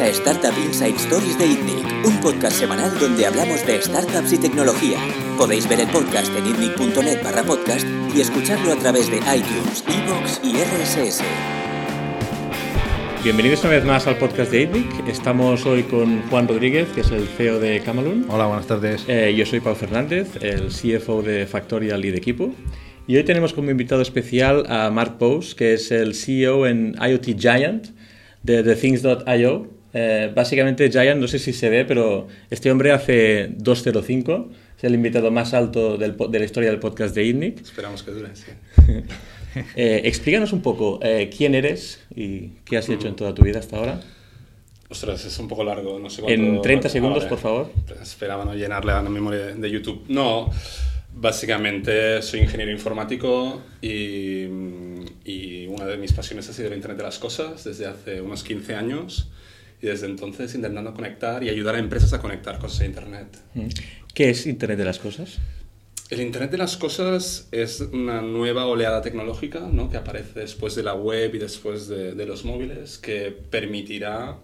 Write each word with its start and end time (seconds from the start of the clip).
a 0.00 0.08
Startup 0.08 0.54
Inside 0.56 0.96
Stories 0.96 1.36
de 1.36 1.46
ITNIC, 1.46 2.06
un 2.06 2.20
podcast 2.20 2.56
semanal 2.56 2.98
donde 2.98 3.26
hablamos 3.26 3.66
de 3.66 3.82
startups 3.82 4.32
y 4.32 4.38
tecnología. 4.38 4.98
Podéis 5.36 5.68
ver 5.68 5.80
el 5.80 5.88
podcast 5.88 6.34
en 6.36 6.46
itnic.net 6.46 7.22
barra 7.22 7.42
podcast 7.42 7.86
y 8.14 8.22
escucharlo 8.22 8.72
a 8.72 8.76
través 8.76 9.10
de 9.10 9.18
iTunes, 9.18 9.84
Evox 9.88 10.40
y 10.42 10.54
RSS. 10.54 11.22
Bienvenidos 13.22 13.62
una 13.62 13.72
vez 13.72 13.84
más 13.84 14.06
al 14.06 14.16
podcast 14.16 14.50
de 14.50 14.62
ITNIC. 14.62 15.06
Estamos 15.06 15.66
hoy 15.66 15.82
con 15.82 16.22
Juan 16.30 16.48
Rodríguez, 16.48 16.88
que 16.94 17.02
es 17.02 17.10
el 17.10 17.28
CEO 17.28 17.60
de 17.60 17.80
Camalún. 17.80 18.24
Hola, 18.30 18.46
buenas 18.46 18.66
tardes. 18.66 19.04
Eh, 19.06 19.34
yo 19.36 19.44
soy 19.44 19.60
Pau 19.60 19.74
Fernández, 19.74 20.28
el 20.40 20.68
CFO 20.68 21.20
de 21.20 21.46
Factorial 21.46 22.02
y 22.06 22.10
de 22.10 22.16
equipo. 22.16 22.54
Y 23.06 23.16
hoy 23.16 23.24
tenemos 23.24 23.52
como 23.52 23.70
invitado 23.70 24.00
especial 24.00 24.64
a 24.70 24.90
Mark 24.90 25.18
Pose, 25.18 25.54
que 25.54 25.74
es 25.74 25.90
el 25.90 26.14
CEO 26.14 26.66
en 26.66 26.94
IoT 26.98 27.38
Giant 27.38 27.88
de 28.42 28.62
TheThings.io. 28.62 29.79
Eh, 29.92 30.30
básicamente 30.34 30.90
Giant, 30.90 31.20
no 31.20 31.26
sé 31.26 31.38
si 31.38 31.52
se 31.52 31.68
ve, 31.68 31.84
pero 31.84 32.28
este 32.50 32.70
hombre 32.70 32.92
hace 32.92 33.48
205. 33.56 34.50
Es 34.76 34.84
el 34.84 34.94
invitado 34.94 35.30
más 35.30 35.52
alto 35.52 35.98
del, 35.98 36.16
de 36.16 36.38
la 36.38 36.44
historia 36.44 36.70
del 36.70 36.78
podcast 36.78 37.14
de 37.14 37.24
ITNIC. 37.24 37.60
Esperamos 37.60 38.02
que 38.02 38.10
dure, 38.12 38.28
sí. 38.34 38.50
eh, 39.76 40.02
explícanos 40.04 40.52
un 40.52 40.62
poco 40.62 41.00
eh, 41.02 41.30
quién 41.36 41.54
eres 41.54 42.00
y 42.14 42.52
qué 42.64 42.78
has 42.78 42.88
hecho 42.88 43.08
en 43.08 43.16
toda 43.16 43.34
tu 43.34 43.42
vida 43.42 43.58
hasta 43.58 43.76
ahora. 43.76 44.00
Ostras, 44.88 45.24
es 45.24 45.38
un 45.38 45.46
poco 45.46 45.62
largo, 45.62 45.98
no 45.98 46.10
sé 46.10 46.22
cuánto... 46.22 46.42
En 46.42 46.62
30 46.62 46.88
segundos, 46.88 47.18
vale. 47.18 47.28
por 47.28 47.38
favor. 47.38 47.72
Esperaba 48.02 48.44
no 48.44 48.54
llenarle 48.54 48.92
a 48.92 49.02
la 49.02 49.10
memoria 49.10 49.54
de 49.54 49.70
YouTube. 49.70 50.04
No, 50.08 50.50
básicamente 51.14 52.20
soy 52.22 52.40
ingeniero 52.40 52.72
informático 52.72 53.62
y, 53.80 54.46
y, 55.24 55.66
una 55.68 55.86
de 55.86 55.96
mis 55.96 56.12
pasiones 56.12 56.48
ha 56.48 56.52
sido 56.52 56.68
el 56.68 56.74
Internet 56.74 56.98
de 56.98 57.04
las 57.04 57.20
Cosas 57.20 57.62
desde 57.62 57.86
hace 57.86 58.20
unos 58.20 58.42
15 58.42 58.74
años 58.74 59.30
y 59.82 59.86
desde 59.86 60.06
entonces 60.06 60.54
intentando 60.54 60.92
conectar 60.94 61.42
y 61.42 61.48
ayudar 61.48 61.74
a 61.74 61.78
empresas 61.78 62.12
a 62.12 62.20
conectar 62.20 62.58
cosas 62.58 62.82
a 62.82 62.86
Internet. 62.86 63.38
¿Qué 64.14 64.30
es 64.30 64.46
Internet 64.46 64.78
de 64.78 64.84
las 64.84 64.98
Cosas? 64.98 65.38
El 66.10 66.20
Internet 66.20 66.50
de 66.50 66.58
las 66.58 66.76
Cosas 66.76 67.48
es 67.52 67.80
una 67.80 68.20
nueva 68.20 68.66
oleada 68.66 69.00
tecnológica 69.00 69.60
¿no? 69.60 69.88
que 69.88 69.96
aparece 69.96 70.40
después 70.40 70.74
de 70.74 70.82
la 70.82 70.94
web 70.94 71.34
y 71.34 71.38
después 71.38 71.86
de, 71.88 72.14
de 72.14 72.26
los 72.26 72.44
móviles 72.44 72.98
que 72.98 73.30
permitirá 73.30 74.38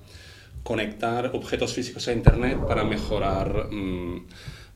conectar 0.63 1.31
objetos 1.33 1.73
físicos 1.75 2.09
a 2.09 2.13
Internet 2.13 2.59
para 2.67 2.85
mejorar, 2.85 3.69
mmm, 3.71 4.27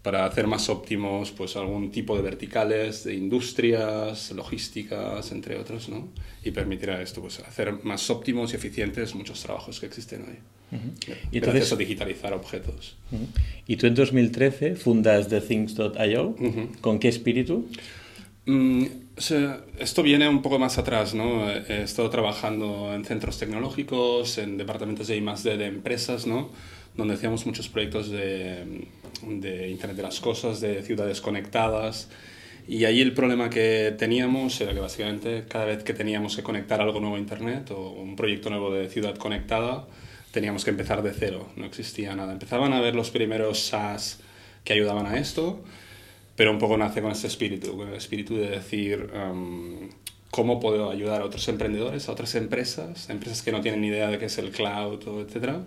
para 0.02 0.24
hacer 0.24 0.46
más 0.46 0.68
óptimos 0.68 1.30
pues, 1.30 1.56
algún 1.56 1.90
tipo 1.90 2.16
de 2.16 2.22
verticales 2.22 3.04
de 3.04 3.14
industrias, 3.14 4.30
logísticas, 4.32 5.30
entre 5.32 5.58
otros, 5.58 5.88
¿no? 5.88 6.08
y 6.42 6.50
permitirá 6.52 7.02
esto, 7.02 7.20
pues, 7.20 7.38
hacer 7.40 7.84
más 7.84 8.08
óptimos 8.08 8.52
y 8.52 8.56
eficientes 8.56 9.14
muchos 9.14 9.42
trabajos 9.42 9.78
que 9.78 9.86
existen 9.86 10.22
hoy. 10.22 10.38
Uh 10.72 10.76
-huh. 10.76 11.16
Y 11.32 11.38
entonces 11.38 11.72
a 11.72 11.76
digitalizar 11.76 12.32
objetos. 12.32 12.96
Uh 13.12 13.16
-huh. 13.16 13.26
Y 13.66 13.76
tú 13.76 13.86
en 13.86 13.94
2013 13.94 14.76
fundas 14.76 15.28
TheThings.io. 15.28 16.28
Uh 16.28 16.36
-huh. 16.38 16.80
¿Con 16.80 16.98
qué 16.98 17.08
espíritu? 17.08 17.66
Mm, 18.46 18.84
o 19.18 19.20
sea, 19.20 19.64
esto 19.78 20.02
viene 20.02 20.28
un 20.28 20.40
poco 20.40 20.58
más 20.58 20.78
atrás, 20.78 21.14
¿no? 21.14 21.50
He 21.50 21.82
estado 21.82 22.08
trabajando 22.08 22.94
en 22.94 23.04
centros 23.04 23.38
tecnológicos, 23.38 24.38
en 24.38 24.56
departamentos 24.56 25.08
de 25.08 25.16
I+D 25.18 25.56
de 25.58 25.66
empresas, 25.66 26.26
¿no? 26.26 26.50
Donde 27.00 27.14
hacíamos 27.14 27.46
muchos 27.46 27.66
proyectos 27.70 28.10
de, 28.10 28.84
de 29.22 29.70
Internet 29.70 29.96
de 29.96 30.02
las 30.02 30.20
Cosas, 30.20 30.60
de 30.60 30.82
ciudades 30.82 31.22
conectadas. 31.22 32.10
Y 32.68 32.84
ahí 32.84 33.00
el 33.00 33.14
problema 33.14 33.48
que 33.48 33.94
teníamos 33.98 34.60
era 34.60 34.74
que 34.74 34.80
básicamente 34.80 35.44
cada 35.48 35.64
vez 35.64 35.82
que 35.82 35.94
teníamos 35.94 36.36
que 36.36 36.42
conectar 36.42 36.78
algo 36.82 37.00
nuevo 37.00 37.16
a 37.16 37.18
Internet 37.18 37.70
o 37.70 37.92
un 37.92 38.16
proyecto 38.16 38.50
nuevo 38.50 38.70
de 38.70 38.90
ciudad 38.90 39.16
conectada, 39.16 39.86
teníamos 40.30 40.62
que 40.62 40.72
empezar 40.72 41.02
de 41.02 41.12
cero, 41.12 41.48
no 41.56 41.64
existía 41.64 42.14
nada. 42.14 42.34
Empezaban 42.34 42.74
a 42.74 42.82
ver 42.82 42.94
los 42.94 43.10
primeros 43.10 43.60
SaaS 43.60 44.20
que 44.62 44.74
ayudaban 44.74 45.06
a 45.06 45.16
esto, 45.18 45.64
pero 46.36 46.50
un 46.50 46.58
poco 46.58 46.76
nace 46.76 47.00
con 47.00 47.12
este 47.12 47.28
espíritu, 47.28 47.78
con 47.78 47.88
el 47.88 47.94
espíritu 47.94 48.36
de 48.36 48.50
decir 48.50 49.10
um, 49.14 49.88
cómo 50.30 50.60
puedo 50.60 50.90
ayudar 50.90 51.22
a 51.22 51.24
otros 51.24 51.48
emprendedores, 51.48 52.10
a 52.10 52.12
otras 52.12 52.34
empresas, 52.34 53.08
empresas 53.08 53.40
que 53.40 53.52
no 53.52 53.62
tienen 53.62 53.80
ni 53.80 53.86
idea 53.88 54.08
de 54.08 54.18
qué 54.18 54.26
es 54.26 54.36
el 54.36 54.50
cloud, 54.50 55.00
etcétera, 55.26 55.62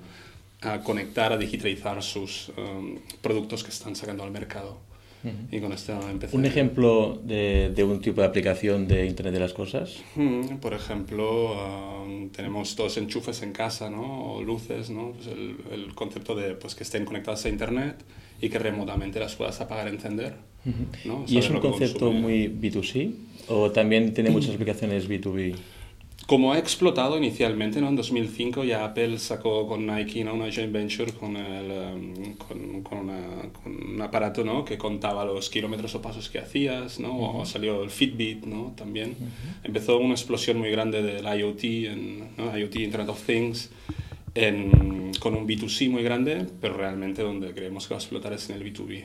a 0.66 0.81
conectar, 0.81 1.31
a 1.34 1.38
digitalizar 1.38 2.01
sus 2.01 2.50
um, 2.57 2.97
productos 3.22 3.63
que 3.63 3.69
están 3.69 3.96
sacando 3.96 4.24
al 4.24 4.31
mercado. 4.31 4.79
Uh 5.24 5.28
-huh. 5.28 5.57
Y 5.57 5.62
con 5.62 5.72
esto 5.72 5.94
empecé. 6.09 6.35
¿Un 6.35 6.46
ejemplo 6.46 7.19
de, 7.24 7.72
de, 7.74 7.84
un 7.84 8.01
tipo 8.01 8.19
de 8.22 8.28
aplicación 8.28 8.88
de 8.88 9.06
Internet 9.06 9.34
de 9.34 9.40
las 9.40 9.53
Cosas? 9.53 10.03
Hmm, 10.16 10.57
por 10.57 10.73
ejemplo, 10.73 12.03
um, 12.03 12.29
tenemos 12.29 12.75
todos 12.75 12.97
enchufes 12.97 13.41
en 13.41 13.53
casa, 13.53 13.90
¿no? 13.90 14.34
O 14.34 14.41
luces, 14.44 14.90
¿no? 14.90 15.12
Pues 15.13 15.28
el, 15.28 15.56
el, 15.72 15.96
concepto 15.96 16.35
de 16.35 16.56
pues, 16.56 16.75
que 16.75 16.84
estén 16.84 17.06
conectadas 17.06 17.46
a 17.46 17.50
Internet 17.50 18.03
y 18.41 18.50
que 18.50 18.59
remotamente 18.59 19.19
las 19.19 19.35
puedas 19.35 19.62
apagar 19.62 19.88
encender. 19.88 20.34
Uh 20.66 20.69
-huh. 20.69 21.06
¿no? 21.06 21.25
¿Y 21.28 21.38
es 21.38 21.50
un 21.50 21.59
concepto 21.59 22.07
consume. 22.07 22.19
muy 22.22 22.47
B2C 22.50 23.13
o 23.47 23.72
también 23.72 24.13
tiene 24.13 24.29
muchas 24.29 24.56
aplicaciones 24.56 25.09
B2B? 25.09 25.56
Como 26.25 26.53
ha 26.53 26.57
explotado 26.57 27.17
inicialmente, 27.17 27.81
¿no? 27.81 27.89
en 27.89 27.97
2005 27.97 28.63
ya 28.63 28.85
Apple 28.85 29.19
sacó 29.19 29.67
con 29.67 29.85
Nike 29.85 30.23
¿no? 30.23 30.34
una 30.35 30.50
joint 30.51 30.72
venture 30.72 31.11
con, 31.11 31.35
el, 31.35 31.72
um, 31.72 32.34
con, 32.35 32.81
con, 32.81 32.97
una, 33.00 33.19
con, 33.61 33.94
un 33.95 34.01
aparato 34.01 34.44
¿no? 34.45 34.63
que 34.63 34.78
contaba 34.78 35.25
los 35.25 35.50
kilómetros 35.50 35.95
o 35.95 36.01
pasos 36.01 36.29
que 36.29 36.39
hacías, 36.39 37.00
¿no? 37.00 37.11
Uh 37.11 37.22
-huh. 37.22 37.41
o 37.41 37.45
salió 37.45 37.84
el 37.84 37.89
Fitbit 37.89 38.45
¿no? 38.45 38.73
también. 38.75 39.09
Uh 39.19 39.23
-huh. 39.25 39.66
Empezó 39.66 39.97
una 40.00 40.13
explosión 40.13 40.57
muy 40.57 40.72
grande 40.72 41.01
del 41.03 41.25
IoT, 41.25 41.63
en, 41.63 42.19
¿no? 42.38 42.57
IoT 42.57 42.75
Internet 42.78 43.09
of 43.09 43.22
Things, 43.25 43.69
en, 44.34 45.11
con 45.19 45.35
un 45.35 45.45
B2C 45.45 45.90
muy 45.90 46.03
grande, 46.03 46.45
pero 46.61 46.75
realmente 46.78 47.22
donde 47.22 47.53
creemos 47.53 47.85
que 47.88 47.95
va 47.95 48.00
a 48.00 48.01
explotar 48.01 48.31
es 48.31 48.50
en 48.50 48.55
el 48.55 48.63
B2B. 48.63 49.03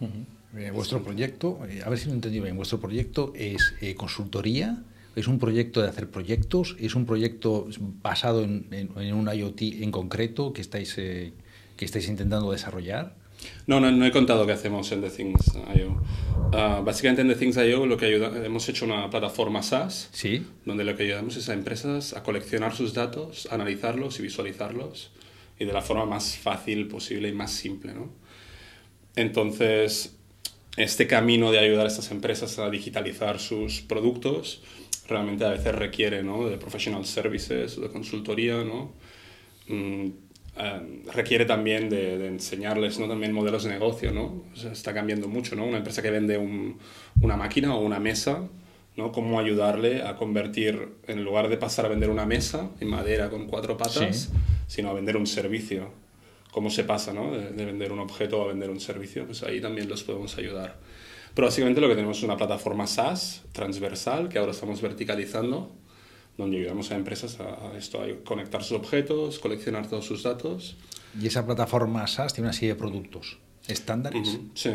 Uh 0.00 0.06
-huh. 0.06 0.60
eh, 0.60 0.70
vuestro 0.70 1.02
proyecto, 1.02 1.58
eh, 1.68 1.82
a 1.84 1.90
ver 1.90 1.98
si 1.98 2.06
lo 2.08 2.14
entendí 2.14 2.40
bien, 2.40 2.56
vuestro 2.56 2.80
proyecto 2.80 3.32
es 3.36 3.74
eh, 3.82 3.94
consultoría, 3.94 4.82
es 5.16 5.28
un 5.28 5.38
proyecto 5.38 5.82
de 5.82 5.88
hacer 5.88 6.10
proyectos, 6.10 6.76
es 6.78 6.94
un 6.94 7.06
proyecto 7.06 7.68
basado 8.02 8.42
en, 8.42 8.66
en, 8.70 8.90
en 8.96 9.14
un 9.14 9.32
IoT 9.32 9.62
en 9.82 9.90
concreto 9.90 10.52
que 10.52 10.60
estáis, 10.60 10.94
eh, 10.98 11.32
que 11.76 11.84
estáis 11.84 12.08
intentando 12.08 12.50
desarrollar. 12.50 13.14
No, 13.66 13.80
no, 13.80 13.90
no 13.90 14.06
he 14.06 14.10
contado 14.10 14.46
qué 14.46 14.52
hacemos 14.52 14.90
en 14.92 15.02
The 15.02 15.10
Things.io. 15.10 15.88
Uh, 15.88 16.84
básicamente 16.84 17.22
en 17.22 17.28
The 17.28 17.34
Things.io 17.34 17.86
lo 17.86 17.96
que 17.96 18.06
ayuda, 18.06 18.44
hemos 18.44 18.68
hecho 18.68 18.84
una 18.84 19.10
plataforma 19.10 19.62
SaaS, 19.62 20.08
¿Sí? 20.12 20.46
donde 20.64 20.84
lo 20.84 20.96
que 20.96 21.04
ayudamos 21.04 21.36
es 21.36 21.48
a 21.48 21.54
empresas 21.54 22.14
a 22.14 22.22
coleccionar 22.22 22.74
sus 22.74 22.94
datos, 22.94 23.48
analizarlos 23.50 24.18
y 24.18 24.22
visualizarlos, 24.22 25.10
y 25.58 25.64
de 25.64 25.72
la 25.72 25.82
forma 25.82 26.06
más 26.06 26.36
fácil 26.36 26.88
posible 26.88 27.28
y 27.28 27.32
más 27.32 27.52
simple. 27.52 27.92
¿no? 27.94 28.10
Entonces, 29.16 30.16
este 30.76 31.06
camino 31.06 31.52
de 31.52 31.58
ayudar 31.58 31.86
a 31.86 31.88
estas 31.88 32.10
empresas 32.10 32.58
a 32.58 32.70
digitalizar 32.70 33.38
sus 33.38 33.80
productos 33.80 34.62
realmente 35.08 35.44
a 35.44 35.50
veces 35.50 35.74
requiere 35.74 36.22
¿no? 36.22 36.48
de 36.48 36.56
professional 36.56 37.04
services, 37.04 37.80
de 37.80 37.88
consultoría, 37.88 38.64
¿no? 38.64 38.92
Mm, 39.68 40.10
Uh, 40.56 41.10
requiere 41.10 41.46
también 41.46 41.88
de, 41.88 42.16
de, 42.16 42.28
enseñarles 42.28 43.00
¿no? 43.00 43.08
también 43.08 43.32
modelos 43.32 43.64
de 43.64 43.70
negocio, 43.70 44.12
¿no? 44.12 44.44
O 44.52 44.56
sea, 44.56 44.70
está 44.70 44.94
cambiando 44.94 45.26
mucho, 45.26 45.56
¿no? 45.56 45.64
Una 45.64 45.78
empresa 45.78 46.00
que 46.00 46.12
vende 46.12 46.38
un, 46.38 46.78
una 47.20 47.36
máquina 47.36 47.74
o 47.74 47.80
una 47.80 47.98
mesa, 47.98 48.48
¿no? 48.96 49.10
Cómo 49.10 49.40
ayudarle 49.40 50.04
a 50.04 50.14
convertir, 50.14 50.90
en 51.08 51.24
lugar 51.24 51.48
de 51.48 51.56
pasar 51.56 51.86
a 51.86 51.88
vender 51.88 52.08
una 52.08 52.24
mesa 52.24 52.70
en 52.78 52.88
madera 52.88 53.30
con 53.30 53.48
cuatro 53.48 53.76
patas, 53.76 54.30
sí. 54.30 54.38
sino 54.68 54.90
a 54.90 54.92
vender 54.92 55.16
un 55.16 55.26
servicio. 55.26 55.90
¿Cómo 56.52 56.70
se 56.70 56.84
pasa, 56.84 57.12
¿no? 57.12 57.32
De, 57.32 57.50
de, 57.50 57.64
vender 57.64 57.90
un 57.90 57.98
objeto 57.98 58.40
a 58.40 58.46
vender 58.46 58.70
un 58.70 58.78
servicio? 58.78 59.26
Pues 59.26 59.42
ahí 59.42 59.60
también 59.60 59.88
los 59.88 60.04
podemos 60.04 60.38
ayudar. 60.38 60.76
Pero 61.34 61.46
básicamente 61.48 61.80
lo 61.80 61.88
que 61.88 61.94
tenemos 61.94 62.18
es 62.18 62.22
una 62.22 62.36
plataforma 62.36 62.86
SaaS 62.86 63.42
transversal 63.52 64.28
que 64.28 64.38
ahora 64.38 64.52
estamos 64.52 64.80
verticalizando 64.80 65.70
donde 66.36 66.58
ayudamos 66.58 66.90
a 66.90 66.96
empresas 66.96 67.38
a, 67.40 67.68
a, 67.70 67.78
esto, 67.78 68.00
a 68.02 68.06
conectar 68.24 68.62
sus 68.62 68.76
objetos, 68.76 69.38
coleccionar 69.38 69.88
todos 69.88 70.04
sus 70.04 70.22
datos. 70.22 70.76
Y 71.20 71.26
esa 71.26 71.46
plataforma 71.46 72.06
SaaS 72.06 72.34
tiene 72.34 72.48
una 72.48 72.52
serie 72.52 72.70
de 72.70 72.74
productos 72.74 73.38
estándares. 73.68 74.28
Uh 74.28 74.32
-huh. 74.32 74.50
Sí. 74.54 74.70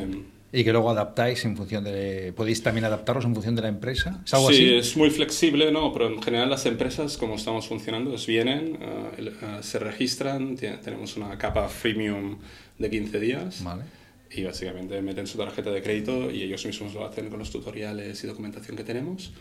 Y 0.51 0.63
que 0.63 0.71
luego 0.71 0.89
adaptáis 0.89 1.45
en 1.45 1.55
función 1.55 1.83
de... 1.83 2.33
¿Podéis 2.35 2.63
también 2.63 2.83
adaptarlos 2.85 3.23
en 3.25 3.33
función 3.35 3.55
de 3.55 3.61
la 3.61 3.67
empresa? 3.67 4.23
¿Es 4.25 4.33
algo 4.33 4.49
sí, 4.49 4.55
así? 4.55 4.73
es 4.73 4.97
muy 4.97 5.11
flexible, 5.11 5.71
¿no? 5.71 5.93
Pero 5.93 6.07
en 6.07 6.19
general 6.23 6.49
las 6.49 6.65
empresas, 6.65 7.17
como 7.17 7.35
estamos 7.35 7.67
funcionando, 7.67 8.15
es 8.15 8.25
vienen, 8.25 8.79
uh, 8.81 9.21
uh, 9.21 9.61
se 9.61 9.77
registran, 9.77 10.55
tenemos 10.55 11.17
una 11.17 11.37
capa 11.37 11.69
freemium 11.69 12.39
de 12.79 12.89
15 12.89 13.19
días. 13.19 13.63
Vale. 13.63 13.83
Y 14.31 14.43
básicamente 14.43 15.01
meten 15.01 15.27
su 15.27 15.37
tarjeta 15.37 15.71
de 15.71 15.81
crédito 15.81 16.29
y 16.29 16.43
ellos 16.43 16.65
mismos 16.65 16.93
lo 16.93 17.05
hacen 17.05 17.29
con 17.29 17.39
los 17.39 17.51
tutoriales 17.51 18.23
y 18.23 18.27
documentación 18.27 18.77
que 18.77 18.83
tenemos. 18.83 19.31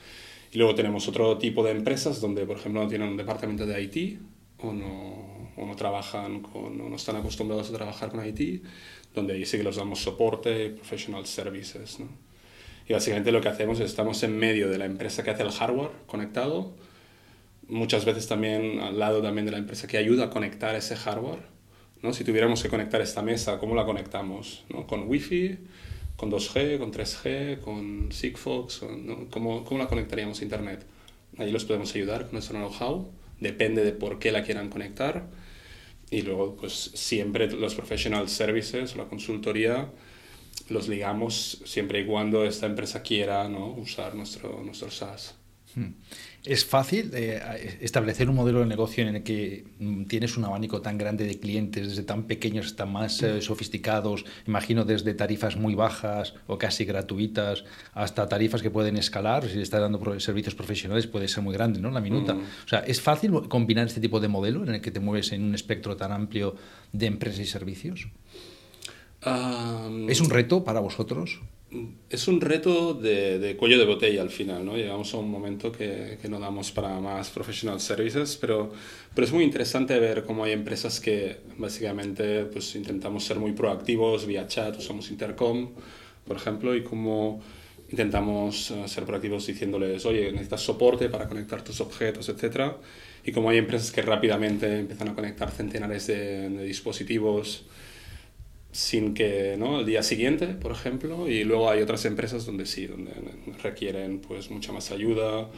Y 0.51 0.59
luego 0.59 0.75
tenemos 0.75 1.07
otro 1.09 1.37
tipo 1.37 1.63
de 1.63 1.73
empresas 1.73 2.21
donde, 2.21 2.47
por 2.47 2.57
ejemplo, 2.57 2.83
no 2.83 2.89
tienen 2.89 3.09
un 3.09 3.17
departamento 3.17 3.67
de 3.67 3.83
IT 3.83 4.19
o 4.59 4.73
no, 4.73 5.53
o 5.57 5.67
no 5.67 5.77
trabajan 5.77 6.43
o 6.55 6.71
no 6.71 6.97
están 6.97 7.17
acostumbrados 7.17 7.69
a 7.71 7.75
trabajar 7.75 8.11
con 8.11 8.27
IT, 8.27 8.63
donde 9.15 9.35
ahí 9.35 9.45
sí 9.45 9.59
que 9.59 9.65
les 9.65 9.77
damos 9.77 10.01
soporte, 10.01 10.71
professional 10.71 11.27
services. 11.27 12.01
¿no? 12.01 12.07
Y 12.89 12.95
básicamente 12.95 13.31
lo 13.33 13.41
que 13.41 13.49
hacemos 13.49 13.79
es 13.81 13.87
estamos 13.87 14.23
en 14.23 14.39
medio 14.39 14.71
de 14.71 14.79
la 14.79 14.87
empresa 14.87 15.23
que 15.23 15.31
hace 15.31 15.43
el 15.43 15.51
hardware 15.51 15.91
conectado, 16.07 16.73
muchas 17.69 18.07
veces 18.07 18.27
también 18.27 18.81
al 18.81 18.99
lado 18.99 19.21
también 19.21 19.45
de 19.45 19.53
la 19.53 19.59
empresa 19.59 19.87
que 19.87 19.99
ayuda 19.99 20.27
a 20.27 20.31
conectar 20.31 20.75
ese 20.75 20.97
hardware. 20.97 21.58
¿No? 22.03 22.13
Si 22.13 22.25
tuviéramos 22.25 22.63
que 22.63 22.69
conectar 22.69 23.01
esta 23.01 23.23
mesa, 23.23 23.59
¿cómo 23.59 23.75
la 23.75 23.85
conectamos? 23.85 24.65
¿no? 24.69 24.87
¿Con 24.87 25.09
Wi-Fi? 25.09 25.59
¿Con 26.17 26.31
2G? 26.31 26.79
¿Con 26.79 26.93
3G? 26.93 27.61
¿Con 27.61 28.13
Sigfox? 28.13 28.83
¿no? 28.83 29.29
¿Cómo, 29.31 29.65
¿Cómo, 29.65 29.79
la 29.79 29.89
conectaríamos 29.89 30.41
a 30.41 30.45
Internet? 30.45 30.85
Ahí 31.37 31.51
los 31.51 31.65
podemos 31.65 31.95
ayudar 31.95 32.25
con 32.25 32.33
nuestro 32.33 32.59
know-how. 32.59 33.11
Depende 33.41 33.85
de 33.85 33.93
por 33.93 34.19
qué 34.19 34.33
la 34.33 34.43
quieran 34.43 34.69
conectar. 34.69 35.29
Y 36.11 36.23
luego, 36.23 36.57
pues 36.57 36.91
siempre 36.95 37.51
los 37.51 37.75
professional 37.75 38.29
services, 38.29 38.97
la 38.97 39.05
consultoría, 39.05 39.91
los 40.69 40.89
ligamos 40.89 41.63
siempre 41.65 42.01
y 42.01 42.07
cuando 42.07 42.45
esta 42.45 42.67
empresa 42.67 43.03
quiera 43.03 43.49
¿no? 43.49 43.69
usar 43.69 44.15
nuestro, 44.15 44.63
nuestro 44.65 44.91
SaaS. 44.91 45.35
Hmm. 45.75 45.93
¿Es 46.45 46.65
fácil 46.65 47.11
eh, 47.15 47.79
establecer 47.81 48.31
un 48.31 48.37
modelo 48.37 48.61
de 48.61 48.67
negocio 48.67 49.07
en 49.07 49.17
el 49.17 49.23
que 49.23 49.65
mm, 49.79 50.05
tienes 50.05 50.37
un 50.37 50.45
abanico 50.45 50.81
tan 50.81 50.97
grande 50.97 51.25
de 51.27 51.39
clientes, 51.39 51.89
desde 51.89 52.05
tan 52.05 52.25
pequeños 52.25 52.67
hasta 52.67 52.87
más 52.87 53.23
eh, 53.23 53.43
sofisticados? 53.43 54.25
Imagino 54.47 54.85
desde 54.85 55.15
tarifas 55.15 55.57
muy 55.57 55.75
bajas 55.75 56.35
o 56.47 56.57
casi 56.57 56.85
gratuitas 56.85 57.65
hasta 57.93 58.29
tarifas 58.29 58.63
que 58.63 58.71
pueden 58.71 58.97
escalar. 58.97 59.49
Si 59.49 59.61
estás 59.61 59.81
dando 59.81 60.21
servicios 60.21 60.55
profesionales 60.55 61.07
puede 61.07 61.29
ser 61.29 61.43
muy 61.43 61.55
grande, 61.55 61.81
¿no? 61.81 61.91
La 61.91 62.01
minuta. 62.01 62.35
Mm. 62.35 62.41
O 62.65 62.69
sea, 62.69 62.81
¿es 62.81 63.01
fácil 63.01 63.33
combinar 63.49 63.87
este 63.87 64.01
tipo 64.01 64.21
de 64.21 64.29
modelo 64.29 64.63
en 64.63 64.77
el 64.77 64.81
que 64.81 64.91
te 64.91 65.01
mueves 65.01 65.33
en 65.33 65.43
un 65.43 65.55
espectro 65.55 65.97
tan 65.97 66.13
amplio 66.13 66.55
de 66.93 67.07
empresas 67.07 67.41
y 67.41 67.47
servicios? 67.47 68.09
¿Es 70.09 70.21
un 70.21 70.31
reto 70.31 70.63
para 70.63 70.79
vosotros? 70.79 71.41
Es 72.09 72.29
un 72.29 72.41
reto 72.41 72.95
de, 72.95 73.55
cuello 73.59 73.79
de 73.79 73.85
botella 73.85 74.23
al 74.23 74.31
final, 74.31 74.65
¿no? 74.65 74.77
Llegamos 74.77 75.13
a 75.13 75.19
un 75.19 75.31
momento 75.31 75.71
que, 75.71 76.19
que 76.21 76.29
no 76.29 76.41
damos 76.41 76.71
para 76.71 76.99
más 77.01 77.29
professional 77.29 77.81
services, 77.81 78.39
pero, 78.41 78.73
pero 79.15 79.27
es 79.27 79.33
muy 79.33 79.45
interesante 79.45 79.99
ver 79.99 80.25
cómo 80.25 80.45
hay 80.45 80.53
empresas 80.53 80.99
que 80.99 81.41
básicamente 81.59 82.45
pues 82.47 82.75
intentamos 82.75 83.25
ser 83.25 83.39
muy 83.39 83.53
proactivos 83.53 84.27
vía 84.27 84.47
chat, 84.47 84.79
usamos 84.79 85.11
intercom, 85.11 85.71
por 86.27 86.37
ejemplo, 86.37 86.75
y 86.75 86.83
cómo 86.83 87.43
intentamos 87.91 88.71
eh, 88.71 88.89
ser 88.89 89.05
proactivos 89.05 89.47
diciéndoles, 89.47 90.07
oye, 90.07 90.31
necesitas 90.33 90.63
soporte 90.63 91.11
para 91.11 91.29
conectar 91.29 91.63
tus 91.63 91.81
objetos, 91.83 92.31
etc. 92.31 92.73
Y 93.25 93.33
como 93.33 93.51
hay 93.51 93.59
empresas 93.59 93.93
que 93.93 94.01
rápidamente 94.01 94.79
empiezan 94.79 95.09
a 95.09 95.15
conectar 95.15 95.51
centenares 95.51 96.07
de, 96.07 96.49
de 96.49 96.65
dispositivos, 96.65 97.67
sin 98.73 99.15
que, 99.15 99.57
¿no? 99.59 99.81
El 99.81 99.87
día 99.87 100.03
siguiente, 100.03 100.49
por 100.49 100.73
ejemplo, 100.73 101.29
y 101.29 101.45
luego 101.45 101.71
hay 101.71 101.81
otras 101.81 102.05
empresas 102.05 102.45
donde 102.47 102.67
sí, 102.67 102.87
donde 102.87 103.13
requieren 103.63 104.21
pues 104.21 104.51
mucha 104.51 104.73
más 104.73 104.91
ayuda. 104.91 105.49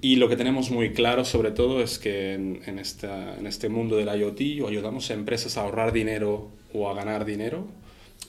Y 0.00 0.16
lo 0.16 0.28
que 0.28 0.36
tenemos 0.36 0.70
muy 0.70 0.92
claro 0.92 1.24
sobre 1.24 1.50
todo 1.50 1.82
es 1.82 1.98
que 1.98 2.34
en, 2.34 2.62
en, 2.66 2.78
esta, 2.78 3.36
en 3.36 3.46
este 3.46 3.68
mundo 3.68 3.96
del 3.96 4.08
IoT 4.08 4.62
o 4.62 4.68
ayudamos 4.68 5.10
a 5.10 5.14
empresas 5.14 5.56
a 5.56 5.62
ahorrar 5.62 5.92
dinero 5.92 6.48
o 6.72 6.88
a 6.88 6.94
ganar 6.94 7.24
dinero, 7.24 7.66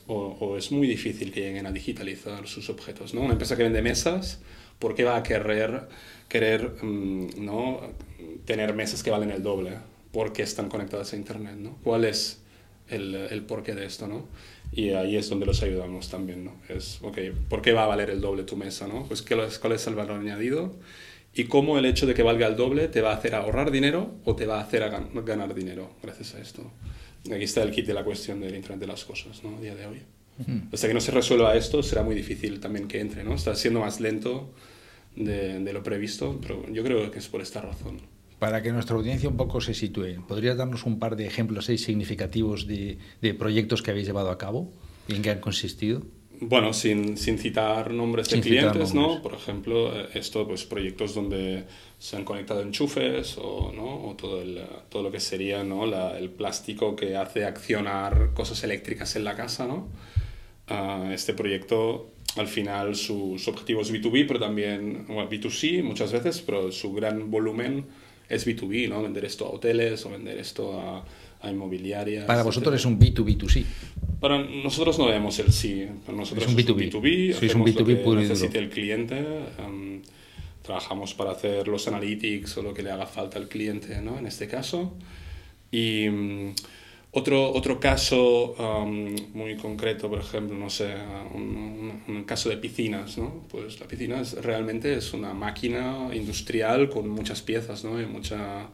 o, 0.07 0.38
o, 0.39 0.57
es 0.57 0.72
muy 0.72 0.88
difícil 0.88 1.31
que 1.31 1.42
lleguen 1.42 1.66
a 1.66 1.72
digitalizar 1.72 2.48
sus 2.48 2.69
objetos. 2.69 3.13
¿no? 3.13 3.22
Una 3.22 3.34
empresa 3.34 3.56
que 3.56 3.63
vende 3.63 3.81
mesas, 3.81 4.42
¿por 4.80 4.95
qué 4.95 5.04
va 5.04 5.16
a 5.18 5.24
querer, 5.24 5.88
querer 6.27 6.84
mm, 6.84 7.45
¿no? 7.45 7.81
tener 8.45 8.74
mesas 8.74 9.04
que 9.04 9.12
valen 9.12 9.31
el 9.31 9.44
doble? 9.44 9.77
Porque 10.12 10.44
están 10.44 10.69
conectadas 10.69 11.13
a 11.13 11.16
Internet. 11.16 11.56
¿no? 11.57 11.77
¿Cuál 11.84 12.06
es 12.06 12.41
el, 12.92 13.16
el, 13.16 13.42
porqué 13.44 13.74
de 13.74 13.86
esto, 13.86 14.08
¿no? 14.08 14.28
Y 14.72 14.90
ahí 14.92 15.18
es 15.18 15.30
donde 15.30 15.46
los 15.46 15.64
ayudamos 15.64 16.10
también, 16.10 16.46
¿no? 16.46 16.56
Es, 16.70 17.00
ok, 17.02 17.18
¿por 17.50 17.62
qué 17.62 17.74
va 17.74 17.84
a 17.84 17.88
valer 17.88 18.10
el 18.10 18.22
doble 18.22 18.44
tu 18.44 18.56
mesa, 18.56 18.88
¿no? 18.88 19.06
Pues 19.06 19.22
¿qué, 19.22 19.36
cuál 19.60 19.74
es 19.74 19.88
el 19.88 19.96
valor 19.96 20.20
añadido 20.20 20.76
y 21.34 21.46
cómo 21.46 21.78
el 21.78 21.86
hecho 21.86 22.06
de 22.06 22.14
que 22.14 22.24
valga 22.24 22.48
el 22.48 22.56
doble 22.56 22.88
te 22.88 23.02
va 23.02 23.12
a 23.12 23.16
hacer 23.16 23.36
ahorrar 23.36 23.72
dinero 23.72 24.16
o 24.26 24.36
te 24.36 24.46
va 24.46 24.60
a 24.60 24.64
hacer 24.64 24.84
a 24.84 24.90
ganar 24.90 25.54
dinero 25.54 25.96
gracias 26.04 26.36
a 26.36 26.42
esto. 26.42 26.70
Aquí 27.26 27.44
está 27.44 27.64
el 27.64 27.72
kit 27.72 27.86
de 27.86 27.94
la 27.94 28.04
cuestión 28.04 28.42
del 28.42 28.56
Internet 28.56 28.82
de 28.82 28.88
las 28.88 29.06
cosas, 29.06 29.44
¿no? 29.44 29.58
A 29.58 29.62
día 29.62 29.76
de 29.76 29.86
hoy. 29.86 30.02
Hasta 30.74 30.88
que 30.88 30.94
no 30.94 31.02
se 31.02 31.12
resuelva 31.12 31.56
esto, 31.56 31.84
será 31.84 32.04
muy 32.04 32.16
difícil 32.16 32.60
también 32.60 32.88
que 32.88 33.00
entre, 33.00 33.24
¿no? 33.24 33.36
Está 33.36 33.56
siendo 33.56 33.82
más 33.82 34.00
lento 34.00 34.52
de, 35.16 35.60
de 35.60 35.74
lo 35.74 35.84
previsto, 35.84 36.40
pero 36.42 36.68
yo 36.72 36.84
creo 36.84 37.12
que 37.12 37.20
es 37.20 37.28
por 37.28 37.42
esta 37.42 37.62
razón. 37.62 38.02
Para 38.42 38.64
que 38.64 38.72
nuestra 38.72 38.96
audiencia 38.96 39.30
un 39.30 39.38
poco 39.38 39.62
se 39.62 39.76
sitúe, 39.76 40.26
¿podrías 40.28 40.58
darnos 40.58 40.88
un 40.88 40.98
par 40.98 41.16
de 41.16 41.28
ejemplos 41.28 41.70
ahí 41.70 41.78
significativos 41.78 42.66
de, 42.66 42.98
de, 43.22 43.36
proyectos 43.36 43.84
que 43.84 43.92
habéis 43.92 44.08
llevado 44.08 44.32
a 44.32 44.40
cabo 44.40 44.74
y 45.08 45.14
en 45.14 45.22
qué 45.22 45.30
han 45.30 45.40
consistido? 45.40 46.02
Bueno, 46.40 46.74
sin, 46.74 47.18
sin 47.18 47.38
citar 47.38 47.92
nombres 47.92 48.30
sin 48.30 48.42
de 48.42 48.48
clientes, 48.48 48.96
nombres. 48.96 49.18
¿no? 49.18 49.22
Por 49.22 49.36
ejemplo, 49.36 49.94
esto, 50.16 50.48
pues 50.48 50.66
proyectos 50.66 51.14
donde 51.14 51.66
se 52.00 52.16
han 52.18 52.26
conectado 52.26 52.62
enchufes 52.62 53.38
o, 53.38 53.72
¿no? 53.76 54.10
o 54.10 54.16
todo, 54.16 54.42
el, 54.42 54.60
todo 54.90 55.04
lo 55.04 55.12
que 55.12 55.20
sería 55.20 55.64
¿no? 55.64 55.86
La, 55.86 56.18
el 56.18 56.32
plástico 56.32 56.96
que 56.96 57.16
hace 57.16 57.46
accionar 57.46 58.32
cosas 58.34 58.64
eléctricas 58.64 59.16
en 59.16 59.24
la 59.24 59.36
casa, 59.36 59.68
¿no? 59.68 59.88
Uh, 60.68 61.12
este 61.12 61.36
proyecto 61.36 62.10
al 62.38 62.48
final 62.48 62.96
su, 62.96 63.38
su, 63.38 63.52
objetivo 63.52 63.82
es 63.82 63.94
B2B, 63.94 64.26
pero 64.26 64.40
también 64.40 65.06
bueno, 65.06 65.30
B2C 65.30 65.84
muchas 65.84 66.12
veces, 66.12 66.42
pero 66.42 66.72
su 66.72 66.92
gran 66.92 67.30
volumen 67.30 67.86
es 68.31 68.48
B2B, 68.48 68.89
¿no? 68.89 69.01
Vender 69.01 69.25
esto 69.25 69.45
a 69.45 69.50
hoteles 69.50 70.06
o 70.06 70.10
vender 70.10 70.38
esto 70.38 70.80
a, 70.80 71.06
a 71.42 71.50
inmobiliarias. 71.50 72.25
Para 72.25 72.44
vosotros 72.44 72.75
es 72.75 72.86
un 72.86 73.00
B2B2C. 73.00 73.66
Para 74.19 74.39
nosotros 74.39 74.98
no 75.00 75.07
vemos 75.07 75.38
el 75.39 75.51
sí. 75.51 75.88
Para 76.06 76.18
nosotros 76.18 76.45
es 76.45 76.51
un 76.51 76.57
B2B. 76.57 76.88
Es 76.88 76.94
un 76.94 77.01
B2B. 77.01 77.33
Sí, 77.33 77.45
es 77.45 77.56
un 77.56 77.66
B2B 77.66 78.04
puro 78.04 78.22
y 78.22 78.24
necesite 78.24 78.60
el 78.60 78.69
cliente. 78.69 79.24
Um, 79.60 80.01
trabajamos 80.62 81.13
para 81.13 81.31
hacer 81.31 81.68
los 81.68 81.88
analytics 81.88 82.57
o 82.57 82.62
lo 82.63 82.74
que 82.74 82.83
le 82.83 82.92
haga 82.92 83.06
falta 83.06 83.38
al 83.38 83.48
cliente, 83.48 84.01
¿no? 84.01 84.18
En 84.18 84.28
este 84.28 84.48
caso. 84.48 84.94
Y... 85.72 86.07
Um, 86.07 86.54
otro, 87.13 87.52
otro 87.52 87.80
caso 87.80 88.54
um, 88.54 89.16
muy 89.34 89.58
concreto, 89.58 90.10
por 90.10 90.19
ejemplo, 90.19 90.58
no 90.58 90.69
sé, 90.69 90.96
un, 91.34 91.42
un, 91.42 92.16
un, 92.16 92.24
caso 92.24 92.50
de 92.50 92.58
piscinas, 92.58 93.18
¿no? 93.18 93.44
Pues 93.50 93.80
la 93.81 93.88
piscina 93.88 94.22
es, 94.22 94.34
realmente 94.42 94.96
es 94.96 95.13
una 95.13 95.34
máquina 95.34 96.10
industrial 96.13 96.90
con 96.90 97.10
muchas 97.10 97.42
piezas, 97.42 97.84
¿no? 97.84 98.00
Y 98.00 98.06
mucha, 98.06 98.69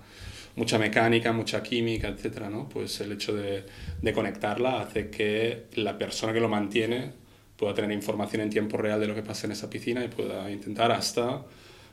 mucha 0.55 0.77
mecánica, 0.77 1.31
mucha 1.33 1.63
química, 1.63 2.09
etcétera, 2.09 2.49
¿no? 2.49 2.69
Pues 2.69 3.01
el 3.01 3.11
hecho 3.11 3.33
de, 3.33 3.65
de 4.01 4.13
conectarla 4.13 4.81
hace 4.81 5.09
que 5.09 5.65
la 5.73 5.97
persona 5.97 6.31
que 6.31 6.39
lo 6.39 6.49
mantiene 6.49 7.13
pueda 7.57 7.73
tener 7.73 7.91
información 7.91 8.43
en 8.43 8.51
tiempo 8.51 8.77
real 8.77 8.99
de 8.99 9.07
lo 9.07 9.15
que 9.15 9.23
pasa 9.23 9.47
en 9.47 9.53
esa 9.53 9.67
piscina 9.67 10.03
y 10.05 10.09
pueda 10.09 10.49
intentar 10.51 10.91
hasta 10.91 11.43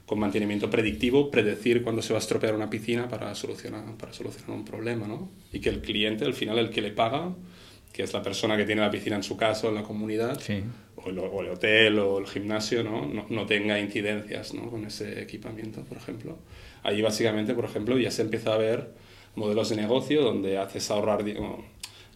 con 0.06 0.18
mantenimiento 0.18 0.68
predictivo, 0.68 1.30
predecir 1.30 1.82
cuándo 1.82 2.02
se 2.02 2.12
va 2.12 2.18
a 2.18 2.22
estropear 2.22 2.54
una 2.54 2.68
piscina 2.68 3.08
para 3.08 3.34
solucionar, 3.34 3.96
para 3.96 4.12
solucionar 4.12 4.50
un 4.50 4.64
problema, 4.64 5.06
¿no? 5.06 5.30
Y 5.52 5.60
que 5.60 5.70
el 5.70 5.80
cliente, 5.80 6.24
al 6.24 6.34
final, 6.34 6.58
el 6.58 6.70
que 6.70 6.82
le 6.82 6.90
paga, 6.90 7.34
que 7.92 8.02
es 8.02 8.12
la 8.12 8.22
persona 8.22 8.56
que 8.56 8.64
tiene 8.64 8.82
la 8.82 8.90
piscina 8.90 9.16
en 9.16 9.22
su 9.22 9.36
casa 9.36 9.66
o 9.66 9.70
en 9.70 9.76
la 9.76 9.82
comunidad, 9.82 10.38
sí. 10.40 10.62
o, 10.96 11.08
el, 11.08 11.18
o, 11.18 11.40
el, 11.40 11.48
hotel 11.48 11.98
o 12.00 12.18
el 12.18 12.26
gimnasio, 12.26 12.82
¿no? 12.82 13.06
No, 13.06 13.26
no, 13.30 13.46
tenga 13.46 13.78
incidencias 13.78 14.52
¿no? 14.52 14.68
con 14.68 14.84
ese 14.84 15.22
equipamiento, 15.22 15.82
por 15.84 15.96
ejemplo. 15.96 16.38
Ahí, 16.82 17.00
básicamente, 17.00 17.54
por 17.54 17.64
ejemplo, 17.64 17.96
ya 17.98 18.10
se 18.10 18.22
empieza 18.22 18.52
a 18.52 18.58
ver 18.58 18.90
modelos 19.36 19.70
de 19.70 19.76
negocio 19.76 20.22
donde 20.22 20.58
haces 20.58 20.90
ahorrar, 20.90 21.22
bueno, 21.22 21.64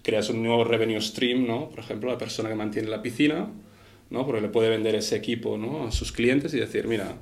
creas 0.02 0.28
un 0.28 0.42
nuevo 0.42 0.64
revenue 0.64 1.00
stream, 1.00 1.46
¿no? 1.46 1.70
Por 1.70 1.78
ejemplo, 1.78 2.10
la 2.10 2.18
persona 2.18 2.48
que 2.48 2.54
mantiene 2.54 2.88
la 2.88 3.00
piscina, 3.00 3.48
¿no? 4.10 4.26
Porque 4.26 4.40
le 4.40 4.48
puede 4.48 4.68
vender 4.68 4.94
ese 4.94 5.16
equipo, 5.16 5.56
¿no? 5.56 5.86
A 5.86 5.92
sus 5.92 6.12
clientes 6.12 6.52
y 6.54 6.58
decir, 6.58 6.86
mira, 6.86 7.16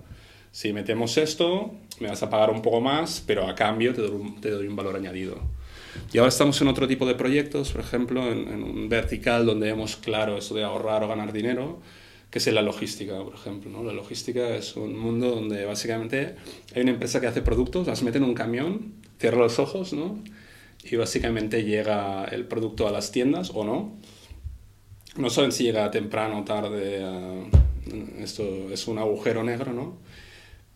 si 0.57 0.73
metemos 0.73 1.19
esto, 1.19 1.75
me 2.01 2.09
vas 2.09 2.23
a 2.23 2.31
pagar 2.31 2.49
un 2.49 2.63
poco 2.63 2.81
más, 2.81 3.23
pero 3.27 3.47
a 3.47 3.55
cambio 3.55 3.93
te 3.93 4.01
doy 4.01 4.13
un, 4.13 4.41
te 4.41 4.49
doy 4.51 4.67
un 4.67 4.75
valor 4.75 4.97
añadido. 4.97 5.39
Y 6.15 6.17
ahora 6.17 6.31
estamos 6.31 6.59
en 6.63 6.69
otro 6.69 6.89
tipo 6.89 7.05
de 7.05 7.15
proyectos, 7.15 7.73
por 7.73 7.83
ejemplo, 7.83 8.33
en, 8.33 8.49
en, 8.49 8.63
un 8.63 8.89
vertical 8.89 9.45
donde 9.45 9.67
vemos 9.67 9.97
claro 9.97 10.39
eso 10.39 10.55
de 10.55 10.65
ahorrar 10.65 11.05
o 11.05 11.09
ganar 11.09 11.35
dinero, 11.35 11.83
que 12.31 12.39
es 12.39 12.47
en 12.47 12.55
la 12.55 12.63
logística, 12.63 13.23
por 13.23 13.35
ejemplo. 13.35 13.71
¿no? 13.71 13.85
La 13.85 13.93
logística 13.93 14.49
es 14.57 14.77
un 14.77 14.99
mundo 14.99 15.31
donde 15.31 15.67
básicamente 15.67 16.37
hay 16.75 16.81
una 16.81 16.93
empresa 16.93 17.21
que 17.21 17.27
hace 17.27 17.43
productos, 17.43 17.87
las 17.87 18.03
mete 18.03 18.17
en 18.17 18.25
un 18.25 18.33
camión, 18.33 18.95
cierra 19.19 19.37
los 19.37 19.59
ojos, 19.59 19.93
¿no? 19.93 20.23
y 20.83 20.97
básicamente 20.97 21.65
llega 21.65 22.25
el 22.25 22.47
producto 22.47 22.89
a 22.89 22.93
las 22.93 23.13
tiendas 23.13 23.51
o 23.53 23.63
no. 23.63 23.93
No 25.19 25.29
saben 25.29 25.53
si 25.53 25.65
llega 25.65 25.91
temprano 25.91 26.45
tarde, 26.45 27.05
uh, 27.05 28.23
esto 28.23 28.71
es 28.71 28.89
un 28.89 28.97
agujero 28.97 29.45
negro, 29.45 29.75
¿no? 29.75 30.06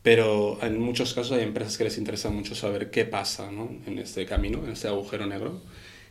Pero 0.02 0.58
en 0.62 0.80
muchos 0.80 1.12
casos 1.14 1.32
hay 1.32 1.42
empresas 1.42 1.76
que 1.76 1.84
les 1.84 1.98
interesa 1.98 2.30
mucho 2.30 2.54
saber 2.54 2.90
qué 2.90 3.04
pasa 3.04 3.50
¿no? 3.50 3.70
en 3.86 3.98
este 3.98 4.24
camino, 4.24 4.64
en 4.64 4.72
este 4.72 4.88
agujero 4.88 5.26
negro, 5.26 5.60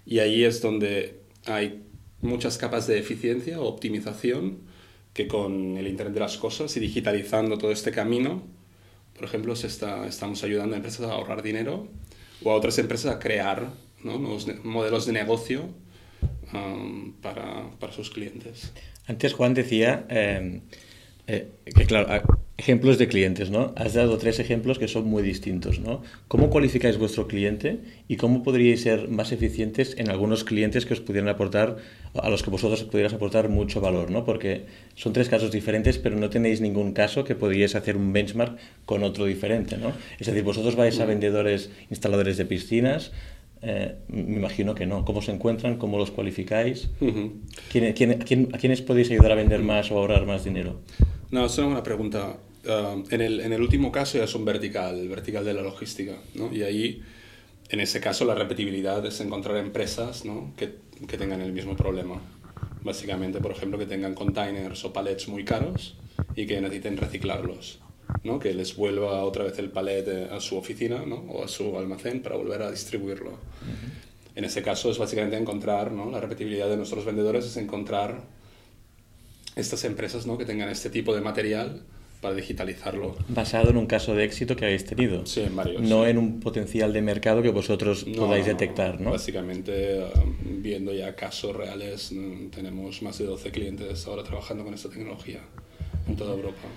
y 0.05 0.19
ahí 0.19 0.43
es 0.43 0.61
donde 0.61 1.21
hay 1.45 1.83
muchas 2.21 2.57
capas 2.57 2.87
de 2.87 2.99
eficiencia 2.99 3.59
o 3.59 3.65
optimización 3.65 4.59
que 5.13 5.27
con 5.27 5.77
el 5.77 5.87
Internet 5.87 6.13
de 6.13 6.19
las 6.19 6.37
Cosas 6.37 6.75
y 6.77 6.79
digitalizando 6.79 7.57
todo 7.57 7.71
este 7.71 7.91
camino, 7.91 8.43
por 9.15 9.25
ejemplo, 9.25 9.55
se 9.55 9.67
está, 9.67 10.07
estamos 10.07 10.43
ayudando 10.43 10.75
a 10.75 10.77
empresas 10.77 11.07
a 11.07 11.13
ahorrar 11.13 11.41
dinero 11.41 11.87
o 12.43 12.51
a 12.51 12.55
otras 12.55 12.77
empresas 12.77 13.13
a 13.13 13.19
crear 13.19 13.71
¿no? 14.03 14.17
nuevos 14.17 14.47
modelos 14.63 15.05
de 15.05 15.13
negocio 15.13 15.65
um, 16.53 17.13
para, 17.21 17.69
para, 17.79 17.91
sus 17.91 18.11
clientes. 18.11 18.71
Antes 19.07 19.33
Juan 19.33 19.53
decía 19.53 20.05
eh, 20.09 20.61
eh, 21.27 21.49
que, 21.65 21.85
claro, 21.85 22.07
Ejemplos 22.59 22.97
de 22.97 23.07
clientes, 23.07 23.49
¿no? 23.49 23.71
Has 23.77 23.93
dado 23.93 24.17
tres 24.17 24.37
ejemplos 24.37 24.79
que 24.79 24.89
son 24.89 25.07
muy 25.07 25.23
distintos, 25.23 25.79
¿no? 25.79 26.01
¿Cómo 26.27 26.49
cualificáis 26.49 26.97
vuestro 26.97 27.25
cliente 27.25 27.79
y 28.09 28.17
cómo 28.17 28.43
podríais 28.43 28.81
ser 28.81 29.07
más 29.07 29.31
eficientes 29.31 29.95
en 29.97 30.09
algunos 30.09 30.43
clientes 30.43 30.85
que 30.85 30.93
os 30.93 30.99
pudieran 30.99 31.29
aportar, 31.29 31.77
a 32.13 32.29
los 32.29 32.43
que 32.43 32.49
vosotros 32.49 32.83
pudierais 32.83 33.13
aportar 33.13 33.47
mucho 33.47 33.79
valor, 33.79 34.11
¿no? 34.11 34.25
Porque 34.25 34.65
son 34.95 35.13
tres 35.13 35.29
casos 35.29 35.53
diferentes, 35.53 35.99
pero 35.99 36.17
no 36.17 36.29
tenéis 36.29 36.59
ningún 36.59 36.91
caso 36.91 37.23
que 37.23 37.33
podríais 37.33 37.75
hacer 37.75 37.95
un 37.95 38.11
benchmark 38.11 38.57
con 38.85 39.03
otro 39.03 39.23
diferente, 39.23 39.77
¿no? 39.77 39.93
Es 40.19 40.27
decir, 40.27 40.43
vosotros 40.43 40.75
vais 40.75 40.99
a 40.99 41.05
vendedores, 41.05 41.69
instaladores 41.89 42.35
de 42.35 42.43
piscinas, 42.43 43.13
eh, 43.61 43.95
me 44.09 44.35
imagino 44.35 44.75
que 44.75 44.85
no. 44.85 45.05
¿Cómo 45.05 45.21
se 45.21 45.31
encuentran? 45.31 45.77
¿Cómo 45.77 45.97
los 45.97 46.11
cualificáis? 46.11 46.89
a 46.99 48.57
quiénes 48.57 48.81
podéis 48.81 49.11
ayudar 49.11 49.31
a 49.31 49.35
vender 49.35 49.61
más 49.61 49.93
o 49.93 49.97
ahorrar 49.97 50.25
más 50.25 50.43
dinero? 50.43 50.81
No, 51.31 51.45
es 51.45 51.57
una 51.57 51.83
pregunta. 51.83 52.35
Um, 52.69 53.03
en, 53.09 53.21
el, 53.21 53.39
en, 53.39 53.51
el, 53.51 53.61
último 53.61 53.91
caso 53.91 54.19
ya 54.19 54.25
es 54.25 54.35
un 54.35 54.45
vertical, 54.45 55.07
vertical 55.07 55.43
de 55.43 55.55
la 55.55 55.63
logística, 55.63 56.17
¿no? 56.35 56.53
Y 56.53 56.61
ahí, 56.61 57.01
en 57.69 57.79
ese 57.79 57.99
caso, 57.99 58.25
la 58.25 58.35
repetibilidad 58.35 59.03
es 59.07 59.19
encontrar 59.21 59.57
empresas 59.57 60.23
¿no? 60.23 60.53
que, 60.55 60.75
que, 61.07 61.17
tengan 61.17 61.41
el 61.41 61.51
mismo 61.51 61.75
problema. 61.75 62.21
Básicamente, 62.83 63.39
por 63.39 63.51
ejemplo, 63.51 63.79
que 63.79 63.87
tengan 63.87 64.13
containers 64.13 64.85
o 64.85 64.93
palets 64.93 65.27
muy 65.29 65.43
caros 65.45 65.97
y 66.35 66.45
que 66.45 66.61
necesiten 66.61 66.97
reciclarlos. 66.97 67.79
¿no? 68.23 68.37
Que 68.37 68.53
les 68.53 68.75
vuelva 68.75 69.23
otra 69.23 69.45
vez 69.45 69.57
el 69.57 69.71
palet 69.71 70.07
eh, 70.07 70.27
a 70.31 70.39
su 70.39 70.55
oficina 70.55 71.03
¿no? 71.07 71.15
o 71.15 71.43
a 71.43 71.47
su 71.47 71.75
almacén 71.75 72.21
para 72.21 72.35
volver 72.35 72.61
a 72.61 72.69
distribuirlo. 72.69 73.39
En 74.35 74.45
ese 74.45 74.61
caso 74.61 74.91
es 74.91 74.99
básicamente 74.99 75.37
encontrar, 75.37 75.91
¿no? 75.91 76.11
la 76.11 76.19
repetibilidad 76.19 76.69
de 76.69 76.77
nuestros 76.77 77.03
vendedores 77.03 77.45
es 77.45 77.57
encontrar 77.57 78.21
estas 79.55 79.83
empresas 79.85 80.27
¿no? 80.27 80.37
que 80.37 80.45
tengan 80.45 80.69
este 80.69 80.91
tipo 80.91 81.15
de 81.15 81.21
material 81.21 81.81
para 82.21 82.35
digitalizarlo. 82.35 83.15
Basado 83.29 83.69
en 83.69 83.77
un 83.77 83.85
caso 83.85 84.13
de 84.13 84.25
éxito 84.25 84.55
que 84.55 84.65
habéis 84.65 84.85
tenido. 84.85 85.25
Sí, 85.25 85.41
en 85.41 85.55
varios. 85.55 85.81
No 85.81 86.05
en 86.05 86.17
un 86.17 86.39
potencial 86.39 86.91
de 86.91 87.01
mercado 87.01 87.41
que 87.41 87.49
vosotros 87.49 88.05
podáis 88.15 88.45
detectar, 88.45 88.99
¿no? 88.99 89.11
Básicamente, 89.11 90.03
um, 90.15 90.61
viendo 90.61 90.93
ya 90.93 91.15
casos 91.15 91.55
reales, 91.55 92.11
mm, 92.11 92.49
tenemos 92.49 93.01
más 93.01 93.17
de 93.17 93.25
12 93.25 93.51
clientes 93.51 94.05
ahora 94.07 94.23
trabajando 94.23 94.65
con 94.65 94.73
esta 94.73 94.89
tecnología 94.89 95.39
en 96.07 96.15
toda 96.15 96.33
Europa. 96.33 96.67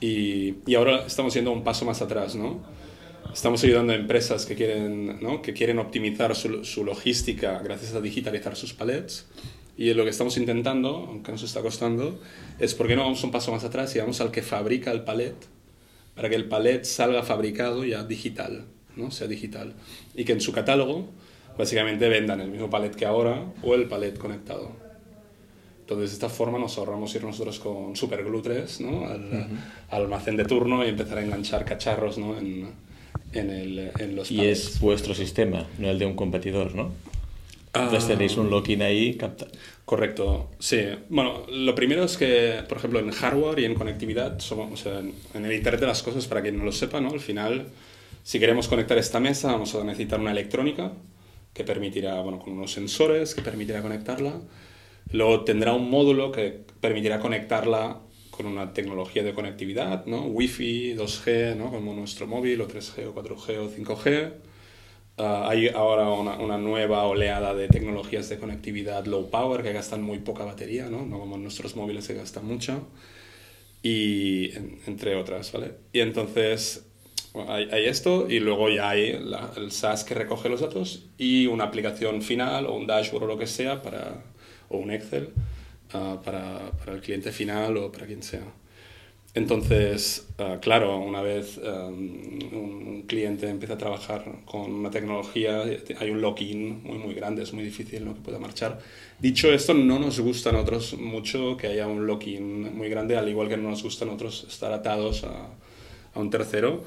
Y, 0.00 0.56
y 0.66 0.74
ahora 0.74 1.06
estamos 1.06 1.32
yendo 1.32 1.52
un 1.52 1.64
paso 1.64 1.84
más 1.84 2.02
atrás, 2.02 2.34
¿no? 2.34 2.60
Estamos 3.32 3.64
ayudando 3.64 3.94
a 3.94 3.96
empresas 3.96 4.44
que 4.44 4.54
quieren, 4.54 5.20
¿no? 5.22 5.40
que 5.40 5.54
quieren 5.54 5.78
optimizar 5.78 6.34
su, 6.34 6.64
su 6.64 6.84
logística 6.84 7.58
gracias 7.60 7.94
a 7.94 8.00
digitalizar 8.00 8.56
sus 8.56 8.74
palets 8.74 9.26
y 9.76 9.92
lo 9.94 10.04
que 10.04 10.10
estamos 10.10 10.36
intentando, 10.36 11.06
aunque 11.08 11.32
nos 11.32 11.42
está 11.42 11.62
costando, 11.62 12.20
es 12.58 12.74
por 12.74 12.86
qué 12.86 12.96
no 12.96 13.02
vamos 13.02 13.24
un 13.24 13.30
paso 13.30 13.52
más 13.52 13.64
atrás 13.64 13.94
y 13.96 13.98
vamos 13.98 14.20
al 14.20 14.30
que 14.30 14.42
fabrica 14.42 14.92
el 14.92 15.02
palet 15.02 15.34
para 16.14 16.28
que 16.28 16.34
el 16.34 16.44
palet 16.44 16.84
salga 16.84 17.22
fabricado 17.22 17.84
ya 17.84 18.04
digital, 18.04 18.66
¿no? 18.96 19.10
sea 19.10 19.26
digital. 19.26 19.72
Y 20.14 20.24
que 20.24 20.32
en 20.32 20.40
su 20.40 20.52
catálogo 20.52 21.08
básicamente 21.56 22.08
vendan 22.08 22.40
el 22.40 22.50
mismo 22.50 22.68
palet 22.68 22.94
que 22.94 23.06
ahora 23.06 23.46
o 23.62 23.74
el 23.74 23.88
palet 23.88 24.18
conectado. 24.18 24.70
Entonces, 25.80 26.10
de 26.10 26.14
esta 26.14 26.28
forma 26.28 26.58
nos 26.58 26.78
ahorramos 26.78 27.14
ir 27.14 27.24
nosotros 27.24 27.58
con 27.58 27.96
Superglue 27.96 28.40
3 28.42 28.80
¿no? 28.82 29.06
al, 29.06 29.48
almacén 29.90 30.36
de 30.36 30.44
turno 30.44 30.84
y 30.84 30.88
empezar 30.88 31.18
a 31.18 31.22
enganchar 31.22 31.64
cacharros 31.64 32.18
¿no? 32.18 32.38
en, 32.38 32.68
en, 33.32 33.50
el, 33.50 33.90
en 33.98 34.16
los 34.16 34.30
Y 34.30 34.44
es 34.46 34.80
vuestro 34.80 35.14
sistema, 35.14 35.66
no 35.78 35.90
el 35.90 35.98
de 35.98 36.06
un 36.06 36.14
competidor, 36.14 36.74
¿no? 36.74 36.92
Entonces 37.74 38.06
tenéis 38.06 38.36
un 38.36 38.50
login 38.50 38.82
ahí. 38.82 39.18
Correcto, 39.84 40.50
sí. 40.58 40.80
Bueno, 41.08 41.46
lo 41.48 41.74
primero 41.74 42.04
es 42.04 42.16
que, 42.16 42.62
por 42.68 42.78
ejemplo, 42.78 43.00
en 43.00 43.10
hardware 43.10 43.60
y 43.60 43.64
en 43.64 43.74
conectividad, 43.74 44.38
somos, 44.40 44.72
o 44.72 44.76
sea, 44.76 44.98
en 44.98 45.44
el 45.44 45.52
Internet 45.52 45.80
de 45.80 45.86
las 45.86 46.02
cosas, 46.02 46.26
para 46.26 46.42
quien 46.42 46.58
no 46.58 46.64
lo 46.64 46.72
sepa, 46.72 47.00
¿no? 47.00 47.10
al 47.10 47.20
final, 47.20 47.68
si 48.22 48.38
queremos 48.38 48.68
conectar 48.68 48.98
esta 48.98 49.20
mesa, 49.20 49.52
vamos 49.52 49.74
a 49.74 49.84
necesitar 49.84 50.20
una 50.20 50.32
electrónica 50.32 50.92
que 51.54 51.64
permitirá, 51.64 52.20
bueno, 52.20 52.38
con 52.38 52.52
unos 52.52 52.72
sensores 52.72 53.34
que 53.34 53.42
permitirá 53.42 53.80
conectarla. 53.80 54.40
Luego 55.10 55.44
tendrá 55.44 55.72
un 55.72 55.90
módulo 55.90 56.30
que 56.30 56.64
permitirá 56.80 57.20
conectarla 57.20 58.00
con 58.30 58.46
una 58.46 58.72
tecnología 58.72 59.22
de 59.22 59.34
conectividad, 59.34 60.06
¿no? 60.06 60.26
Wi-Fi, 60.26 60.94
2G, 60.94 61.56
¿no? 61.56 61.70
como 61.70 61.92
nuestro 61.94 62.26
móvil, 62.26 62.60
o 62.62 62.68
3G, 62.68 63.06
o 63.06 63.14
4G, 63.14 63.58
o 63.58 63.70
5G 63.70 64.32
Ah, 65.18 65.46
hay 65.48 65.68
ahora 65.68 66.08
una, 66.08 66.38
una, 66.38 66.56
nueva 66.56 67.04
oleada 67.04 67.54
de 67.54 67.68
tecnologías 67.68 68.30
de 68.30 68.38
conectividad 68.38 69.04
low 69.04 69.28
power 69.28 69.62
que 69.62 69.72
gastan 69.72 70.02
muy 70.02 70.20
poca 70.20 70.44
batería, 70.44 70.88
¿no? 70.88 71.04
no 71.04 71.18
como 71.20 71.36
nuestros 71.36 71.76
móviles 71.76 72.08
que 72.08 72.14
gastan 72.14 72.46
mucho, 72.46 72.88
y 73.82 74.52
entre 74.86 75.16
otras, 75.16 75.52
¿vale? 75.52 75.74
Y 75.92 76.00
entonces 76.00 76.86
hay, 77.48 77.68
hay, 77.70 77.86
esto 77.86 78.26
y 78.28 78.40
luego 78.40 78.68
ya 78.70 78.90
hay 78.90 79.10
el 79.56 79.72
SaaS 79.72 80.04
que 80.04 80.14
recoge 80.14 80.48
los 80.48 80.60
datos 80.60 81.06
y 81.18 81.46
una 81.46 81.64
aplicación 81.64 82.22
final 82.22 82.66
o 82.66 82.74
un 82.74 82.86
dashboard 82.86 83.24
o 83.24 83.26
lo 83.26 83.38
que 83.38 83.46
sea 83.46 83.82
para, 83.82 84.22
o 84.68 84.78
un 84.78 84.90
Excel 84.90 85.30
uh, 85.94 86.22
para, 86.22 86.72
para 86.78 86.92
el 86.92 87.00
cliente 87.00 87.32
final 87.32 87.76
o 87.76 87.92
para 87.92 88.06
quien 88.06 88.22
sea. 88.22 88.44
Entonces, 89.34 90.28
ah, 90.38 90.58
claro, 90.60 90.98
una 90.98 91.22
vez 91.22 91.58
un 91.58 93.04
cliente 93.06 93.48
empieza 93.48 93.74
a 93.74 93.78
trabajar 93.78 94.24
con 94.44 94.72
una 94.72 94.90
tecnología, 94.90 95.64
hay 95.98 96.10
un 96.10 96.20
lock-in 96.20 96.82
muy, 96.82 96.98
muy 96.98 97.14
grande, 97.14 97.42
es 97.42 97.52
muy 97.54 97.64
difícil 97.64 98.04
¿no? 98.04 98.14
que 98.14 98.20
pueda 98.20 98.38
marchar. 98.38 98.78
Dicho 99.18 99.50
esto, 99.52 99.72
no 99.72 99.98
nos 99.98 100.20
gusta 100.20 100.50
a 100.50 100.52
nosotros 100.52 100.98
mucho 100.98 101.56
que 101.56 101.68
haya 101.68 101.86
un 101.86 102.06
lock-in 102.06 102.76
muy 102.76 102.90
grande, 102.90 103.16
al 103.16 103.28
igual 103.28 103.48
que 103.48 103.56
no 103.56 103.70
nos 103.70 103.82
gusta 103.82 104.04
a 104.04 104.06
nosotros 104.06 104.46
estar 104.48 104.72
atados 104.72 105.24
a, 105.24 105.48
a 106.14 106.20
un 106.20 106.28
tercero, 106.28 106.84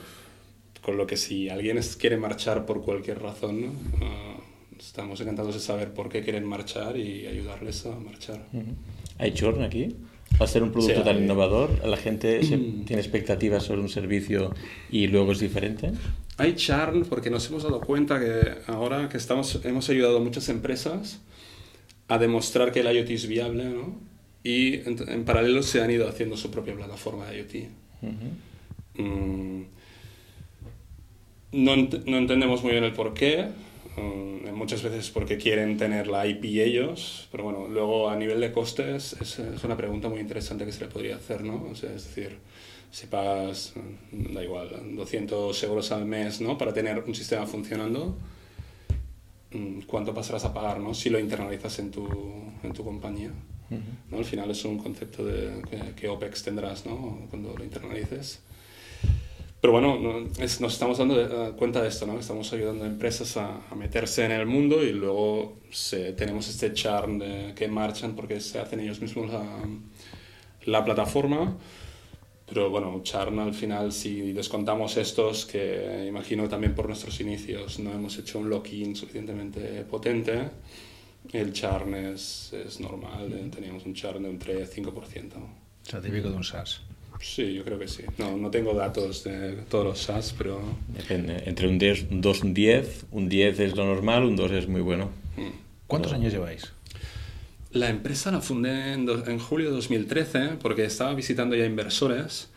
con 0.81 0.97
lo 0.97 1.07
que 1.07 1.17
si 1.17 1.49
alguien 1.49 1.79
quiere 1.97 2.17
marchar 2.17 2.65
por 2.67 2.83
cualquier 2.83 3.19
razón, 3.19 3.63
uh, 3.65 4.79
estamos 4.79 5.19
encantados 5.19 5.55
de 5.55 5.59
saber 5.59 5.93
por 5.93 6.09
qué 6.09 6.21
quieren 6.21 6.45
marchar 6.45 6.95
y 6.95 7.25
ayudarles 7.25 7.87
a 7.87 7.95
marchar. 7.95 8.45
¿Hay 9.17 9.33
churn 9.33 9.63
aquí? 9.63 9.95
Va 10.39 10.45
a 10.45 10.47
ser 10.47 10.63
un 10.63 10.71
producto 10.71 11.01
tan 11.03 11.17
innovador, 11.17 11.85
la 11.85 11.97
gente 11.97 12.39
tiene 12.39 13.01
expectativas 13.01 13.63
sobre 13.63 13.81
un 13.81 13.89
servicio 13.89 14.53
y 14.91 15.07
luego 15.07 15.31
es 15.31 15.39
diferente. 15.39 15.91
Hay 16.37 16.55
churn 16.55 17.05
porque 17.05 17.29
nos 17.29 17.47
hemos 17.49 17.63
dado 17.63 17.79
cuenta 17.79 18.19
que 18.19 18.55
ahora 18.67 19.07
que 19.07 19.17
estamos, 19.17 19.59
hemos 19.63 19.89
ayudado 19.89 20.17
a 20.17 20.19
muchas 20.19 20.49
empresas 20.49 21.21
a 22.07 22.17
demostrar 22.17 22.71
que 22.71 22.81
el 22.81 22.93
IoT 22.93 23.09
es 23.11 23.27
viable, 23.27 23.65
¿no? 23.65 23.95
Y 24.43 24.75
en, 24.87 25.23
paralelo 25.25 25.63
se 25.63 25.81
han 25.81 25.89
ido 25.89 26.07
haciendo 26.07 26.35
su 26.37 26.51
propia 26.51 26.75
plataforma 26.75 27.25
de 27.27 27.37
IoT. 27.37 27.69
Mm. 28.97 29.61
no, 31.53 31.75
no 31.75 32.17
entendemos 32.17 32.61
muy 32.61 32.73
bien 32.73 32.83
el 32.83 32.93
por 32.93 33.13
qué, 33.13 33.47
Mm, 33.97 34.34
muchas 34.65 34.81
veces 34.81 35.11
porque 35.11 35.37
quieren 35.37 35.77
tener 35.77 36.07
la 36.07 36.25
IP 36.25 36.45
ellos, 36.45 37.27
pero 37.31 37.43
bueno, 37.43 37.67
luego 37.67 38.09
a 38.09 38.15
nivel 38.15 38.41
de 38.41 38.51
costes 38.51 39.15
es, 39.21 39.37
es 39.37 39.63
una 39.63 39.77
pregunta 39.77 40.09
muy 40.09 40.19
interesante 40.19 40.65
que 40.65 40.71
se 40.71 40.79
le 40.79 40.87
podría 40.87 41.17
hacer, 41.17 41.43
¿no? 41.43 41.67
O 41.69 41.75
sea, 41.75 41.93
es 41.93 42.03
decir, 42.03 42.39
si 42.89 43.05
pagas, 43.05 43.73
mm, 44.11 44.33
da 44.33 44.43
igual, 44.43 44.95
200 44.95 45.63
euros 45.65 45.91
al 45.91 46.05
mes, 46.05 46.41
¿no? 46.41 46.57
Para 46.57 46.73
tener 46.73 46.97
un 46.97 47.13
sistema 47.13 47.45
funcionando, 47.45 48.17
mm, 49.51 49.81
¿cuánto 49.81 50.15
pasarás 50.15 50.45
a 50.45 50.51
pagar, 50.51 50.79
¿no? 50.79 50.95
Si 50.95 51.11
lo 51.11 51.19
internalizas 51.19 51.77
en 51.77 51.91
tu, 51.91 52.07
en 52.63 52.73
tu 52.73 52.83
compañía. 52.83 53.29
¿no? 54.09 54.17
Al 54.17 54.25
final 54.25 54.49
es 54.49 54.65
un 54.65 54.79
concepto 54.79 55.23
de 55.23 55.61
que, 55.95 56.07
OPEX 56.07 56.41
tendrás, 56.41 56.87
¿no? 56.87 57.27
Cuando 57.29 57.55
lo 57.55 57.63
internalices. 57.63 58.39
Pero 59.61 59.73
bueno, 59.73 59.97
nos 59.99 60.73
estamos 60.73 60.97
dando 60.97 61.19
eh, 61.19 61.53
cuenta 61.57 61.81
de 61.81 61.87
esto, 61.87 62.05
¿no? 62.05 62.19
Estamos 62.19 62.51
ayudando 62.53 62.83
a 62.83 62.87
empresas 62.87 63.35
a, 63.37 63.61
meterse 63.75 64.23
en 64.23 64.31
el 64.31 64.45
mundo 64.45 64.83
y 64.83 64.91
luego 64.91 65.57
se, 65.71 66.13
tenemos 66.13 66.47
este 66.47 66.73
charm 66.73 67.17
de 67.17 67.53
que 67.55 67.67
marchan 67.67 68.15
porque 68.15 68.39
se 68.41 68.59
hacen 68.59 68.79
ellos 68.79 69.01
mismos 69.01 69.31
la, 69.31 69.43
la 70.65 70.85
plataforma. 70.85 71.57
Pero 72.47 72.69
bueno, 72.69 73.01
charm 73.01 73.39
al 73.39 73.55
final, 73.55 73.91
si 73.91 74.31
descontamos 74.31 74.97
estos, 74.97 75.47
que 75.47 76.05
imagino 76.07 76.47
también 76.47 76.75
por 76.75 76.87
nuestros 76.87 77.19
inicios 77.19 77.79
no 77.79 77.91
hemos 77.91 78.17
hecho 78.19 78.37
un 78.37 78.49
lock-in 78.49 78.95
suficientemente 78.95 79.83
potente, 79.89 80.51
el 81.33 81.53
charm 81.53 81.95
es, 81.95 82.53
es 82.53 82.79
normal, 82.79 83.33
eh, 83.33 83.49
teníamos 83.53 83.85
un 83.85 83.95
charm 83.95 84.21
de 84.21 84.29
un 84.29 84.39
3-5%. 84.39 85.33
O 85.37 85.89
sea, 85.89 85.99
típico 86.01 86.29
de 86.29 86.35
un 86.35 86.43
SaaS. 86.43 86.81
Sí, 87.25 87.53
yo 87.55 87.63
creo 87.63 87.79
que 87.79 87.87
sí. 87.87 88.03
No, 88.19 88.37
no 88.37 88.51
tengo 88.51 88.75
datos 88.75 89.23
de 89.23 89.53
todos 89.67 89.83
los 89.83 89.99
SaaS, 89.99 90.35
pero... 90.37 90.61
Depende. 90.89 91.41
Entre 91.47 91.67
un 91.67 91.79
2 91.79 92.05
y 92.39 92.45
un 92.45 92.53
10, 92.53 93.05
un 93.11 93.29
10 93.29 93.59
es 93.59 93.75
lo 93.75 93.83
normal, 93.83 94.25
un 94.25 94.35
2 94.35 94.51
es 94.51 94.67
muy 94.67 94.81
bueno. 94.81 95.09
Mm. 95.35 95.49
¿Cuántos 95.87 96.13
años 96.13 96.31
lleváis? 96.31 96.71
La 97.71 97.89
empresa 97.89 98.31
la 98.31 98.41
fundé 98.41 98.93
en, 98.93 99.09
en, 99.09 99.39
julio 99.39 99.69
de 99.69 99.75
2013 99.75 100.57
porque 100.61 100.85
estaba 100.85 101.15
visitando 101.15 101.55
ya 101.55 101.65
inversores 101.65 102.51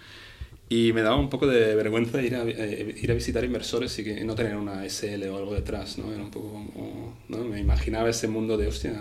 y 0.69 0.93
me 0.93 1.01
daba 1.01 1.17
un 1.17 1.31
poco 1.31 1.47
de 1.47 1.75
vergüenza 1.75 2.21
ir 2.21 2.37
a, 2.37 2.45
eh, 2.47 2.95
ir 3.03 3.11
a 3.11 3.15
visitar 3.15 3.43
inversores 3.45 3.99
y 3.99 4.05
que 4.05 4.23
no 4.23 4.35
tener 4.35 4.55
una 4.55 4.85
SL 4.85 5.29
o 5.31 5.39
algo 5.39 5.55
detrás, 5.55 5.97
¿no? 5.97 6.13
Era 6.13 6.23
un 6.23 6.31
poco 6.31 6.53
como, 6.53 7.17
¿no? 7.29 7.39
Me 7.39 7.59
imaginaba 7.59 8.11
ese 8.11 8.29
mundo 8.29 8.59
de, 8.59 8.67
hostia, 8.67 8.93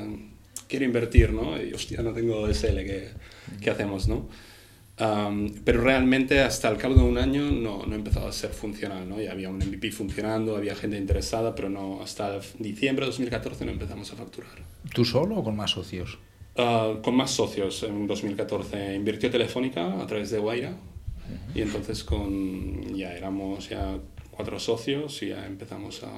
quiero 0.69 0.85
invertir, 0.85 1.33
¿no? 1.33 1.61
Y 1.61 1.73
hostia, 1.73 2.01
no 2.01 2.13
tengo 2.13 2.47
SL, 2.47 2.77
¿qué, 2.85 3.09
qué 3.61 3.69
hacemos, 3.69 4.07
no? 4.07 4.29
Um, 4.99 5.53
pero 5.63 5.81
realmente 5.81 6.39
hasta 6.39 6.69
el 6.69 6.77
cabo 6.77 6.95
de 6.95 7.01
un 7.01 7.19
año 7.19 7.51
no, 7.51 7.85
no 7.85 7.95
empezado 7.95 8.27
a 8.27 8.31
ser 8.31 8.49
funcional, 8.49 9.07
¿no? 9.07 9.21
Ya 9.21 9.31
había 9.31 9.49
un 9.49 9.57
MVP 9.57 9.91
funcionando, 9.91 10.55
había 10.55 10.75
gente 10.75 10.97
interesada, 10.97 11.53
pero 11.53 11.69
no 11.69 12.01
hasta 12.01 12.39
diciembre 12.57 13.05
de 13.05 13.11
2014 13.11 13.65
no 13.65 13.71
empezamos 13.71 14.11
a 14.11 14.15
facturar. 14.15 14.51
¿Tú 14.93 15.05
solo 15.05 15.37
o 15.37 15.43
con 15.43 15.55
más 15.55 15.71
socios? 15.71 16.17
Uh, 16.57 16.99
con 17.03 17.15
más 17.15 17.29
socios 17.29 17.83
en 17.83 18.07
2014. 18.07 18.95
Invirtió 18.95 19.29
Telefónica 19.29 20.01
a 20.01 20.07
través 20.07 20.31
de 20.31 20.39
Guaira 20.39 20.75
y 21.53 21.61
entonces 21.61 22.03
con, 22.03 22.95
ya 22.95 23.13
éramos 23.13 23.69
ya 23.69 23.99
cuatro 24.31 24.59
socios 24.59 25.21
y 25.21 25.29
ya 25.29 25.45
empezamos 25.45 26.03
a, 26.03 26.09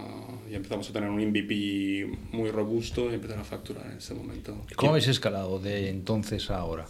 ya 0.49 0.55
empezamos 0.55 0.89
a 0.89 0.93
tener 0.93 1.09
un 1.09 1.19
MVP 1.19 2.09
muy 2.31 2.51
robusto 2.51 3.11
y 3.11 3.15
empezar 3.15 3.39
a 3.39 3.43
facturar 3.43 3.87
en 3.87 3.97
ese 3.97 4.13
momento. 4.13 4.55
¿Cómo 4.77 4.91
habéis 4.91 5.07
escalado 5.09 5.59
de 5.59 5.89
entonces 5.89 6.49
a 6.49 6.59
ahora? 6.59 6.85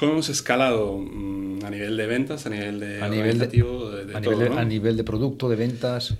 ¿Cómo 0.00 0.12
hemos 0.12 0.30
escalado 0.30 0.96
mm, 0.96 1.62
a 1.62 1.68
nivel 1.68 1.94
de 1.94 2.06
ventas, 2.06 2.46
a 2.46 2.48
nivel 2.48 2.80
de 2.80 3.02
a 3.02 3.08
nivel 3.10 3.38
de, 3.38 3.48
de, 3.48 4.04
de 4.06 4.16
a, 4.16 4.22
todo, 4.22 4.32
nivel, 4.32 4.54
¿no? 4.54 4.58
a 4.58 4.64
nivel 4.64 4.96
de 4.96 5.04
producto, 5.04 5.46
de 5.50 5.56
ventas? 5.56 6.14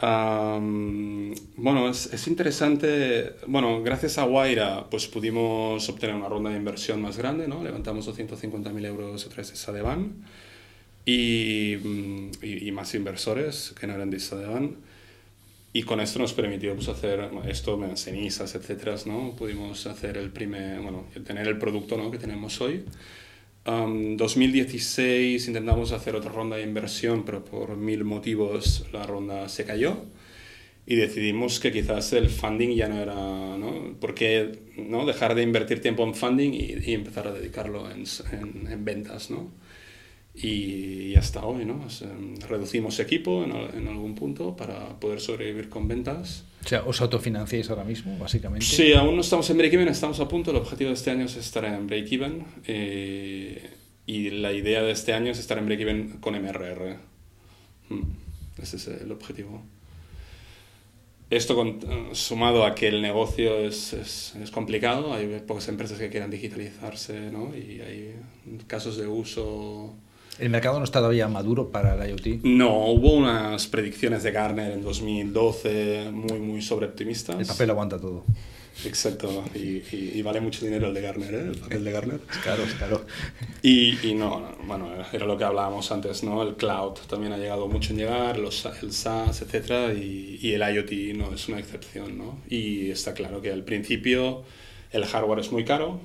Um, 0.00 1.34
bueno, 1.56 1.90
es, 1.90 2.10
es, 2.14 2.28
interesante. 2.28 3.34
Bueno, 3.46 3.82
gracias 3.82 4.16
a 4.16 4.24
Guaira, 4.24 4.86
pues 4.88 5.06
pudimos 5.06 5.86
obtener 5.86 6.16
una 6.16 6.30
ronda 6.30 6.48
de 6.48 6.56
inversión 6.56 7.02
más 7.02 7.18
grande, 7.18 7.46
¿no? 7.46 7.62
Levantamos 7.62 8.08
250.000 8.08 8.86
euros 8.86 9.26
a 9.26 9.28
través 9.28 9.50
de 9.50 9.56
Sadeban 9.56 10.24
y, 11.04 11.76
mm, 11.84 12.30
y, 12.40 12.68
y, 12.68 12.72
más 12.72 12.94
inversores 12.94 13.74
que 13.78 13.86
no 13.86 13.92
eran 13.92 14.08
de 14.08 14.18
Sadeban. 14.18 14.76
Y 15.74 15.82
con 15.82 16.00
esto 16.00 16.18
nos 16.18 16.32
permitió 16.32 16.74
pues, 16.74 16.88
hacer 16.88 17.28
esto, 17.46 17.78
cenizas, 17.96 18.54
etcétera, 18.54 18.94
¿no? 19.04 19.36
Pudimos 19.36 19.86
hacer 19.86 20.16
el 20.16 20.30
primer, 20.30 20.80
bueno, 20.80 21.04
tener 21.26 21.46
el 21.46 21.58
producto 21.58 21.98
¿no? 21.98 22.10
que 22.10 22.16
tenemos 22.16 22.58
hoy. 22.62 22.82
Um, 23.66 24.16
2016 24.16 25.48
intentamos 25.48 25.90
hacer 25.90 26.14
otra 26.14 26.30
ronda 26.30 26.56
de 26.56 26.62
inversión, 26.62 27.24
pero 27.24 27.44
por 27.44 27.76
mil 27.76 28.04
motivos 28.04 28.86
la 28.92 29.04
ronda 29.04 29.48
se 29.48 29.64
cayó 29.64 30.04
y 30.86 30.94
decidimos 30.94 31.58
que 31.58 31.72
quizás 31.72 32.12
el 32.12 32.28
funding 32.28 32.76
ya 32.76 32.88
no 32.88 33.00
era, 33.00 33.14
¿no? 33.14 33.98
¿Por 33.98 34.14
qué 34.14 34.60
no? 34.76 35.04
dejar 35.04 35.34
de 35.34 35.42
invertir 35.42 35.80
tiempo 35.80 36.04
en 36.04 36.14
funding 36.14 36.52
y, 36.52 36.76
y 36.80 36.94
empezar 36.94 37.26
a 37.26 37.32
dedicarlo 37.32 37.90
en, 37.90 38.04
en, 38.30 38.68
en, 38.70 38.84
ventas, 38.84 39.30
¿no? 39.32 39.50
Y 40.42 41.14
hasta 41.16 41.44
hoy, 41.46 41.64
¿no? 41.64 41.86
reducimos 42.46 43.00
equipo 43.00 43.42
en, 43.42 43.52
en, 43.52 43.88
algún 43.88 44.14
punto 44.14 44.54
para 44.54 45.00
poder 45.00 45.20
sobrevivir 45.20 45.70
con 45.70 45.88
ventas. 45.88 46.44
O 46.62 46.68
sea, 46.68 46.82
¿os 46.84 47.00
autofinanciáis 47.00 47.70
ahora 47.70 47.84
mismo, 47.84 48.18
básicamente? 48.18 48.66
Sí, 48.66 48.92
aún 48.92 49.14
no 49.14 49.22
estamos 49.22 49.48
en 49.48 49.56
break-even, 49.56 49.88
estamos 49.88 50.20
a 50.20 50.28
punto. 50.28 50.50
El 50.50 50.58
objetivo 50.58 50.88
de 50.88 50.94
este 50.94 51.10
año 51.10 51.24
es 51.24 51.36
estar 51.36 51.64
en 51.64 51.86
break-even. 51.86 52.44
Eh, 52.66 53.70
y 54.04 54.30
la 54.30 54.52
idea 54.52 54.82
de 54.82 54.92
este 54.92 55.14
año 55.14 55.32
es 55.32 55.38
estar 55.38 55.56
en 55.58 55.66
break-even 55.66 56.18
con 56.20 56.34
MRR. 56.34 56.96
Hmm, 57.88 58.02
ese 58.62 58.76
es 58.76 58.88
el 58.88 59.10
objetivo. 59.12 59.62
Esto 61.30 61.56
con, 61.56 61.80
sumado 62.12 62.64
a 62.64 62.74
que 62.74 62.88
el 62.88 63.02
negocio 63.02 63.58
es, 63.58 63.94
es, 63.94 64.36
es, 64.36 64.50
complicado, 64.52 65.12
hay 65.12 65.42
pocas 65.44 65.66
empresas 65.68 65.98
que 65.98 66.08
quieran 66.08 66.30
digitalizarse 66.30 67.32
¿no? 67.32 67.52
y 67.56 67.80
hay 67.80 68.14
casos 68.68 68.96
de 68.96 69.08
uso 69.08 69.96
¿El 70.38 70.50
mercado 70.50 70.78
no 70.78 70.84
está 70.84 70.98
todavía 70.98 71.28
maduro 71.28 71.70
para 71.70 71.94
el 71.94 72.10
IoT? 72.10 72.42
No, 72.44 72.88
hubo 72.88 73.14
unas 73.14 73.66
predicciones 73.68 74.22
de 74.22 74.32
Gartner 74.32 74.72
en 74.72 74.82
2012 74.82 76.10
muy, 76.12 76.38
muy 76.38 76.60
sobreoptimistas. 76.60 77.40
El 77.40 77.46
papel 77.46 77.70
aguanta 77.70 77.98
todo. 77.98 78.24
Exacto, 78.84 79.42
y, 79.54 79.58
y, 79.58 80.12
y, 80.16 80.22
vale 80.22 80.42
mucho 80.42 80.62
dinero 80.62 80.88
el 80.88 80.94
de 80.94 81.00
Gartner, 81.00 81.34
¿eh? 81.34 81.48
el 81.48 81.56
papel 81.56 81.82
de 81.82 81.92
Gartner. 81.92 82.20
Es 82.30 82.36
caro, 82.38 82.62
es 82.62 82.74
caro. 82.74 83.06
Y, 83.62 84.06
y 84.06 84.14
no, 84.14 84.52
bueno, 84.66 84.90
era 85.12 85.24
lo 85.24 85.38
que 85.38 85.44
hablábamos 85.44 85.90
antes, 85.90 86.22
¿no? 86.22 86.42
El 86.42 86.56
cloud 86.56 86.92
también 87.08 87.32
ha 87.32 87.38
llegado 87.38 87.68
mucho 87.68 87.94
en 87.94 88.00
llegar, 88.00 88.38
los, 88.38 88.66
el 88.82 88.92
SaaS, 88.92 89.40
etcétera, 89.40 89.94
y, 89.94 90.38
y 90.42 90.52
el 90.52 90.60
IoT 90.60 91.16
no 91.16 91.34
es 91.34 91.48
una 91.48 91.58
excepción, 91.58 92.18
¿no? 92.18 92.38
Y 92.50 92.90
está 92.90 93.14
claro 93.14 93.40
que 93.40 93.50
al 93.50 93.64
principio 93.64 94.42
el 94.92 95.06
hardware 95.06 95.38
es 95.38 95.50
muy 95.50 95.64
caro, 95.64 95.98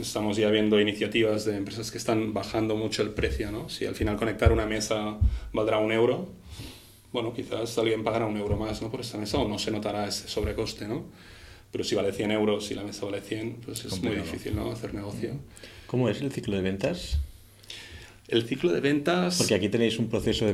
estamos 0.00 0.36
ya 0.36 0.50
viendo 0.50 0.80
iniciativas 0.80 1.44
de 1.44 1.56
empresas 1.56 1.90
que 1.90 1.98
están 1.98 2.32
bajando 2.32 2.76
mucho 2.76 3.02
el 3.02 3.10
precio, 3.10 3.50
¿no? 3.50 3.68
Si 3.68 3.86
al 3.86 3.94
final 3.94 4.16
conectar 4.16 4.52
una 4.52 4.66
mesa 4.66 5.18
valdrá 5.52 5.78
un 5.78 5.92
euro, 5.92 6.28
bueno, 7.12 7.32
quizás 7.34 7.76
alguien 7.78 8.02
pagará 8.04 8.26
un 8.26 8.36
euro 8.36 8.56
más, 8.56 8.80
¿no? 8.82 8.90
Por 8.90 9.00
esa 9.00 9.18
mesa 9.18 9.38
o 9.38 9.48
no 9.48 9.58
se 9.58 9.70
notará 9.70 10.08
ese 10.08 10.28
sobrecoste, 10.28 10.88
¿no? 10.88 11.04
Pero 11.70 11.84
si 11.84 11.94
vale 11.94 12.12
100 12.12 12.30
euros 12.32 12.70
y 12.70 12.74
la 12.74 12.82
mesa 12.82 13.04
vale 13.06 13.20
100, 13.20 13.56
pues 13.64 13.84
es 13.84 14.02
muy 14.02 14.14
difícil, 14.14 14.54
¿no? 14.54 14.70
Hacer 14.70 14.94
negocio. 14.94 15.34
¿Cómo 15.86 16.08
es 16.08 16.20
el 16.20 16.32
ciclo 16.32 16.56
de 16.56 16.62
ventas? 16.62 17.18
El 18.28 18.44
ciclo 18.44 18.72
de 18.72 18.80
ventas... 18.80 19.38
Porque 19.38 19.54
aquí 19.54 19.68
tenéis 19.68 19.98
un 19.98 20.08
proceso 20.08 20.46
de 20.46 20.50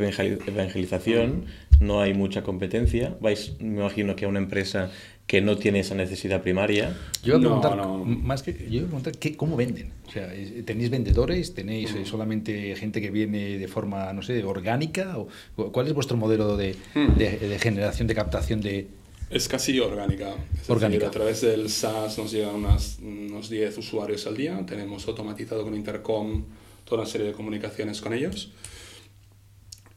evangelización, 0.47 1.47
no 1.81 2.01
hay 2.01 2.15
mucha 2.15 2.43
competencia. 2.43 3.17
Vais, 3.21 3.53
me 3.61 3.81
imagino 3.81 4.17
que 4.17 4.25
a 4.25 4.29
una 4.29 4.39
empresa 4.39 4.91
que 5.29 5.43
no 5.43 5.59
tiene 5.59 5.81
esa 5.81 5.95
necesidad 5.95 6.43
primaria. 6.43 6.97
Yo 7.23 7.35
iba 7.35 7.37
a 7.37 7.41
preguntar, 7.41 7.77
no, 7.77 7.99
no. 7.99 8.05
Más 8.05 8.43
que, 8.43 8.53
yo 8.53 8.79
iba 8.79 8.85
a 8.85 8.87
preguntar 8.87 9.19
¿qué, 9.19 9.37
cómo 9.37 9.57
venden. 9.57 9.93
O 10.09 10.11
sea, 10.11 10.33
¿tenéis 10.65 10.89
vendedores? 10.89 11.55
¿Tenéis 11.55 11.95
mm. 11.95 12.07
solamente 12.07 12.75
gente 12.77 13.03
que 13.03 13.11
viene 13.11 13.59
de 13.59 13.69
forma, 13.69 14.11
no 14.15 14.23
sé, 14.23 14.43
orgánica? 14.43 15.19
¿O, 15.19 15.29
¿Cuál 15.71 15.87
es 15.87 15.93
vuestro 15.93 16.17
modelo 16.17 16.57
de, 16.57 16.75
mm. 16.95 17.19
de, 17.19 17.37
de 17.37 17.59
generación, 17.59 18.09
de 18.09 18.15
captación 18.15 18.63
de, 18.63 18.89
es 19.31 19.47
casi 19.47 19.79
orgánica. 19.79 20.35
Es 20.63 20.71
orgánica. 20.71 21.05
Decir, 21.05 21.09
a 21.09 21.11
través 21.11 21.41
del 21.43 21.69
SaaS 21.69 22.17
nos 22.17 22.33
llegan 22.33 22.55
unas, 22.55 22.99
unos 23.03 23.51
10 23.51 23.77
usuarios 23.77 24.27
al 24.27 24.35
día. 24.35 24.65
Tenemos 24.65 25.07
automatizado 25.07 25.63
con 25.63 25.75
Intercom 25.75 26.45
toda 26.87 27.03
una 27.03 27.11
serie 27.11 27.27
de 27.27 27.33
comunicaciones 27.35 28.01
con 28.01 28.15
ellos. 28.15 28.51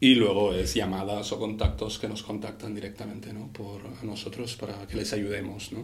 Y 0.03 0.15
luego 0.15 0.51
es 0.51 0.73
llamadas 0.73 1.31
o 1.31 1.37
contactos 1.37 1.99
que 1.99 2.09
nos 2.09 2.23
contactan 2.23 2.73
directamente 2.73 3.31
¿no? 3.33 3.49
por 3.53 3.81
nosotros 4.03 4.55
para 4.55 4.87
que 4.87 4.97
les 4.97 5.13
ayudemos. 5.13 5.71
¿no? 5.71 5.83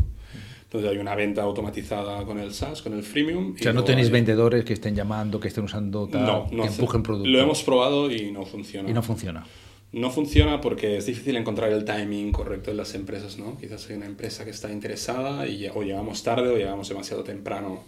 Entonces 0.64 0.90
hay 0.90 0.98
una 0.98 1.14
venta 1.14 1.44
automatizada 1.44 2.26
con 2.26 2.40
el 2.40 2.52
SaaS, 2.52 2.82
con 2.82 2.94
el 2.94 3.04
freemium. 3.04 3.54
O 3.54 3.58
sea, 3.60 3.74
no 3.74 3.84
tenéis 3.84 4.08
hay... 4.08 4.14
vendedores 4.14 4.66
que 4.66 4.74
estén 4.74 4.96
llamando, 4.96 5.40
que 5.40 5.50
estén 5.50 5.66
usando 5.66 6.08
tal, 6.08 6.26
no, 6.26 6.48
no 6.52 6.64
que 6.64 6.70
empujen 6.70 7.04
productos. 7.04 7.32
Lo 7.32 7.40
hemos 7.40 7.62
probado 7.62 8.12
y 8.12 8.32
no 8.32 8.44
funciona. 8.44 8.90
Y 8.90 8.94
no 8.94 9.04
funciona. 9.04 9.46
No 9.92 10.10
funciona 10.10 10.62
porque 10.62 10.98
es 10.98 11.06
difícil 11.06 11.36
encontrar 11.36 11.72
el 11.72 11.86
timing 11.86 12.32
correcto 12.32 12.72
en 12.72 12.78
las 12.78 12.96
empresas, 12.96 13.38
¿no? 13.38 13.56
Quizás 13.56 13.88
hay 13.88 13.98
una 13.98 14.08
empresa 14.08 14.46
que 14.46 14.50
está 14.50 14.72
interesada 14.72 15.48
y 15.48 15.68
o 15.68 15.84
llegamos 15.84 16.24
tarde 16.24 16.50
o 16.50 16.58
llegamos 16.58 16.90
demasiado 16.90 17.24
temprano 17.24 17.84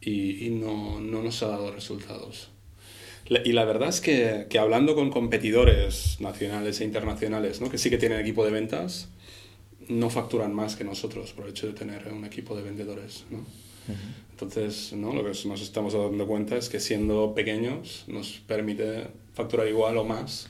y, 0.00 0.46
y 0.46 0.50
no, 0.50 1.00
no 1.00 1.20
nos 1.20 1.42
ha 1.42 1.48
dado 1.48 1.72
resultados. 1.72 2.50
Y 3.28 3.52
la 3.52 3.66
verdad 3.66 3.90
es 3.90 4.00
que, 4.00 4.46
que, 4.48 4.58
hablando 4.58 4.94
con 4.94 5.10
competidores 5.10 6.16
nacionales 6.18 6.80
e 6.80 6.84
internacionales, 6.84 7.60
¿no? 7.60 7.70
que 7.70 7.76
sí 7.76 7.90
que 7.90 7.98
tienen 7.98 8.20
equipo 8.20 8.44
de 8.44 8.50
ventas, 8.50 9.08
no 9.88 10.08
facturan 10.08 10.54
más 10.54 10.76
que 10.76 10.84
nosotros 10.84 11.32
por 11.32 11.44
el 11.44 11.50
hecho 11.50 11.66
de 11.66 11.74
tener 11.74 12.08
un 12.10 12.24
equipo 12.24 12.56
de 12.56 12.62
vendedores. 12.62 13.24
¿no? 13.30 13.38
Uh 13.38 13.42
-huh. 13.42 14.30
Entonces, 14.30 14.94
¿no? 14.94 15.12
lo 15.12 15.22
que 15.24 15.46
nos 15.46 15.60
estamos 15.60 15.92
dando 15.92 16.26
cuenta 16.26 16.56
es 16.56 16.70
que 16.70 16.80
siendo 16.80 17.34
pequeños 17.34 18.04
nos 18.06 18.38
permite 18.46 19.08
facturar 19.34 19.68
igual 19.68 19.98
o 19.98 20.04
más 20.04 20.48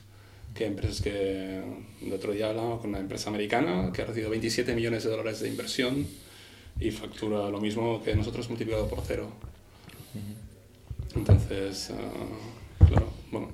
que 0.55 0.67
empresas 0.67 1.03
que 1.03 1.61
el 2.03 2.13
otro 2.13 2.33
día 2.33 2.51
hablaba 2.51 2.81
con 2.81 2.91
una 2.91 3.01
empresa 3.01 3.29
americana 3.29 3.91
que 3.93 4.03
ha 4.03 4.07
recibido 4.07 4.31
27 4.31 4.75
millones 4.75 5.03
de 5.03 5.11
dólares 5.11 5.41
de 5.41 5.49
inversión 5.49 6.07
y 6.79 6.93
factura 6.93 7.49
lo 7.51 7.61
mismo 7.61 8.03
que 8.05 8.15
nosotros 8.15 8.49
multiplicado 8.49 8.89
por 8.89 9.01
cero. 9.05 9.31
Entonces... 11.17 11.91
Uh, 11.91 12.58
claro, 12.89 13.13
bueno, 13.31 13.49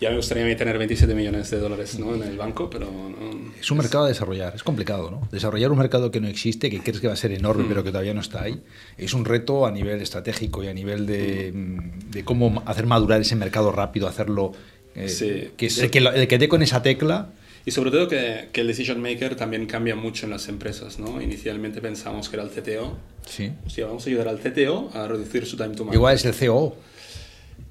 ya 0.00 0.10
me 0.10 0.16
gustaría 0.16 0.56
tener 0.56 0.78
27 0.78 1.14
millones 1.14 1.50
de 1.50 1.58
dólares 1.58 1.98
¿no? 1.98 2.14
en 2.14 2.22
el 2.22 2.36
banco, 2.36 2.70
pero 2.70 2.86
no, 2.90 3.52
Es 3.60 3.70
un 3.70 3.78
mercado 3.78 4.04
a 4.04 4.08
desarrollar, 4.08 4.54
es 4.54 4.62
complicado, 4.62 5.10
¿no? 5.10 5.28
Desarrollar 5.30 5.70
un 5.70 5.78
mercado 5.78 6.10
que 6.10 6.20
no 6.20 6.28
existe, 6.28 6.70
que 6.70 6.80
crees 6.80 7.00
que 7.00 7.06
va 7.06 7.12
a 7.12 7.16
ser 7.16 7.32
enorme, 7.32 7.64
mm. 7.64 7.68
pero 7.68 7.84
que 7.84 7.90
todavía 7.90 8.14
no 8.14 8.20
está 8.20 8.42
ahí, 8.42 8.62
es 8.96 9.12
un 9.12 9.26
reto 9.26 9.66
a 9.66 9.70
nivel 9.70 10.00
estratégico 10.00 10.64
y 10.64 10.68
a 10.68 10.74
nivel 10.74 11.06
de, 11.06 11.52
mm. 11.52 12.10
de 12.10 12.24
cómo 12.24 12.62
hacer 12.64 12.86
madurar 12.86 13.20
ese 13.20 13.36
mercado 13.36 13.72
rápido, 13.72 14.08
hacerlo... 14.08 14.52
Eh, 14.96 15.08
sí. 15.08 15.50
que, 15.56 15.66
el 15.66 15.90
que, 15.90 16.26
que 16.26 16.38
dé 16.38 16.48
con 16.48 16.62
esa 16.62 16.82
tecla 16.82 17.28
y 17.64 17.72
sobre 17.72 17.90
todo 17.90 18.08
que, 18.08 18.48
que, 18.52 18.62
el 18.62 18.66
decision 18.66 19.00
maker 19.00 19.36
también 19.36 19.66
cambia 19.66 19.94
mucho 19.94 20.24
en 20.24 20.30
las 20.30 20.48
empresas, 20.48 20.98
¿no? 20.98 21.20
Inicialmente 21.20 21.80
pensamos 21.80 22.28
que 22.28 22.36
era 22.36 22.44
el 22.44 22.50
CTO. 22.50 22.96
Sí. 23.28 23.52
Hostia, 23.66 23.86
vamos 23.86 24.06
a 24.06 24.08
ayudar 24.08 24.28
al 24.28 24.38
CTO 24.40 24.90
a 24.94 25.06
reducir 25.06 25.44
su 25.44 25.56
time 25.56 25.70
to 25.70 25.84
market. 25.84 25.94
Igual 25.94 26.14
es 26.16 26.24
el 26.24 26.34
COO. 26.34 26.74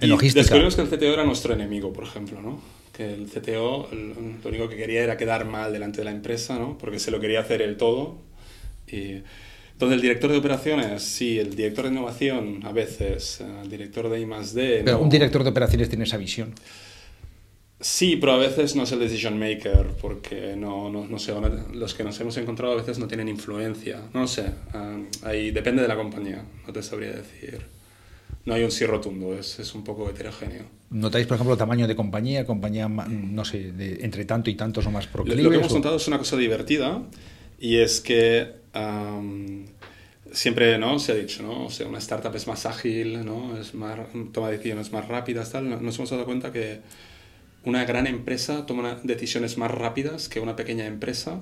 Y 0.01 0.07
logística. 0.07 0.41
descubrimos 0.41 0.75
que 0.75 0.81
el 0.81 0.89
CTO 0.89 1.13
era 1.13 1.23
nuestro 1.23 1.53
enemigo, 1.53 1.91
por 1.91 2.05
ejemplo, 2.05 2.41
¿no? 2.41 2.61
Que 2.93 3.13
el 3.13 3.27
CTO 3.27 3.89
lo 3.91 4.49
único 4.49 4.69
que 4.69 4.77
quería 4.77 5.03
era 5.03 5.17
quedar 5.17 5.45
mal 5.45 5.73
delante 5.73 5.99
de 5.99 6.05
la 6.05 6.11
empresa, 6.11 6.57
¿no? 6.57 6.77
Porque 6.77 6.99
se 6.99 7.11
lo 7.11 7.19
quería 7.19 7.41
hacer 7.41 7.61
él 7.61 7.77
todo. 7.77 8.17
Y 8.87 9.21
entonces 9.73 9.95
el 9.95 10.01
director 10.01 10.31
de 10.31 10.37
operaciones, 10.37 11.03
sí, 11.03 11.39
el 11.39 11.55
director 11.55 11.85
de 11.85 11.91
innovación 11.91 12.61
a 12.65 12.71
veces, 12.71 13.41
el 13.41 13.69
director 13.69 14.09
de 14.09 14.19
I+D... 14.19 14.81
Pero 14.83 14.97
no. 14.97 15.03
un 15.03 15.09
director 15.09 15.43
de 15.43 15.49
operaciones 15.49 15.89
tiene 15.89 16.03
esa 16.03 16.17
visión. 16.17 16.53
Sí, 17.81 18.17
pero 18.17 18.33
a 18.33 18.37
veces 18.37 18.75
no 18.75 18.83
es 18.83 18.91
el 18.91 18.99
decision 18.99 19.39
maker, 19.39 19.87
porque 20.01 20.55
no, 20.57 20.89
no, 20.91 21.07
no 21.07 21.17
sé, 21.17 21.33
los 21.73 21.93
que 21.93 22.03
nos 22.03 22.19
hemos 22.19 22.35
encontrado 22.35 22.73
a 22.73 22.75
veces 22.75 22.99
no 22.99 23.07
tienen 23.07 23.29
influencia. 23.29 24.01
No 24.13 24.27
sé, 24.27 24.47
um, 24.73 25.05
ahí 25.23 25.51
depende 25.51 25.81
de 25.81 25.87
la 25.87 25.95
compañía, 25.95 26.43
no 26.67 26.73
te 26.73 26.83
sabría 26.83 27.11
decir. 27.11 27.78
No 28.45 28.53
hay 28.53 28.63
un 28.63 28.71
sí 28.71 28.85
rotundo, 28.85 29.33
es, 29.37 29.59
es 29.59 29.75
un 29.75 29.83
poco 29.83 30.09
heterogéneo. 30.09 30.63
¿Notáis, 30.89 31.27
por 31.27 31.35
ejemplo, 31.35 31.55
tamaño 31.55 31.87
de 31.87 31.95
compañía? 31.95 32.45
¿Compañía, 32.45 32.87
no 32.87 33.45
sé, 33.45 33.71
de 33.71 34.03
entre 34.03 34.25
tanto 34.25 34.49
y 34.49 34.55
tanto 34.55 34.81
son 34.81 34.93
más 34.93 35.07
proclives? 35.07 35.43
Lo 35.43 35.51
que 35.51 35.57
hemos 35.57 35.73
notado 35.73 35.97
es 35.97 36.07
una 36.07 36.17
cosa 36.17 36.35
divertida 36.35 37.03
y 37.59 37.77
es 37.77 38.01
que 38.01 38.53
siempre 40.31 40.77
¿no? 40.77 40.99
se 40.99 41.11
ha 41.11 41.15
dicho, 41.15 41.43
¿no? 41.43 41.65
O 41.65 41.69
sea, 41.69 41.87
una 41.87 41.99
startup 41.99 42.35
es 42.35 42.47
más 42.47 42.65
ágil, 42.65 43.23
¿no? 43.25 43.57
Es 43.57 43.73
más, 43.73 43.99
toma 44.31 44.49
decisiones 44.49 44.91
más 44.91 45.07
rápidas, 45.07 45.51
tal. 45.51 45.69
Nos 45.69 45.97
hemos 45.97 46.09
dado 46.09 46.25
cuenta 46.25 46.51
que 46.51 46.79
una 47.65 47.85
gran 47.85 48.07
empresa 48.07 48.65
toma 48.65 48.99
decisiones 49.03 49.57
más 49.57 49.69
rápidas 49.71 50.29
que 50.29 50.39
una 50.39 50.55
pequeña 50.55 50.85
empresa 50.85 51.41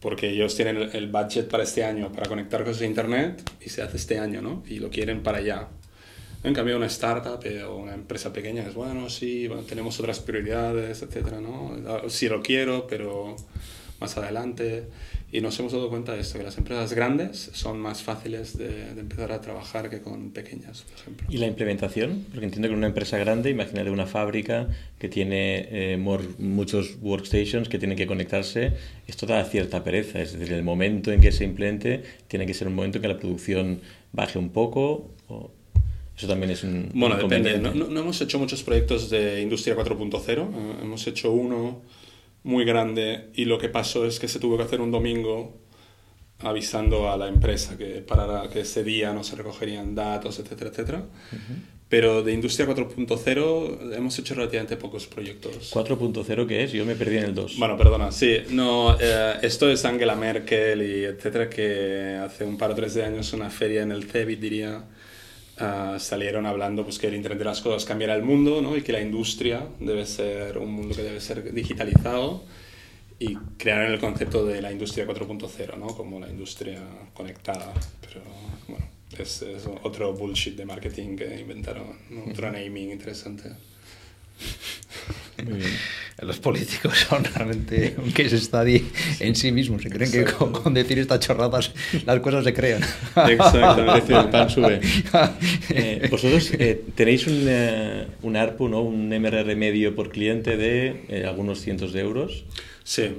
porque 0.00 0.30
ellos 0.30 0.54
tienen 0.54 0.90
el, 0.92 1.08
budget 1.08 1.48
para 1.48 1.64
este 1.64 1.84
año 1.84 2.12
para 2.12 2.28
conectar 2.28 2.64
cosas 2.64 2.82
a 2.82 2.86
internet 2.86 3.42
y 3.64 3.68
se 3.70 3.82
hace 3.82 3.96
este 3.96 4.18
año, 4.18 4.40
¿no? 4.40 4.62
Y 4.68 4.78
lo 4.78 4.90
quieren 4.90 5.22
para 5.22 5.38
allá. 5.38 5.68
En 6.44 6.54
cambio, 6.54 6.76
una 6.76 6.86
startup 6.86 7.44
eh, 7.44 7.64
o 7.64 7.76
una 7.76 7.94
empresa 7.94 8.32
pequeña 8.32 8.62
es, 8.62 8.74
bueno, 8.74 9.10
sí, 9.10 9.48
bueno, 9.48 9.64
tenemos 9.64 9.98
otras 9.98 10.20
prioridades, 10.20 11.02
etcétera, 11.02 11.40
¿no? 11.40 12.08
Sí 12.08 12.28
lo 12.28 12.42
quiero, 12.42 12.86
pero 12.86 13.34
más 14.00 14.16
adelante. 14.16 14.84
Y 15.30 15.42
nos 15.42 15.58
hemos 15.58 15.72
dado 15.72 15.90
cuenta 15.90 16.14
de 16.14 16.20
esto, 16.20 16.38
que 16.38 16.44
las 16.44 16.56
empresas 16.56 16.94
grandes 16.94 17.50
son 17.52 17.78
más 17.80 18.02
fáciles 18.02 18.56
de, 18.56 18.88
empezar 18.98 19.30
a 19.30 19.42
trabajar 19.42 19.90
que 19.90 20.00
con 20.00 20.30
pequeñas, 20.30 20.82
por 20.82 20.98
ejemplo. 20.98 21.26
¿Y 21.28 21.36
la 21.36 21.46
implementación? 21.46 22.24
Porque 22.30 22.46
entiendo 22.46 22.68
que 22.68 22.74
una 22.74 22.86
empresa 22.86 23.18
grande, 23.18 23.50
imagínate 23.50 23.90
una 23.90 24.06
fábrica 24.06 24.68
que 24.98 25.10
tiene 25.10 25.68
eh, 25.70 25.96
muchos 25.98 26.96
workstations 27.02 27.68
que 27.68 27.78
tienen 27.78 27.98
que 27.98 28.06
conectarse, 28.06 28.72
esto 29.06 29.26
da 29.26 29.44
cierta 29.44 29.84
pereza. 29.84 30.22
Es 30.22 30.32
decir, 30.32 30.54
el 30.54 30.62
momento 30.62 31.12
en 31.12 31.20
que 31.20 31.30
se 31.30 31.44
implemente 31.44 32.02
tiene 32.26 32.46
que 32.46 32.54
ser 32.54 32.68
un 32.68 32.74
momento 32.74 32.96
en 32.96 33.02
que 33.02 33.08
la 33.08 33.18
producción 33.18 33.80
baje 34.12 34.38
un 34.38 34.48
poco. 34.48 35.10
O... 35.28 35.50
Eso 36.18 36.26
también 36.26 36.50
es 36.50 36.64
un. 36.64 36.90
Bueno, 36.94 37.16
depende. 37.16 37.58
No, 37.58 37.72
no, 37.72 38.00
hemos 38.00 38.20
hecho 38.20 38.40
muchos 38.40 38.64
proyectos 38.64 39.08
de 39.08 39.40
Industria 39.40 39.76
4.0. 39.76 40.26
Eh, 40.26 40.76
hemos 40.82 41.06
hecho 41.06 41.30
uno 41.30 41.82
muy 42.42 42.64
grande 42.64 43.30
y 43.34 43.44
lo 43.44 43.56
que 43.58 43.68
pasó 43.68 44.04
es 44.04 44.18
que 44.18 44.26
se 44.26 44.40
tuvo 44.40 44.56
que 44.56 44.64
hacer 44.64 44.80
un 44.80 44.90
domingo 44.90 45.60
avisando 46.40 47.10
a 47.10 47.16
la 47.16 47.28
empresa 47.28 47.76
que 47.76 48.00
para 48.00 48.48
que 48.48 48.60
ese 48.60 48.82
día 48.82 49.12
no 49.12 49.22
se 49.22 49.36
recogerían 49.36 49.94
datos, 49.94 50.40
etcétera, 50.40 50.70
etcétera. 50.70 51.04
Pero 51.88 52.22
de 52.22 52.32
Industria 52.32 52.66
4.0 52.66 53.94
hemos 53.94 54.18
hecho 54.18 54.34
relativamente 54.34 54.76
pocos 54.76 55.06
proyectos. 55.06 55.72
¿4.0 55.72 56.46
qué 56.46 56.64
es? 56.64 56.72
Yo 56.72 56.84
me 56.84 56.94
perdí 56.96 57.16
en 57.18 57.24
el 57.24 57.34
2. 57.34 57.58
Bueno, 57.58 57.78
perdona, 57.78 58.12
sí. 58.12 58.38
No, 58.50 58.96
eh, 59.00 59.34
esto 59.42 59.70
es 59.70 59.84
Angela 59.84 60.14
Merkel 60.14 60.82
y 60.82 61.04
etcétera, 61.04 61.48
que 61.48 62.18
hace 62.22 62.44
un 62.44 62.58
par 62.58 62.72
o 62.72 62.74
tres 62.74 62.94
de 62.94 63.04
años 63.04 63.32
una 63.32 63.50
feria 63.50 63.82
en 63.82 63.92
el 63.92 64.04
CEBIT, 64.04 64.38
diría, 64.38 64.84
Ah, 65.60 65.96
salieron 65.98 66.46
hablando 66.46 66.84
pues, 66.84 66.98
que 66.98 67.08
el 67.08 67.14
Internet 67.14 67.40
de 67.40 67.44
las 67.44 67.60
Cosas 67.60 67.84
cambiará 67.84 68.14
el 68.14 68.22
mundo 68.22 68.62
¿no? 68.62 68.76
y 68.76 68.82
que 68.82 68.92
la 68.92 69.00
industria 69.00 69.66
debe 69.80 70.06
ser 70.06 70.56
un 70.58 70.70
mundo 70.70 70.94
que 70.94 71.02
debe 71.02 71.20
ser 71.20 71.52
digitalizado 71.52 72.44
y 73.18 73.34
crearon 73.56 73.92
el 73.92 73.98
concepto 73.98 74.44
de 74.44 74.62
la 74.62 74.70
industria 74.70 75.04
4.0 75.04 75.76
¿no? 75.76 75.88
como 75.88 76.20
la 76.20 76.28
industria 76.28 76.80
conectada. 77.12 77.72
Pero 78.00 78.22
bueno, 78.68 78.86
es, 79.18 79.42
es, 79.42 79.66
otro 79.82 80.12
bullshit 80.12 80.56
de 80.56 80.64
marketing 80.64 81.16
que 81.16 81.40
inventaron, 81.40 81.98
otro 82.30 82.52
naming 82.52 82.92
interesante. 82.92 83.50
Los 86.20 86.40
políticos 86.40 87.06
son 87.08 87.22
realmente 87.24 87.94
un 87.96 88.10
case 88.10 88.38
study 88.38 88.84
en 89.20 89.36
sí 89.36 89.52
mismos. 89.52 89.82
Se 89.82 89.88
creen 89.88 90.10
que 90.10 90.24
con, 90.24 90.74
decir 90.74 90.98
estas 90.98 91.20
chorradas 91.20 91.72
las 92.06 92.20
cosas 92.20 92.44
se 92.44 92.52
crean. 92.52 92.82
Exactamente, 93.28 94.14
el 94.14 94.28
pan 94.28 94.50
sube. 94.54 94.80
Eh, 95.70 96.08
vosotros 96.10 96.52
eh, 96.54 96.82
tenéis 96.96 97.26
un, 97.28 97.44
eh, 97.46 98.06
un 98.22 98.36
ARPU, 98.36 98.68
¿no? 98.68 98.82
un 98.82 99.08
MRR 99.08 99.54
medio 99.54 99.94
por 99.94 100.10
cliente 100.10 100.56
de 100.56 101.24
algunos 101.26 101.60
cientos 101.60 101.92
de 101.92 102.00
euros. 102.00 102.44
Sí. 102.82 103.10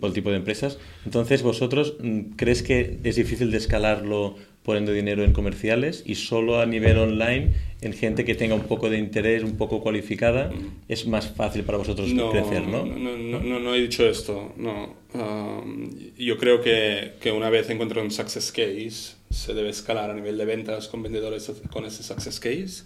Por 0.00 0.08
el 0.08 0.14
tipo 0.14 0.30
de 0.30 0.36
empresas. 0.36 0.78
Entonces, 1.04 1.42
¿vosotros 1.42 1.96
mm, 2.00 2.20
crees 2.36 2.62
que 2.62 2.98
es 3.04 3.16
difícil 3.16 3.50
de 3.50 3.58
escalarlo 3.58 4.36
poniendo 4.64 4.92
dinero 4.92 5.22
en 5.22 5.32
comerciales 5.32 6.02
y 6.06 6.14
solo 6.14 6.58
a 6.58 6.66
nivel 6.66 6.96
online, 6.96 7.52
en 7.82 7.92
gente 7.92 8.24
que 8.24 8.34
tenga 8.34 8.54
un 8.54 8.62
poco 8.62 8.88
de 8.88 8.96
interés, 8.96 9.44
un 9.44 9.58
poco 9.58 9.82
cualificada, 9.82 10.50
es 10.88 11.06
más 11.06 11.28
fácil 11.28 11.64
para 11.64 11.76
vosotros 11.76 12.10
crecer, 12.30 12.66
¿no? 12.66 12.86
No, 12.86 13.16
no, 13.40 13.60
no, 13.60 13.74
he 13.74 13.80
dicho 13.82 14.08
esto, 14.08 14.54
no. 14.56 14.96
Um, 15.12 15.90
yo 16.16 16.38
creo 16.38 16.62
que, 16.62 17.12
que, 17.20 17.30
una 17.30 17.50
vez 17.50 17.68
encuentro 17.68 18.00
un 18.00 18.10
success 18.10 18.50
case, 18.50 19.16
se 19.30 19.52
debe 19.52 19.68
escalar 19.68 20.10
a 20.10 20.14
nivel 20.14 20.38
de 20.38 20.46
ventas 20.46 20.88
con 20.88 21.02
vendedores 21.02 21.52
con 21.70 21.84
ese 21.84 22.02
success 22.02 22.40
case. 22.40 22.84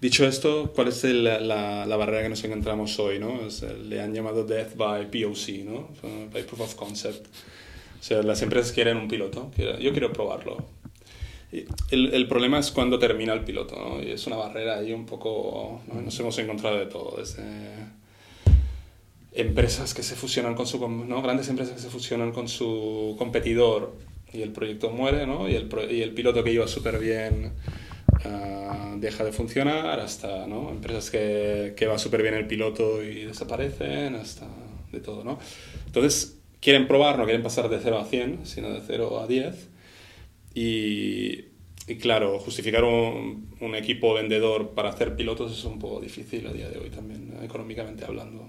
Dicho 0.00 0.24
esto, 0.24 0.72
¿cuál 0.72 0.88
es 0.88 1.02
la, 1.02 1.40
la, 1.40 1.96
barrera 1.96 2.22
que 2.22 2.28
nos 2.28 2.44
encontramos 2.44 2.96
hoy? 3.00 3.18
¿no? 3.18 3.44
Es, 3.44 3.62
le 3.62 4.00
han 4.00 4.14
llamado 4.14 4.44
Death 4.44 4.76
by 4.76 5.10
POC, 5.10 5.64
¿no? 5.64 5.88
by 6.32 6.44
Proof 6.44 6.60
of 6.60 6.74
Concept. 6.76 7.26
O 7.26 8.02
sea, 8.04 8.22
las 8.22 8.40
empresas 8.42 8.70
quieren 8.70 8.96
un 8.96 9.08
piloto. 9.08 9.50
Yo 9.80 9.90
quiero 9.90 10.12
probarlo 10.12 10.64
el, 11.90 12.14
el, 12.14 12.28
problema 12.28 12.58
es 12.58 12.70
cuando 12.70 12.98
termina 12.98 13.34
el 13.34 13.44
piloto, 13.44 13.76
¿no? 13.76 14.02
Y 14.02 14.10
es 14.10 14.26
una 14.26 14.36
barrera 14.36 14.78
ahí 14.78 14.92
un 14.92 15.04
poco... 15.04 15.82
Nos 15.92 16.18
hemos 16.18 16.38
encontrado 16.38 16.78
de 16.78 16.86
todo, 16.86 17.16
desde 17.18 17.42
empresas 19.32 19.92
que 19.92 20.02
se 20.02 20.14
fusionan 20.14 20.54
con 20.54 20.66
su... 20.66 20.86
¿no? 20.88 21.20
Grandes 21.20 21.48
empresas 21.48 21.74
que 21.74 21.82
se 21.82 21.90
fusionan 21.90 22.32
con 22.32 22.48
su 22.48 23.16
competidor 23.18 23.94
y 24.32 24.40
el 24.40 24.52
proyecto 24.52 24.90
muere, 24.90 25.26
¿no? 25.26 25.46
Y 25.48 25.54
el, 25.54 25.68
y 25.90 26.00
el 26.00 26.12
piloto 26.12 26.42
que 26.42 26.52
iba 26.52 26.66
súper 26.66 26.98
bien 26.98 27.52
uh, 28.24 28.98
deja 28.98 29.22
de 29.22 29.32
funcionar, 29.32 30.00
hasta 30.00 30.46
¿no? 30.46 30.70
empresas 30.70 31.10
que, 31.10 31.74
que 31.76 31.86
va 31.86 31.98
súper 31.98 32.22
bien 32.22 32.34
el 32.34 32.46
piloto 32.46 33.02
y 33.02 33.24
desaparecen, 33.24 34.14
hasta 34.14 34.46
de 34.90 35.00
todo, 35.00 35.22
¿no? 35.22 35.38
Entonces, 35.84 36.38
quieren 36.60 36.86
probar, 36.88 37.18
no 37.18 37.24
quieren 37.24 37.42
pasar 37.42 37.68
de 37.68 37.78
0 37.78 37.98
a 37.98 38.04
100, 38.06 38.46
sino 38.46 38.70
de 38.70 38.80
0 38.86 39.20
a 39.20 39.26
10 39.26 39.71
y, 40.54 41.44
y 41.86 41.96
claro, 41.96 42.38
justificar 42.38 42.84
un, 42.84 43.54
un, 43.60 43.74
equipo 43.74 44.14
vendedor 44.14 44.70
para 44.70 44.90
hacer 44.90 45.16
pilotos 45.16 45.52
es 45.56 45.64
un 45.64 45.78
poco 45.78 46.00
difícil 46.00 46.46
a 46.46 46.52
día 46.52 46.68
de 46.68 46.78
hoy 46.78 46.90
también, 46.90 47.34
económicamente 47.42 48.04
hablando. 48.04 48.48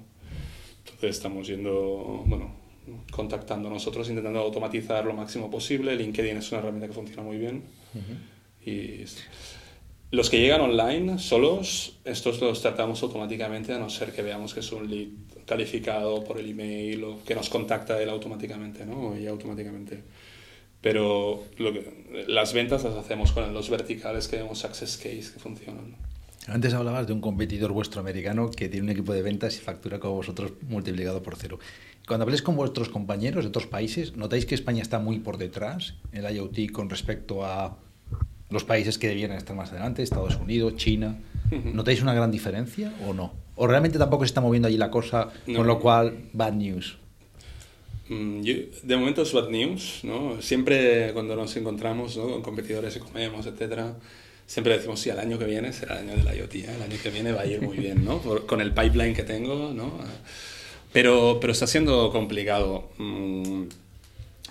Entonces 0.80 1.18
estamos 1.18 1.48
yendo, 1.48 2.24
bueno, 2.26 2.56
contactando 3.12 3.70
nosotros, 3.70 4.10
intentando 4.10 4.40
automatizar 4.40 5.06
lo 5.06 5.14
máximo 5.14 5.50
posible. 5.50 5.96
LinkedIn 5.96 6.38
es 6.38 6.52
una 6.52 6.60
herramienta 6.60 6.88
que 6.88 6.94
funciona 6.94 7.24
muy 7.24 7.38
bien. 7.38 7.64
Y 8.66 9.06
los 10.12 10.30
que 10.30 10.40
llegan 10.40 10.62
online 10.62 11.20
solos, 11.20 12.00
estos 12.06 12.40
los 12.42 12.62
tratamos 12.62 13.02
automáticamente, 13.04 13.74
a 13.74 13.80
no 13.80 13.90
ser 13.90 14.12
que 14.14 14.22
veamos 14.22 14.54
que 14.54 14.60
es 14.60 14.72
un 14.72 14.90
lead 14.90 15.08
calificado 15.46 16.24
por 16.24 16.40
el 16.40 16.50
email 16.50 17.04
o 17.04 17.24
que 17.24 17.36
nos 17.36 17.50
contacta 17.50 18.02
él 18.02 18.10
automáticamente, 18.10 18.86
¿no? 18.86 19.18
Y 19.18 19.28
automáticamente 19.28 20.04
pero 20.84 21.46
lo 21.58 21.72
que, 21.72 22.26
las 22.28 22.54
ventas 22.54 22.84
las 22.84 22.96
hacemos 22.96 23.32
con 23.32 23.52
los 23.54 23.70
verticales 23.70 24.28
que 24.28 24.36
vemos 24.36 24.66
Access 24.66 24.98
Case 24.98 25.32
que 25.34 25.40
funcionan. 25.40 25.96
Antes 26.46 26.74
hablabas 26.74 27.08
de 27.08 27.14
un 27.14 27.22
competidor 27.22 27.72
vuestro 27.72 28.02
americano 28.02 28.52
que 28.52 28.68
tiene 28.68 28.84
un 28.84 28.90
equipo 28.90 29.14
de 29.14 29.22
ventas 29.22 29.56
y 29.56 29.62
factura 29.62 30.00
con 30.00 30.12
vosotros 30.12 30.52
multiplicado 30.68 31.24
por 31.24 31.38
cero. 31.38 31.58
Cuando 32.06 32.24
habléis 32.24 32.42
con 32.42 32.58
vuestros 32.58 32.90
compañeros 32.90 33.46
de 33.46 33.48
otros 33.48 33.66
países, 33.66 34.18
¿notáis 34.18 34.46
que 34.46 34.56
España 34.56 34.82
está 34.82 35.00
muy 35.00 35.20
por 35.20 35.38
detrás 35.38 35.96
en 36.12 36.26
el 36.26 36.36
IoT 36.36 36.72
con 36.74 36.90
respecto 36.90 37.46
a 37.46 37.78
los 38.50 38.66
países 38.66 38.98
que 38.98 39.08
debieran 39.08 39.38
estar 39.38 39.56
más 39.56 39.72
adelante, 39.72 40.04
Estados 40.04 40.36
Unidos, 40.36 40.76
China? 40.76 41.18
¿Notáis 41.50 42.02
una 42.02 42.14
gran 42.14 42.30
diferencia 42.30 42.94
o 43.08 43.14
no? 43.14 43.32
¿O 43.56 43.68
realmente 43.68 43.98
tampoco 43.98 44.26
se 44.26 44.28
está 44.28 44.42
moviendo 44.42 44.68
allí 44.68 44.78
la 44.78 44.92
cosa, 44.92 45.30
con 45.56 45.66
lo 45.66 45.80
cual, 45.80 46.30
bad 46.34 46.54
news? 46.54 46.98
Mm, 48.10 48.42
de 48.42 48.98
momento 48.98 49.22
es 49.22 49.32
bad 49.32 49.50
news, 49.50 50.02
¿no? 50.04 50.42
Siempre 50.42 51.14
cuando 51.14 51.36
nos 51.36 51.56
encontramos 51.56 52.18
¿no? 52.18 52.30
con 52.30 52.42
competidores 52.42 52.96
y 52.98 53.00
comemos, 53.00 53.46
etcétera, 53.46 53.96
siempre 54.46 54.74
decimos, 54.76 55.00
sí, 55.00 55.10
el 55.10 55.20
año 55.20 55.40
que 55.40 55.46
viene 55.46 55.72
será 55.72 56.00
el 56.00 56.10
año 56.10 56.18
de 56.18 56.24
la 56.24 56.36
IoT, 56.36 56.56
¿eh? 56.56 56.70
el 56.76 56.82
año 56.82 56.98
que 57.02 57.10
viene 57.10 57.32
va 57.32 57.42
a 57.42 57.46
ir 57.46 57.62
muy 57.62 57.78
bien, 57.78 58.04
¿no? 58.04 58.20
con 58.20 58.60
el 58.60 58.74
pipeline 58.74 59.16
que 59.16 59.24
tengo, 59.24 59.74
¿no? 59.74 60.00
Pero, 60.92 61.40
pero 61.40 61.54
está 61.54 61.66
siendo 61.66 62.12
complicado. 62.12 62.90
Mm, 62.98 63.64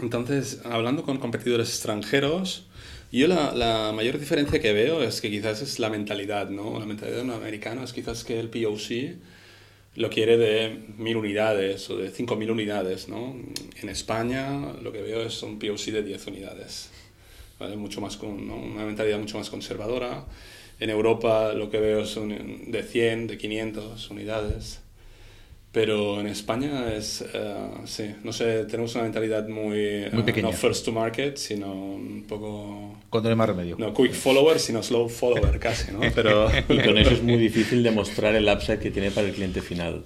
entonces, 0.00 0.60
hablando 0.64 1.02
con 1.02 1.18
competidores 1.18 1.68
extranjeros, 1.68 2.66
yo 3.12 3.28
la, 3.28 3.52
la, 3.54 3.92
mayor 3.92 4.18
diferencia 4.18 4.58
que 4.60 4.72
veo 4.72 5.02
es 5.02 5.20
que 5.20 5.30
quizás 5.30 5.60
es 5.60 5.78
la 5.78 5.90
mentalidad, 5.90 6.48
¿no? 6.48 6.80
La 6.80 6.86
mentalidad 6.86 7.18
de 7.18 7.24
un 7.24 7.30
americano 7.30 7.84
es 7.84 7.92
quizás 7.92 8.24
que 8.24 8.40
el 8.40 8.48
POC 8.48 9.18
lo 9.94 10.08
quiere 10.08 10.38
de 10.38 10.84
mil 10.96 11.16
unidades 11.16 11.88
o 11.90 11.96
de 11.96 12.10
cinco 12.10 12.36
mil 12.36 12.50
unidades. 12.50 13.08
¿no? 13.08 13.36
En 13.80 13.88
España 13.88 14.72
lo 14.82 14.92
que 14.92 15.02
veo 15.02 15.22
es 15.22 15.42
un 15.42 15.58
POC 15.58 15.86
de 15.92 16.02
10 16.02 16.26
unidades, 16.28 16.90
¿vale? 17.58 17.76
mucho 17.76 18.00
más 18.00 18.16
con 18.16 18.50
una 18.50 18.84
mentalidad 18.84 19.18
mucho 19.18 19.38
más 19.38 19.50
conservadora. 19.50 20.24
En 20.80 20.90
Europa 20.90 21.52
lo 21.52 21.70
que 21.70 21.78
veo 21.78 22.02
es 22.02 22.14
de 22.16 22.82
100, 22.82 23.26
de 23.28 23.38
500 23.38 24.10
unidades. 24.10 24.80
Pero 25.72 26.20
en 26.20 26.26
España 26.26 26.92
es, 26.94 27.24
eh, 27.32 27.54
sí, 27.86 28.14
no 28.24 28.32
sé, 28.34 28.66
tenemos 28.66 28.94
una 28.94 29.04
mentalidad 29.04 29.48
muy, 29.48 29.64
Muy 30.12 30.20
eh, 30.20 30.22
pequeña. 30.26 30.48
no 30.48 30.52
first 30.52 30.84
to 30.84 30.92
market, 30.92 31.38
sino 31.38 31.72
un 31.72 32.26
poco, 32.28 32.94
Cuando 33.08 33.30
no 33.30 33.32
hay 33.32 33.38
más 33.38 33.48
remedio. 33.48 33.76
no 33.78 33.94
quick 33.94 34.12
follower, 34.12 34.58
sino 34.60 34.82
slow 34.82 35.08
follower 35.08 35.58
casi, 35.58 35.90
¿no? 35.92 36.00
Pero, 36.14 36.50
Y 36.68 36.78
con 36.78 36.98
eso 36.98 37.12
es 37.12 37.22
muy 37.22 37.38
difícil 37.38 37.82
demostrar 37.82 38.34
el 38.34 38.46
upside 38.48 38.80
que 38.80 38.90
tiene 38.90 39.10
para 39.10 39.28
el 39.28 39.32
cliente 39.32 39.62
final, 39.62 40.04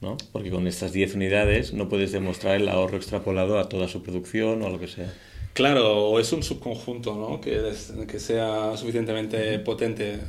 ¿no? 0.00 0.16
Porque 0.32 0.50
con 0.50 0.66
estas 0.66 0.94
10 0.94 1.14
unidades 1.16 1.74
no 1.74 1.90
puedes 1.90 2.10
demostrar 2.10 2.56
el 2.56 2.66
ahorro 2.70 2.96
extrapolado 2.96 3.58
a 3.58 3.68
toda 3.68 3.88
su 3.88 4.02
producción 4.02 4.62
o 4.62 4.66
a 4.66 4.70
lo 4.70 4.80
que 4.80 4.88
sea. 4.88 5.12
Claro, 5.52 6.06
o 6.08 6.18
es 6.20 6.32
un 6.32 6.42
subconjunto, 6.42 7.14
¿no? 7.14 7.38
Que, 7.38 7.58
des- 7.60 7.92
que 8.08 8.18
sea 8.18 8.74
suficientemente 8.78 9.58
potente. 9.58 10.20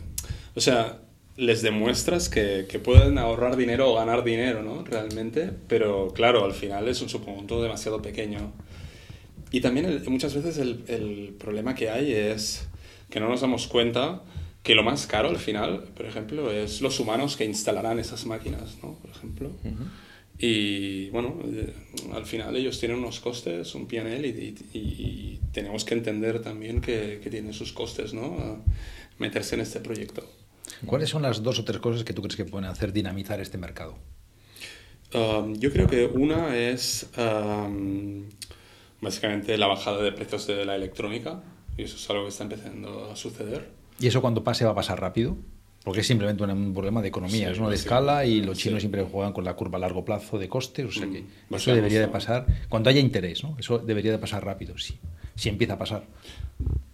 O 0.55 0.59
sea, 0.59 0.99
les 1.35 1.61
demuestras 1.61 2.29
que, 2.29 2.65
que 2.69 2.79
pueden 2.79 3.17
ahorrar 3.17 3.55
dinero 3.57 3.91
o 3.91 3.95
ganar 3.95 4.23
dinero, 4.23 4.61
¿no? 4.61 4.83
Realmente, 4.83 5.51
pero 5.67 6.11
claro, 6.13 6.45
al 6.45 6.53
final 6.53 6.87
es 6.87 7.01
un 7.01 7.09
subconjunto 7.09 7.61
demasiado 7.63 8.01
pequeño. 8.01 8.51
Y 9.51 9.61
también 9.61 9.85
el- 9.85 10.07
muchas 10.09 10.33
veces 10.35 10.57
el, 10.57 10.83
el 10.87 11.35
problema 11.39 11.75
que 11.75 11.89
hay 11.89 12.11
es 12.13 12.67
que 13.09 13.19
no 13.19 13.29
nos 13.29 13.41
damos 13.41 13.67
cuenta 13.67 14.21
que 14.63 14.75
lo 14.75 14.83
más 14.83 15.07
caro 15.07 15.29
al 15.29 15.37
final, 15.37 15.83
por 15.95 16.05
ejemplo, 16.05 16.51
es 16.51 16.81
los 16.81 16.99
humanos 16.99 17.35
que 17.35 17.45
instalarán 17.45 17.99
esas 17.99 18.25
máquinas, 18.25 18.77
¿no? 18.81 18.93
Por 18.99 19.11
ejemplo. 19.11 19.51
Y 20.39 21.09
bueno, 21.09 21.37
eh, 21.45 21.73
al 22.13 22.25
final 22.25 22.55
ellos 22.55 22.79
tienen 22.79 22.97
unos 22.97 23.19
costes, 23.19 23.75
un 23.75 23.87
PNL, 23.87 24.27
y, 24.27 24.55
y- 24.73 24.79
y 24.79 25.39
tenemos 25.51 25.85
que 25.85 25.93
entender 25.93 26.41
también 26.41 26.81
que, 26.81 27.19
que 27.23 27.29
tienen 27.29 27.53
sus 27.53 27.71
costes, 27.73 28.13
¿no? 28.13 28.25
A 28.39 28.57
meterse 29.19 29.55
en 29.55 29.61
este 29.61 29.79
proyecto. 29.79 30.27
¿Cuáles 30.85 31.09
son 31.09 31.21
las 31.21 31.43
dos 31.43 31.59
o 31.59 31.63
tres 31.65 31.79
cosas 31.79 32.03
que 32.03 32.13
tú 32.13 32.21
crees 32.21 32.35
que 32.35 32.45
pueden 32.45 32.69
hacer 32.69 32.93
dinamizar 32.93 33.39
este 33.39 33.57
mercado? 33.57 33.95
Um, 35.13 35.55
yo 35.59 35.71
creo 35.71 35.87
que 35.87 36.05
una 36.05 36.57
es 36.57 37.09
um, 37.17 38.23
básicamente 39.01 39.57
la 39.57 39.67
bajada 39.67 40.01
de 40.01 40.11
precios 40.11 40.47
de 40.47 40.65
la 40.65 40.75
electrónica, 40.75 41.41
y 41.77 41.83
eso 41.83 41.97
es 41.97 42.09
algo 42.09 42.23
que 42.23 42.29
está 42.29 42.43
empezando 42.43 43.11
a 43.11 43.15
suceder. 43.15 43.69
¿Y 43.99 44.07
eso 44.07 44.21
cuando 44.21 44.43
pase 44.43 44.65
va 44.65 44.71
a 44.71 44.75
pasar 44.75 44.99
rápido? 44.99 45.37
Porque 45.83 45.99
es 45.99 46.07
simplemente 46.07 46.41
un, 46.43 46.73
problema 46.73 47.01
de 47.01 47.09
economía, 47.09 47.47
Sí, 47.47 47.53
es 47.53 47.59
uno 47.59 47.69
de 47.69 47.75
escala 47.75 48.25
y 48.25 48.41
los 48.41 48.57
Sí. 48.57 48.63
chinos 48.63 48.81
siempre 48.81 49.03
juegan 49.03 49.33
con 49.33 49.43
la 49.43 49.53
curva 49.53 49.77
a 49.77 49.81
largo 49.81 50.05
plazo 50.05 50.39
de 50.39 50.47
costes, 50.47 50.85
o 50.85 50.91
sea 50.91 51.09
que 51.09 51.23
Mm, 51.49 51.55
eso 51.55 51.75
debería 51.75 51.99
de 51.99 52.07
pasar 52.07 52.47
cuando 52.69 52.89
haya 52.89 53.01
interés, 53.01 53.43
¿no? 53.43 53.57
Eso 53.59 53.79
debería 53.79 54.11
de 54.11 54.17
pasar 54.17 54.45
rápido, 54.45 54.77
sí. 54.77 54.97
Si 55.35 55.49
empieza 55.49 55.73
a 55.73 55.77
pasar. 55.77 56.03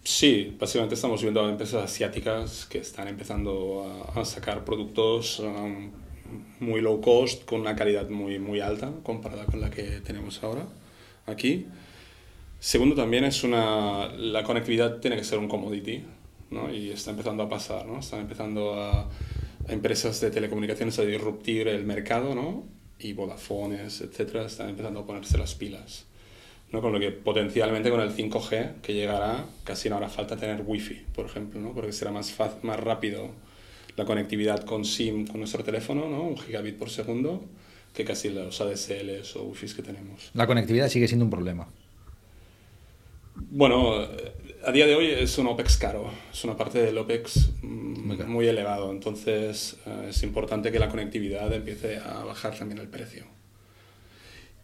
Sí, 0.02 0.56
básicamente 0.58 0.94
estamos 0.94 1.20
viendo 1.20 1.44
a 1.44 1.50
empresas 1.50 1.84
asiáticas 1.84 2.66
que 2.66 2.78
están 2.78 3.06
empezando 3.08 4.10
a, 4.14 4.24
sacar 4.24 4.64
productos 4.64 5.40
um, 5.40 5.90
muy 6.58 6.80
low 6.80 7.00
cost 7.00 7.44
con 7.44 7.60
una 7.60 7.76
calidad 7.76 8.08
muy, 8.08 8.38
muy 8.38 8.60
alta 8.60 8.92
comparada 9.02 9.44
con 9.44 9.60
la 9.60 9.70
que 9.70 10.00
tenemos 10.00 10.42
ahora 10.42 10.66
aquí. 11.26 11.66
Segundo, 12.58 12.94
también 12.94 13.24
es 13.24 13.44
una, 13.44 14.08
la 14.08 14.42
conectividad 14.42 14.98
tiene 15.00 15.16
que 15.16 15.24
ser 15.24 15.38
un 15.38 15.48
commodity, 15.48 16.02
¿no? 16.50 16.72
Y 16.72 16.90
está 16.90 17.10
empezando 17.10 17.42
a 17.42 17.48
pasar, 17.48 17.86
¿no? 17.86 18.00
Están 18.00 18.20
empezando 18.20 18.74
a, 18.74 19.02
a 19.02 19.08
empresas 19.72 20.20
de 20.20 20.30
telecomunicaciones 20.30 20.98
a 20.98 21.02
disruptir 21.02 21.68
el 21.68 21.84
mercado, 21.84 22.34
¿no? 22.34 22.64
Y 22.98 23.12
Vodafones, 23.12 24.00
etcétera, 24.00 24.46
están 24.46 24.70
empezando 24.70 25.00
a 25.00 25.06
ponerse 25.06 25.38
las 25.38 25.54
pilas. 25.54 26.06
¿No? 26.72 26.80
Con 26.80 26.92
lo 26.92 27.00
que 27.00 27.10
potencialmente 27.10 27.90
con 27.90 28.00
el 28.00 28.14
5G 28.14 28.80
que 28.80 28.94
llegará 28.94 29.44
casi 29.64 29.88
no 29.88 29.96
hará 29.96 30.08
falta 30.08 30.36
tener 30.36 30.62
wifi, 30.66 31.02
por 31.14 31.26
ejemplo, 31.26 31.60
¿no? 31.60 31.72
Porque 31.72 31.92
será 31.92 32.10
más, 32.10 32.30
fácil, 32.30 32.60
más 32.62 32.78
rápido 32.78 33.30
la 33.96 34.04
conectividad 34.04 34.64
con 34.64 34.84
SIM 34.84 35.26
con 35.26 35.40
nuestro 35.40 35.64
teléfono, 35.64 36.08
¿no? 36.08 36.22
Un 36.22 36.38
gigabit 36.38 36.76
por 36.76 36.90
segundo, 36.90 37.44
que 37.94 38.04
casi 38.04 38.30
los 38.30 38.60
ADSLs 38.60 39.36
o 39.36 39.44
wifis 39.44 39.74
que 39.74 39.82
tenemos. 39.82 40.30
La 40.34 40.46
conectividad 40.46 40.88
sigue 40.88 41.08
siendo 41.08 41.24
un 41.24 41.30
problema. 41.30 41.68
Bueno, 43.34 44.02
eh, 44.02 44.32
a 44.64 44.72
día 44.72 44.86
de 44.86 44.94
hoy 44.94 45.06
es 45.06 45.36
un 45.38 45.46
OPEX 45.46 45.76
caro, 45.76 46.10
es 46.32 46.44
una 46.44 46.56
parte 46.56 46.80
del 46.80 46.96
OPEX 46.98 47.50
mm, 47.62 48.26
muy 48.26 48.46
elevado, 48.46 48.90
entonces 48.90 49.76
eh, 49.86 50.06
es 50.10 50.22
importante 50.22 50.70
que 50.70 50.78
la 50.78 50.88
conectividad 50.88 51.52
empiece 51.52 51.98
a 51.98 52.24
bajar 52.24 52.56
también 52.56 52.78
el 52.78 52.88
precio. 52.88 53.24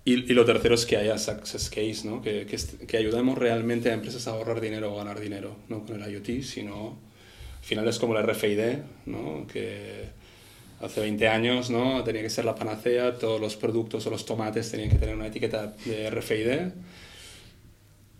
Y, 0.06 0.30
y 0.30 0.34
lo 0.34 0.44
tercero 0.44 0.76
es 0.76 0.86
que 0.86 0.96
haya 0.96 1.18
success 1.18 1.68
case, 1.68 2.02
¿no? 2.04 2.22
que, 2.22 2.46
que, 2.46 2.86
que 2.86 2.96
ayudemos 2.96 3.36
realmente 3.36 3.90
a 3.90 3.92
empresas 3.92 4.28
a 4.28 4.30
ahorrar 4.30 4.60
dinero 4.60 4.94
o 4.94 4.96
ganar 4.96 5.18
dinero, 5.18 5.56
no 5.68 5.84
con 5.84 6.00
el 6.00 6.12
IoT, 6.12 6.42
sino 6.42 6.96
al 7.58 7.64
final 7.64 7.88
es 7.88 7.98
como 7.98 8.16
el 8.16 8.24
RFID, 8.24 8.60
¿no? 9.06 9.48
que 9.52 10.04
hace 10.80 11.00
20 11.00 11.26
años 11.26 11.70
¿no? 11.70 12.04
tenía 12.04 12.22
que 12.22 12.30
ser 12.30 12.44
la 12.44 12.54
panacea, 12.54 13.18
todos 13.18 13.40
los 13.40 13.56
productos 13.56 14.06
o 14.06 14.10
los 14.10 14.24
tomates 14.24 14.70
tenían 14.70 14.90
que 14.90 14.96
tener 14.96 15.16
una 15.16 15.26
etiqueta 15.26 15.74
de 15.84 16.08
RFID. 16.08 16.70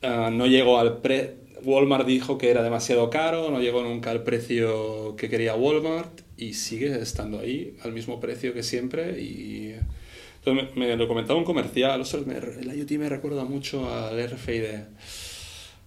Ah, 0.02 0.30
no 0.32 0.48
llegó 0.48 0.80
al 0.80 0.98
pre 0.98 1.36
Walmart 1.62 2.04
dijo 2.04 2.36
que 2.36 2.50
era 2.50 2.64
demasiado 2.64 3.10
caro, 3.10 3.48
no 3.52 3.60
llegó 3.60 3.84
nunca 3.84 4.10
al 4.10 4.24
precio 4.24 5.14
que 5.14 5.28
quería 5.28 5.54
Walmart 5.54 6.22
y 6.36 6.54
sigue 6.54 7.00
estando 7.00 7.38
ahí 7.38 7.76
al 7.84 7.92
mismo 7.92 8.18
precio 8.18 8.52
que 8.52 8.64
siempre 8.64 9.20
y 9.22 9.76
entonces 10.46 10.76
me, 10.76 10.86
me 10.86 10.96
lo 10.96 11.08
comentaba 11.08 11.38
un 11.38 11.44
comercial, 11.44 12.02
me- 12.26 12.36
el 12.36 12.78
IoT 12.78 12.92
me 12.98 13.08
recuerda 13.08 13.44
mucho 13.44 13.92
al 13.92 14.18
RFID. 14.18 14.64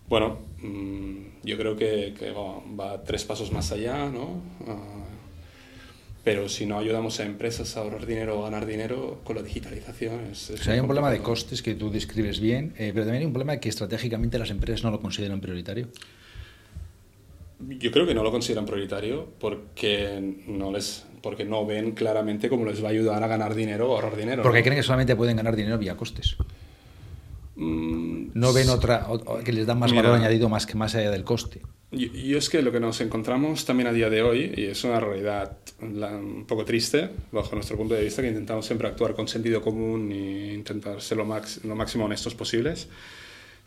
Bueno, 0.10 0.39
mm, 0.62 1.17
yo 1.43 1.58
creo 1.58 1.76
que, 1.76 2.13
que 2.17 2.32
va, 2.32 2.60
va 2.80 3.04
tres 3.04 3.24
pasos 3.24 3.52
más 3.52 3.72
allá, 3.72 4.10
¿no? 4.10 4.41
Ah, 4.67 5.06
pero 6.24 6.50
si 6.50 6.65
no 6.65 6.78
ayudamos 6.78 7.19
a 7.22 7.26
empresas 7.26 7.78
a 7.78 7.82
ahorrar 7.82 8.06
dinero 8.06 8.39
o 8.39 8.43
ganar 8.43 8.65
dinero 8.65 9.22
con 9.24 9.38
la 9.38 9.41
digitalización 9.41 10.26
es... 10.32 10.50
es 10.50 10.60
O 10.60 10.63
sea, 10.63 10.74
hay 10.74 10.80
un 10.80 10.88
problema 10.88 11.10
de 11.12 11.19
costes 11.22 11.62
que 11.62 11.76
tú 11.76 11.89
describes 11.89 12.39
bien, 12.39 12.74
eh, 12.78 12.91
pero 12.93 13.06
también 13.06 13.22
hay 13.22 13.26
un 13.28 13.34
problema 13.34 13.54
de 13.54 13.60
que 13.60 13.69
estratégicamente 13.69 14.38
las 14.38 14.50
empresas 14.50 14.84
no 14.84 14.91
lo 14.91 15.00
consideran 15.00 15.39
prioritario. 15.39 15.88
Yo 17.67 17.91
creo 17.91 18.06
que 18.06 18.13
no 18.13 18.24
lo 18.24 18.32
consideran 18.32 18.65
prioritario 18.65 19.28
porque 19.39 20.36
no, 20.48 20.72
les, 20.72 21.06
porque 21.21 21.45
no 21.45 21.65
ven 21.65 21.91
claramente 21.91 22.49
cómo 22.49 22.65
les 22.65 22.84
va 22.84 22.88
a 22.88 22.91
ayudar 22.91 23.23
a 23.23 23.27
ganar 23.27 23.55
dinero 23.55 23.89
o 23.91 23.95
ahorrar 23.95 24.15
dinero. 24.15 24.43
Porque 24.43 24.60
¿no? 24.60 24.63
creen 24.63 24.77
que 24.77 24.84
solamente 24.84 25.15
pueden 25.15 25.38
ganar 25.38 25.55
dinero 25.55 25.77
vía 25.77 25.95
costes. 25.97 26.36
Mm, 27.55 28.29
No 28.36 28.53
ven 28.53 28.69
otra, 28.69 29.08
o- 29.10 29.39
que 29.39 29.51
les 29.51 29.65
dan 29.65 29.79
más 29.79 29.91
Mira. 29.91 30.03
valor 30.03 30.17
añadido 30.19 30.47
más 30.49 30.65
que 30.65 30.75
más 30.75 30.95
allá 30.95 31.12
del 31.12 31.23
coste. 31.23 31.62
Yo, 31.91 32.08
yo 32.13 32.38
es 32.38 32.49
que 32.49 32.62
lo 32.62 32.71
que 32.71 32.79
nos 32.79 33.01
encontramos 33.01 33.65
también 33.65 33.88
a 33.88 33.91
día 33.93 34.10
de 34.10 34.21
hoy, 34.21 34.53
y 34.55 34.65
es 34.65 34.84
una 34.84 34.99
realidad 34.99 35.58
un 35.82 36.45
poco 36.47 36.63
triste, 36.63 37.10
bajo 37.32 37.55
nuestro 37.55 37.75
punto 37.77 37.95
de 37.95 38.03
vista, 38.03 38.21
que 38.21 38.27
intentamos 38.29 38.65
siempre 38.65 38.88
actuar 38.88 39.13
con 39.15 39.27
sentido 39.27 39.62
común 39.62 40.12
e 40.12 40.53
intentar 40.53 41.01
ser 41.01 41.17
lo, 41.17 41.25
max- 41.25 41.62
lo 41.65 41.75
máximo 41.75 42.05
honestos 42.05 42.36
posibles, 42.36 42.88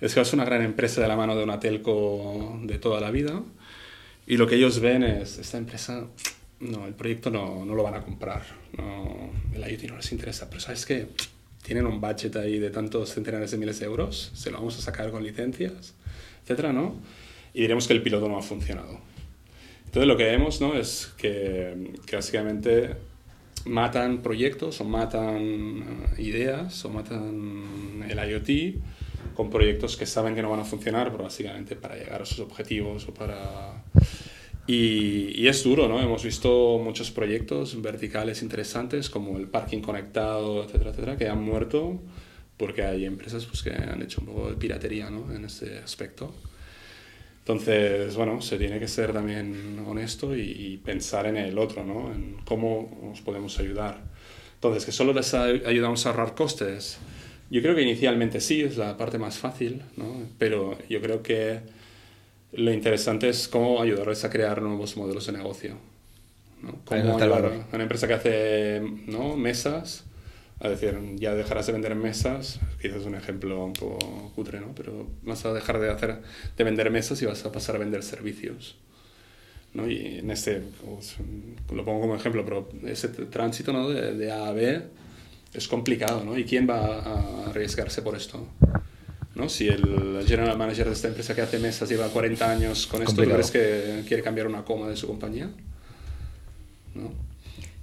es 0.00 0.14
que 0.14 0.20
es 0.20 0.32
una 0.32 0.44
gran 0.44 0.62
empresa 0.62 1.00
de 1.00 1.08
la 1.08 1.16
mano 1.16 1.36
de 1.36 1.44
una 1.44 1.58
telco 1.60 2.58
de 2.62 2.78
toda 2.78 3.00
la 3.00 3.10
vida, 3.10 3.42
y 4.26 4.36
lo 4.36 4.46
que 4.46 4.54
ellos 4.54 4.78
ven 4.80 5.02
es, 5.02 5.38
esta 5.38 5.58
empresa, 5.58 6.06
no, 6.62 6.86
el 6.86 6.94
proyecto 6.94 7.30
no, 7.30 7.64
no 7.64 7.74
lo 7.74 7.82
van 7.82 7.94
a 7.94 8.02
comprar, 8.02 8.42
no, 8.76 9.30
el 9.54 9.70
IoT 9.70 9.90
no 9.90 9.96
les 9.96 10.12
interesa, 10.12 10.48
pero 10.48 10.60
¿sabes 10.60 10.86
qué? 10.86 11.08
Tienen 11.62 11.86
un 11.86 12.00
budget 12.00 12.34
ahí 12.36 12.58
de 12.58 12.70
tantos 12.70 13.10
centenares 13.10 13.50
de 13.50 13.58
miles 13.58 13.78
de 13.80 13.86
euros, 13.86 14.32
se 14.34 14.50
lo 14.50 14.58
vamos 14.58 14.78
a 14.78 14.82
sacar 14.82 15.10
con 15.10 15.22
licencias, 15.22 15.94
etcétera, 16.42 16.72
¿no? 16.72 16.94
Y 17.54 17.62
diremos 17.62 17.86
que 17.86 17.92
el 17.92 18.02
piloto 18.02 18.28
no 18.28 18.38
ha 18.38 18.42
funcionado. 18.42 18.98
Entonces 19.84 20.08
lo 20.08 20.16
que 20.16 20.24
vemos 20.24 20.60
¿no? 20.62 20.74
es 20.74 21.12
que, 21.18 21.92
que 22.06 22.16
básicamente 22.16 22.96
matan 23.66 24.22
proyectos 24.22 24.80
o 24.80 24.84
matan 24.84 26.06
eh, 26.16 26.22
ideas 26.22 26.82
o 26.86 26.88
matan 26.88 28.02
el 28.08 28.30
IoT 28.30 28.80
con 29.34 29.50
proyectos 29.50 29.98
que 29.98 30.06
saben 30.06 30.34
que 30.34 30.40
no 30.40 30.50
van 30.50 30.60
a 30.60 30.64
funcionar, 30.64 31.10
pero 31.10 31.24
básicamente 31.24 31.76
para 31.76 31.96
llegar 31.96 32.22
a 32.22 32.24
sus 32.24 32.40
objetivos 32.40 33.06
o 33.08 33.14
para... 33.14 33.82
Y, 34.66 35.40
y 35.42 35.48
es 35.48 35.64
duro, 35.64 35.88
¿no? 35.88 36.00
Hemos 36.00 36.22
visto 36.24 36.78
muchos 36.82 37.10
proyectos 37.10 37.80
verticales 37.82 38.42
interesantes 38.42 39.10
como 39.10 39.36
el 39.38 39.48
parking 39.48 39.80
conectado, 39.80 40.62
etcétera, 40.64 40.90
etcétera, 40.90 41.16
que 41.16 41.28
han 41.28 41.42
muerto 41.42 42.00
porque 42.56 42.82
hay 42.84 43.04
empresas 43.04 43.44
pues, 43.46 43.62
que 43.62 43.70
han 43.70 44.00
hecho 44.02 44.20
un 44.20 44.28
poco 44.28 44.50
de 44.50 44.56
piratería 44.56 45.10
¿no? 45.10 45.32
en 45.34 45.44
ese 45.46 45.78
aspecto. 45.78 46.32
Entonces, 47.40 48.14
bueno, 48.14 48.40
se 48.40 48.56
tiene 48.56 48.78
que 48.78 48.86
ser 48.86 49.12
también 49.12 49.82
honesto 49.84 50.36
y, 50.36 50.42
y 50.42 50.76
pensar 50.76 51.26
en 51.26 51.36
el 51.36 51.58
otro, 51.58 51.84
¿no? 51.84 52.12
En 52.12 52.36
cómo 52.44 53.00
nos 53.02 53.20
podemos 53.20 53.58
ayudar. 53.58 54.00
Entonces, 54.54 54.84
que 54.84 54.92
solo 54.92 55.12
les 55.12 55.34
ay- 55.34 55.62
ayudamos 55.66 56.06
a 56.06 56.10
ahorrar 56.10 56.36
costes. 56.36 56.98
Yo 57.50 57.60
creo 57.60 57.74
que 57.74 57.82
inicialmente 57.82 58.40
sí, 58.40 58.60
es 58.60 58.76
la 58.76 58.96
parte 58.96 59.18
más 59.18 59.38
fácil, 59.38 59.82
¿no? 59.96 60.22
Pero 60.38 60.78
yo 60.88 61.00
creo 61.00 61.22
que 61.24 61.58
lo 62.52 62.72
interesante 62.72 63.28
es 63.28 63.48
cómo 63.48 63.80
ayudarles 63.80 64.24
a 64.24 64.30
crear 64.30 64.62
nuevos 64.62 64.96
modelos 64.96 65.26
de 65.26 65.32
negocio. 65.32 65.76
¿no? 66.62 66.78
Cómo 66.84 67.00
ayudar 67.00 67.44
a 67.46 67.74
una 67.74 67.82
empresa 67.82 68.06
que 68.06 68.14
hace 68.14 68.82
¿no? 69.06 69.36
mesas, 69.36 70.04
a 70.60 70.68
decir, 70.68 70.96
ya 71.16 71.34
dejarás 71.34 71.66
de 71.66 71.72
vender 71.72 71.94
mesas, 71.94 72.60
quizás 72.80 72.98
es 72.98 73.06
un 73.06 73.16
ejemplo 73.16 73.64
un 73.64 73.72
poco 73.72 74.32
cutre, 74.36 74.60
¿no? 74.60 74.72
Pero 74.76 75.08
vas 75.22 75.44
a 75.44 75.52
dejar 75.52 75.80
de, 75.80 75.90
hacer, 75.90 76.22
de 76.56 76.64
vender 76.64 76.90
mesas 76.90 77.20
y 77.20 77.26
vas 77.26 77.44
a 77.44 77.50
pasar 77.50 77.76
a 77.76 77.78
vender 77.78 78.04
servicios. 78.04 78.76
¿no? 79.74 79.90
Y 79.90 80.18
en 80.18 80.30
este, 80.30 80.62
pues, 80.84 81.16
lo 81.74 81.84
pongo 81.84 82.02
como 82.02 82.14
ejemplo, 82.14 82.44
pero 82.44 82.68
ese 82.86 83.08
tránsito 83.08 83.72
¿no? 83.72 83.88
de, 83.88 84.14
de 84.14 84.30
A 84.30 84.48
a 84.48 84.52
B 84.52 84.82
es 85.54 85.68
complicado, 85.68 86.24
¿no? 86.24 86.38
¿Y 86.38 86.44
quién 86.44 86.68
va 86.68 87.00
a 87.00 87.46
arriesgarse 87.46 88.02
por 88.02 88.16
esto? 88.16 88.46
¿No? 89.34 89.48
Si 89.48 89.68
el 89.68 90.24
general 90.26 90.58
manager 90.58 90.86
de 90.86 90.92
esta 90.92 91.08
empresa 91.08 91.34
que 91.34 91.42
hace 91.42 91.58
mesas 91.58 91.88
lleva 91.88 92.08
40 92.08 92.50
años 92.50 92.86
con 92.86 93.02
esto, 93.02 93.22
¿tú 93.22 93.30
crees 93.30 93.50
que 93.50 94.02
quiere 94.06 94.22
cambiar 94.22 94.46
una 94.46 94.64
coma 94.64 94.88
de 94.88 94.96
su 94.96 95.06
compañía? 95.06 95.50
¿No? 96.94 97.10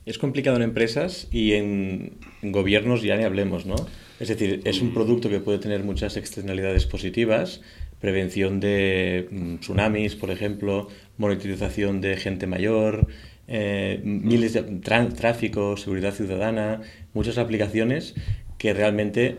Es 0.05 0.17
complicado 0.17 0.57
en 0.57 0.63
empresas 0.63 1.27
y 1.31 1.53
en, 1.53 2.13
gobiernos 2.41 3.03
ya 3.03 3.15
ni 3.17 3.23
hablemos, 3.23 3.65
¿no? 3.65 3.75
Es 4.19 4.27
decir, 4.27 4.61
es 4.65 4.81
un 4.81 4.93
producto 4.93 5.29
que 5.29 5.39
puede 5.39 5.59
tener 5.59 5.83
muchas 5.83 6.17
externalidades 6.17 6.85
positivas, 6.85 7.61
prevención 8.01 8.59
de 8.59 9.27
mm, 9.29 9.55
tsunamis, 9.57 10.15
por 10.15 10.31
ejemplo, 10.31 10.87
monitorización 11.17 12.01
de 12.01 12.17
gente 12.17 12.47
mayor, 12.47 13.07
eh, 13.47 14.01
miles 14.03 14.53
de 14.53 14.63
tráfico, 14.63 15.77
seguridad 15.77 16.13
ciudadana, 16.13 16.81
muchas 17.13 17.37
aplicaciones 17.37 18.15
que 18.59 18.73
realmente 18.73 19.37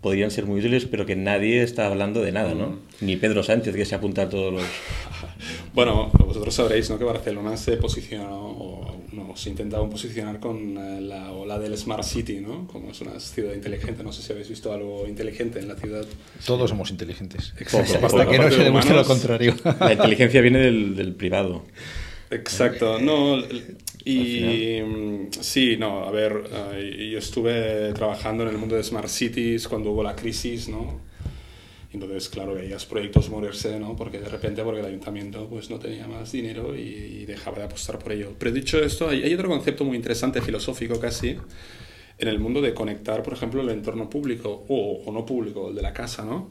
podrían 0.00 0.30
ser 0.30 0.46
muy 0.46 0.60
útiles, 0.60 0.86
pero 0.86 1.04
que 1.04 1.16
nadie 1.16 1.60
está 1.62 1.88
hablando 1.88 2.22
de 2.22 2.30
nada, 2.30 2.54
¿no? 2.54 2.68
Mm. 2.68 2.78
Ni 3.00 3.16
Pedro 3.16 3.42
Sánchez, 3.42 3.74
que 3.74 3.84
se 3.84 3.96
apunta 3.96 4.22
a 4.22 4.28
todos 4.28 4.52
los... 4.52 4.62
bueno, 5.74 6.10
vosotros 6.24 6.54
sabréis 6.54 6.88
¿no? 6.88 6.96
que 6.96 7.04
Barcelona 7.04 7.56
se 7.56 7.76
posicionó, 7.76 8.38
o 8.38 8.96
no, 9.10 9.36
se 9.36 9.50
intentaba 9.50 9.90
posicionar 9.90 10.38
con 10.38 10.78
eh, 10.78 11.00
la 11.00 11.32
ola 11.32 11.58
del 11.58 11.76
Smart 11.76 12.04
City, 12.04 12.38
¿no? 12.38 12.68
Como 12.68 12.92
es 12.92 13.00
una 13.00 13.18
ciudad 13.18 13.54
inteligente. 13.54 14.04
No 14.04 14.12
sé 14.12 14.22
si 14.22 14.32
habéis 14.32 14.48
visto 14.48 14.72
algo 14.72 15.04
inteligente 15.08 15.58
en 15.58 15.66
la 15.66 15.74
ciudad. 15.74 16.06
Todos 16.46 16.70
somos 16.70 16.92
inteligentes. 16.92 17.52
Exacto. 17.58 18.06
Hasta 18.06 18.28
que 18.28 18.38
no 18.38 18.50
se 18.52 18.62
demuestre 18.62 18.94
lo 18.94 19.04
contrario. 19.04 19.56
La 19.80 19.94
inteligencia 19.94 20.40
viene 20.40 20.60
del, 20.60 20.94
del 20.94 21.12
privado. 21.16 21.64
Exacto. 22.30 23.00
No, 23.00 23.42
y 24.04 24.80
mm, 24.82 25.28
sí, 25.30 25.76
no, 25.76 26.04
a 26.04 26.10
ver, 26.10 26.44
yo 27.10 27.18
estuve 27.18 27.92
trabajando 27.92 28.44
en 28.44 28.50
el 28.50 28.58
mundo 28.58 28.76
de 28.76 28.82
Smart 28.82 29.08
Cities 29.08 29.68
cuando 29.68 29.90
hubo 29.90 30.02
la 30.02 30.14
crisis, 30.14 30.68
¿no? 30.68 31.00
Entonces, 31.92 32.28
claro, 32.28 32.54
veías 32.54 32.86
proyectos 32.86 33.30
morirse, 33.30 33.78
¿no? 33.80 33.96
Porque 33.96 34.20
de 34.20 34.28
repente, 34.28 34.62
porque 34.62 34.80
el 34.80 34.86
ayuntamiento 34.86 35.48
pues 35.48 35.70
no 35.70 35.78
tenía 35.78 36.06
más 36.06 36.30
dinero 36.30 36.76
y, 36.76 37.24
dejaba 37.26 37.58
de 37.58 37.64
apostar 37.64 37.98
por 37.98 38.12
ello. 38.12 38.32
Pero 38.38 38.52
dicho 38.52 38.82
esto, 38.82 39.08
hay, 39.08 39.22
hay, 39.22 39.34
otro 39.34 39.48
concepto 39.48 39.84
muy 39.84 39.96
interesante, 39.96 40.40
filosófico 40.40 40.98
casi, 41.00 41.36
en 42.18 42.28
el 42.28 42.38
mundo 42.38 42.60
de 42.60 42.74
conectar, 42.74 43.22
por 43.22 43.32
ejemplo, 43.32 43.62
el 43.62 43.70
entorno 43.70 44.08
público 44.08 44.64
o, 44.68 45.02
o 45.04 45.12
no 45.12 45.26
público, 45.26 45.68
el 45.68 45.74
de 45.74 45.82
la 45.82 45.92
casa, 45.92 46.24
¿no? 46.24 46.50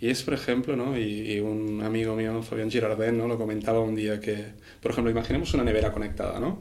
Y 0.00 0.08
es, 0.08 0.22
por 0.22 0.34
ejemplo, 0.34 0.76
¿no? 0.76 0.98
y, 0.98 1.40
un 1.40 1.82
amigo 1.82 2.14
mío, 2.14 2.42
Fabián 2.42 2.70
Girardén, 2.70 3.16
¿no? 3.16 3.26
lo 3.26 3.38
comentaba 3.38 3.80
un 3.80 3.94
día 3.94 4.20
que, 4.20 4.44
por 4.82 4.90
ejemplo, 4.90 5.10
imaginemos 5.10 5.54
una 5.54 5.64
nevera 5.64 5.90
conectada, 5.90 6.38
¿no? 6.38 6.58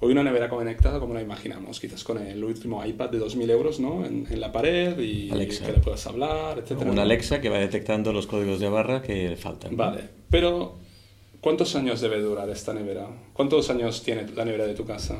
Hoy 0.00 0.12
una 0.12 0.22
nevera 0.22 0.48
conectada, 0.48 0.98
como 1.00 1.14
la 1.14 1.22
imaginamos, 1.22 1.80
quizás 1.80 2.04
con 2.04 2.18
el 2.18 2.42
último 2.42 2.84
iPad 2.84 3.10
de 3.10 3.20
2.000 3.20 3.50
euros 3.50 3.80
¿no? 3.80 4.04
en, 4.04 4.26
en 4.28 4.40
la 4.40 4.52
pared 4.52 4.98
y 4.98 5.30
que 5.30 5.72
le 5.72 5.78
puedas 5.80 6.06
hablar, 6.06 6.58
etc. 6.58 6.82
Una 6.86 7.02
Alexa 7.02 7.40
que 7.40 7.48
va 7.48 7.58
detectando 7.58 8.12
los 8.12 8.26
códigos 8.26 8.60
de 8.60 8.68
barra 8.68 9.02
que 9.02 9.36
faltan. 9.36 9.76
Vale, 9.76 10.00
pero 10.28 10.76
¿cuántos 11.40 11.74
años 11.76 12.00
debe 12.00 12.20
durar 12.20 12.50
esta 12.50 12.74
nevera? 12.74 13.08
¿Cuántos 13.32 13.70
años 13.70 14.02
tiene 14.02 14.26
la 14.34 14.44
nevera 14.44 14.66
de 14.66 14.74
tu 14.74 14.84
casa? 14.84 15.16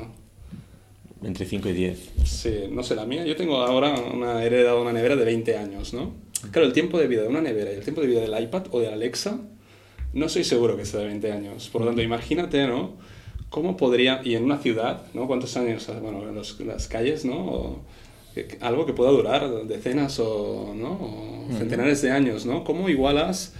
Entre 1.23 1.45
5 1.45 1.69
y 1.69 1.73
10. 1.73 2.11
Sí, 2.25 2.55
no 2.69 2.83
sé, 2.83 2.95
la 2.95 3.05
mía. 3.05 3.25
Yo 3.25 3.35
tengo 3.35 3.57
ahora 3.61 3.95
una 4.13 4.43
heredado 4.43 4.81
una 4.81 4.93
nevera 4.93 5.15
de 5.15 5.25
20 5.25 5.57
años, 5.57 5.93
¿no? 5.93 6.13
Claro, 6.51 6.67
el 6.67 6.73
tiempo 6.73 6.99
de 6.99 7.07
vida 7.07 7.23
de 7.23 7.29
una 7.29 7.41
nevera 7.41 7.71
y 7.71 7.75
el 7.75 7.83
tiempo 7.83 8.01
de 8.01 8.07
vida 8.07 8.21
del 8.21 8.43
iPad 8.43 8.67
o 8.71 8.79
de 8.79 8.89
Alexa, 8.89 9.39
no 10.13 10.29
soy 10.29 10.43
seguro 10.43 10.77
que 10.77 10.85
sea 10.85 10.99
de 10.99 11.07
20 11.07 11.31
años. 11.31 11.69
Por 11.69 11.81
lo 11.81 11.87
tanto, 11.87 12.01
imagínate, 12.01 12.67
¿no? 12.67 12.93
¿Cómo 13.55 13.77
podría, 13.77 14.19
y 14.21 14.35
en 14.35 14.43
una 14.43 14.57
ciudad, 14.57 15.03
¿no? 15.13 15.27
¿Cuántos 15.27 15.55
años, 15.55 15.89
bueno, 16.01 16.23
en, 16.27 16.67
las 16.67 16.87
calles, 16.89 17.23
¿no? 17.23 17.79
algo 18.59 18.85
que 18.85 18.91
pueda 18.91 19.11
durar 19.11 19.49
decenas 19.65 20.19
o, 20.19 20.73
¿no? 20.75 21.47
centenares 21.57 22.01
de 22.01 22.11
años, 22.11 22.45
¿no? 22.45 22.65
¿Cómo 22.65 22.89
igualas 22.89 23.53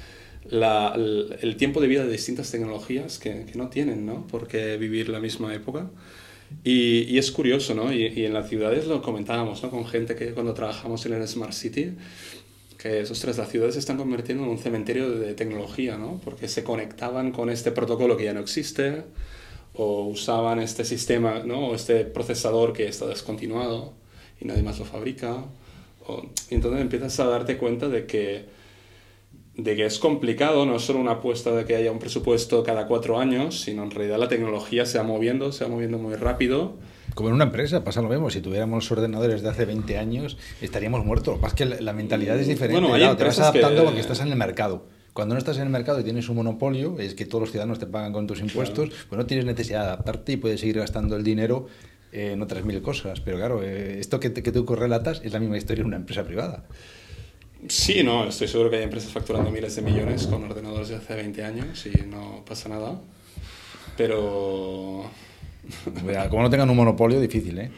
la, 0.49 0.93
el, 0.95 1.55
tiempo 1.55 1.79
de 1.79 1.87
vida 1.87 2.03
de 2.03 2.11
distintas 2.11 2.51
tecnologías 2.51 3.19
que, 3.19 3.45
que, 3.45 3.57
no 3.57 3.69
tienen, 3.69 4.05
¿no? 4.05 4.27
Por 4.27 4.49
qué 4.49 4.75
vivir 4.75 5.07
la 5.07 5.21
misma 5.21 5.55
época. 5.55 5.89
Y, 6.65 7.03
y 7.03 7.17
es 7.17 7.31
curioso, 7.31 7.73
¿no? 7.73 7.93
Y, 7.93 8.05
y, 8.07 8.25
en 8.25 8.33
las 8.33 8.49
ciudades 8.49 8.87
lo 8.87 9.01
comentábamos, 9.01 9.63
¿no? 9.63 9.69
Con 9.69 9.87
gente 9.87 10.15
que 10.15 10.33
cuando 10.33 10.53
trabajamos 10.53 11.05
en 11.05 11.13
el 11.13 11.25
Smart 11.25 11.53
City, 11.53 11.93
que, 12.77 13.03
ostras, 13.03 13.37
las 13.37 13.47
ciudades 13.47 13.75
se 13.75 13.79
están 13.79 13.95
convirtiendo 13.95 14.43
en 14.43 14.49
un 14.49 14.57
cementerio 14.57 15.09
de 15.09 15.33
tecnología, 15.35 15.97
¿no? 15.97 16.19
Porque 16.25 16.49
se 16.49 16.65
conectaban 16.65 17.31
con 17.31 17.49
este 17.49 17.71
protocolo 17.71 18.17
que 18.17 18.25
ya 18.25 18.33
no 18.33 18.41
existe, 18.41 19.03
o 19.77 20.05
usaban 20.07 20.59
este 20.59 20.85
sistema, 20.85 21.39
¿no? 21.45 21.67
O 21.67 21.75
este 21.75 22.05
procesador 22.05 22.73
que 22.73 22.87
está 22.87 23.07
descontinuado 23.07 23.93
y 24.39 24.45
nadie 24.45 24.63
más 24.63 24.79
lo 24.79 24.85
fabrica. 24.85 25.45
O, 26.07 26.23
y 26.49 26.55
entonces 26.55 26.81
empiezas 26.81 27.19
a 27.19 27.25
darte 27.25 27.57
cuenta 27.57 27.89
de 27.89 28.05
que, 28.05 28.45
de 29.55 29.75
que 29.75 29.85
es 29.85 29.99
complicado, 29.99 30.65
no 30.65 30.75
es 30.75 30.83
solo 30.83 30.99
una 30.99 31.13
apuesta 31.13 31.51
de 31.51 31.65
que 31.65 31.75
haya 31.75 31.91
un 31.91 31.99
presupuesto 31.99 32.63
cada 32.63 32.87
cuatro 32.87 33.19
años, 33.19 33.61
sino 33.61 33.83
en 33.83 33.91
realidad 33.91 34.19
la 34.19 34.27
tecnología 34.27 34.85
se 34.85 34.97
va 34.97 35.03
moviendo, 35.03 35.51
se 35.51 35.65
va 35.65 35.69
moviendo 35.69 35.97
muy 35.97 36.15
rápido. 36.15 36.77
Como 37.13 37.29
en 37.29 37.35
una 37.35 37.45
empresa, 37.45 37.83
pasa 37.83 38.01
lo 38.01 38.09
mismo. 38.09 38.29
Si 38.29 38.41
tuviéramos 38.41 38.91
ordenadores 38.91 39.41
de 39.41 39.49
hace 39.49 39.65
20 39.65 39.97
años, 39.97 40.37
estaríamos 40.61 41.05
muertos. 41.05 41.27
Lo 41.27 41.35
que 41.35 41.41
pasa 41.41 41.55
es 41.63 41.77
que 41.77 41.83
la 41.83 41.93
mentalidad 41.93 42.37
es 42.39 42.47
diferente. 42.47 42.79
Bueno, 42.79 42.93
hay 42.93 43.15
te 43.15 43.23
vas 43.23 43.39
adaptando 43.39 43.85
porque 43.85 44.01
estás 44.01 44.19
en 44.19 44.27
el 44.27 44.35
mercado. 44.35 44.85
Cuando 45.15 45.33
no 45.33 45.39
estás 45.39 45.55
en 45.55 45.63
el 45.63 45.69
mercado 45.69 46.01
y 46.01 46.03
tienes 46.03 46.27
un 46.27 46.35
monopolio, 46.35 46.99
es 46.99 47.13
que 47.13 47.25
todos 47.25 47.43
los 47.43 47.51
ciudadanos 47.51 47.79
te 47.79 47.85
pagan 47.85 48.11
con 48.11 48.27
tus 48.27 48.41
impuestos, 48.41 48.89
pues 49.07 49.17
no 49.17 49.25
tienes 49.25 49.45
necesidad 49.45 49.79
de 49.79 49.85
adaptarte 49.85 50.33
y 50.33 50.35
puedes 50.35 50.59
seguir 50.59 50.77
gastando 50.77 51.15
el 51.15 51.23
dinero 51.23 51.67
en 52.11 52.41
otras 52.41 52.65
mil 52.65 52.81
cosas. 52.81 53.21
Pero 53.21 53.37
claro, 53.37 53.63
eh, 53.63 53.97
esto 54.01 54.19
que, 54.19 54.33
que 54.33 54.51
tú 54.51 54.65
correlatas 54.65 55.21
es 55.23 55.31
la 55.31 55.39
misma 55.39 55.57
historia 55.57 55.83
en 55.83 55.87
una 55.87 55.95
empresa 55.95 56.25
privada. 56.25 56.65
Sí, 57.69 58.03
no, 58.03 58.27
estoy 58.27 58.49
seguro 58.49 58.69
que 58.69 58.75
hay 58.75 58.83
empresas 58.83 59.09
facturando 59.09 59.51
miles 59.51 59.73
de 59.77 59.83
millones 59.83 60.27
con 60.27 60.43
ordenadores 60.43 60.89
de 60.89 60.97
hace 60.97 61.15
20 61.15 61.45
años 61.45 61.85
y 61.85 62.05
no 62.05 62.43
pasa 62.45 62.67
nada. 62.67 62.99
Pero... 63.95 65.09
Como 66.29 66.41
no 66.41 66.49
tengan 66.49 66.69
un 66.69 66.75
monopolio, 66.75 67.21
difícil, 67.21 67.57
¿eh? 67.57 67.71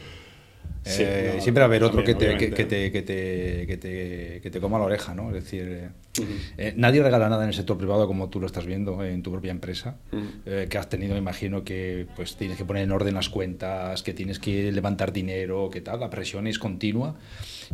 Eh, 0.98 1.38
siempre 1.40 1.60
va 1.60 1.64
a 1.64 1.68
haber 1.68 1.84
otro 1.84 2.02
que 2.02 2.14
te, 2.14 2.36
que, 2.36 2.48
te, 2.48 2.90
que, 2.90 3.02
te, 3.02 3.66
que, 3.66 3.76
te, 3.76 4.40
que 4.42 4.50
te 4.50 4.60
coma 4.60 4.78
la 4.78 4.84
oreja, 4.84 5.14
¿no? 5.14 5.28
Es 5.28 5.44
decir, 5.44 5.62
eh, 5.68 6.24
eh, 6.56 6.74
nadie 6.76 7.02
regala 7.02 7.28
nada 7.28 7.42
en 7.42 7.48
el 7.48 7.54
sector 7.54 7.76
privado 7.76 8.06
como 8.06 8.28
tú 8.28 8.40
lo 8.40 8.46
estás 8.46 8.66
viendo 8.66 9.04
en 9.04 9.22
tu 9.22 9.30
propia 9.30 9.50
empresa, 9.50 9.96
que 10.42 10.78
has 10.78 10.88
tenido, 10.88 11.16
imagino 11.16 11.64
que 11.64 12.06
pues 12.16 12.36
tienes 12.36 12.56
que 12.56 12.64
poner 12.64 12.84
en 12.84 12.92
orden 12.92 13.14
las 13.14 13.28
cuentas, 13.28 14.02
que 14.02 14.14
tienes 14.14 14.38
que 14.38 14.72
levantar 14.72 15.12
dinero, 15.12 15.70
que 15.70 15.80
tal, 15.80 16.00
la 16.00 16.10
presión 16.10 16.46
es 16.46 16.58
continua 16.58 17.16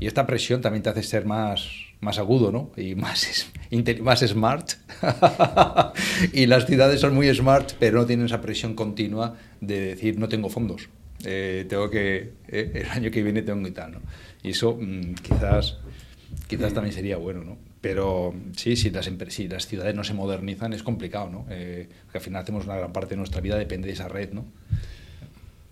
y 0.00 0.06
esta 0.06 0.26
presión 0.26 0.60
también 0.60 0.82
te 0.82 0.90
hace 0.90 1.02
ser 1.02 1.24
más, 1.24 1.68
más 2.00 2.18
agudo, 2.18 2.50
¿no? 2.50 2.70
Y 2.76 2.94
más, 2.94 3.50
más 4.02 4.20
smart. 4.20 4.72
y 6.32 6.46
las 6.46 6.66
ciudades 6.66 7.00
son 7.00 7.14
muy 7.14 7.32
smart, 7.34 7.72
pero 7.78 8.00
no 8.00 8.06
tienen 8.06 8.26
esa 8.26 8.40
presión 8.40 8.74
continua 8.74 9.36
de 9.60 9.80
decir 9.80 10.18
no 10.18 10.28
tengo 10.28 10.48
fondos. 10.48 10.88
Eh, 11.24 11.66
tengo 11.68 11.90
que, 11.90 12.32
eh, 12.48 12.70
el 12.74 12.90
año 12.90 13.10
que 13.10 13.22
viene 13.22 13.42
tengo 13.42 13.62
que 13.64 13.72
tal, 13.72 13.92
¿no? 13.92 14.00
Y 14.42 14.50
eso 14.50 14.76
mm, 14.80 15.14
quizás, 15.14 15.78
quizás 16.46 16.72
también 16.74 16.94
sería 16.94 17.16
bueno, 17.16 17.44
¿no? 17.44 17.56
Pero 17.80 18.34
sí, 18.56 18.76
si 18.76 18.90
las, 18.90 19.10
si 19.28 19.48
las 19.48 19.66
ciudades 19.66 19.94
no 19.94 20.04
se 20.04 20.14
modernizan 20.14 20.72
es 20.72 20.82
complicado, 20.82 21.30
¿no? 21.30 21.46
Eh, 21.50 21.88
porque 22.04 22.18
al 22.18 22.24
final 22.24 22.42
hacemos 22.42 22.64
una 22.64 22.76
gran 22.76 22.92
parte 22.92 23.10
de 23.10 23.18
nuestra 23.18 23.40
vida 23.40 23.56
depende 23.56 23.88
de 23.88 23.94
esa 23.94 24.08
red, 24.08 24.32
¿no? 24.32 24.44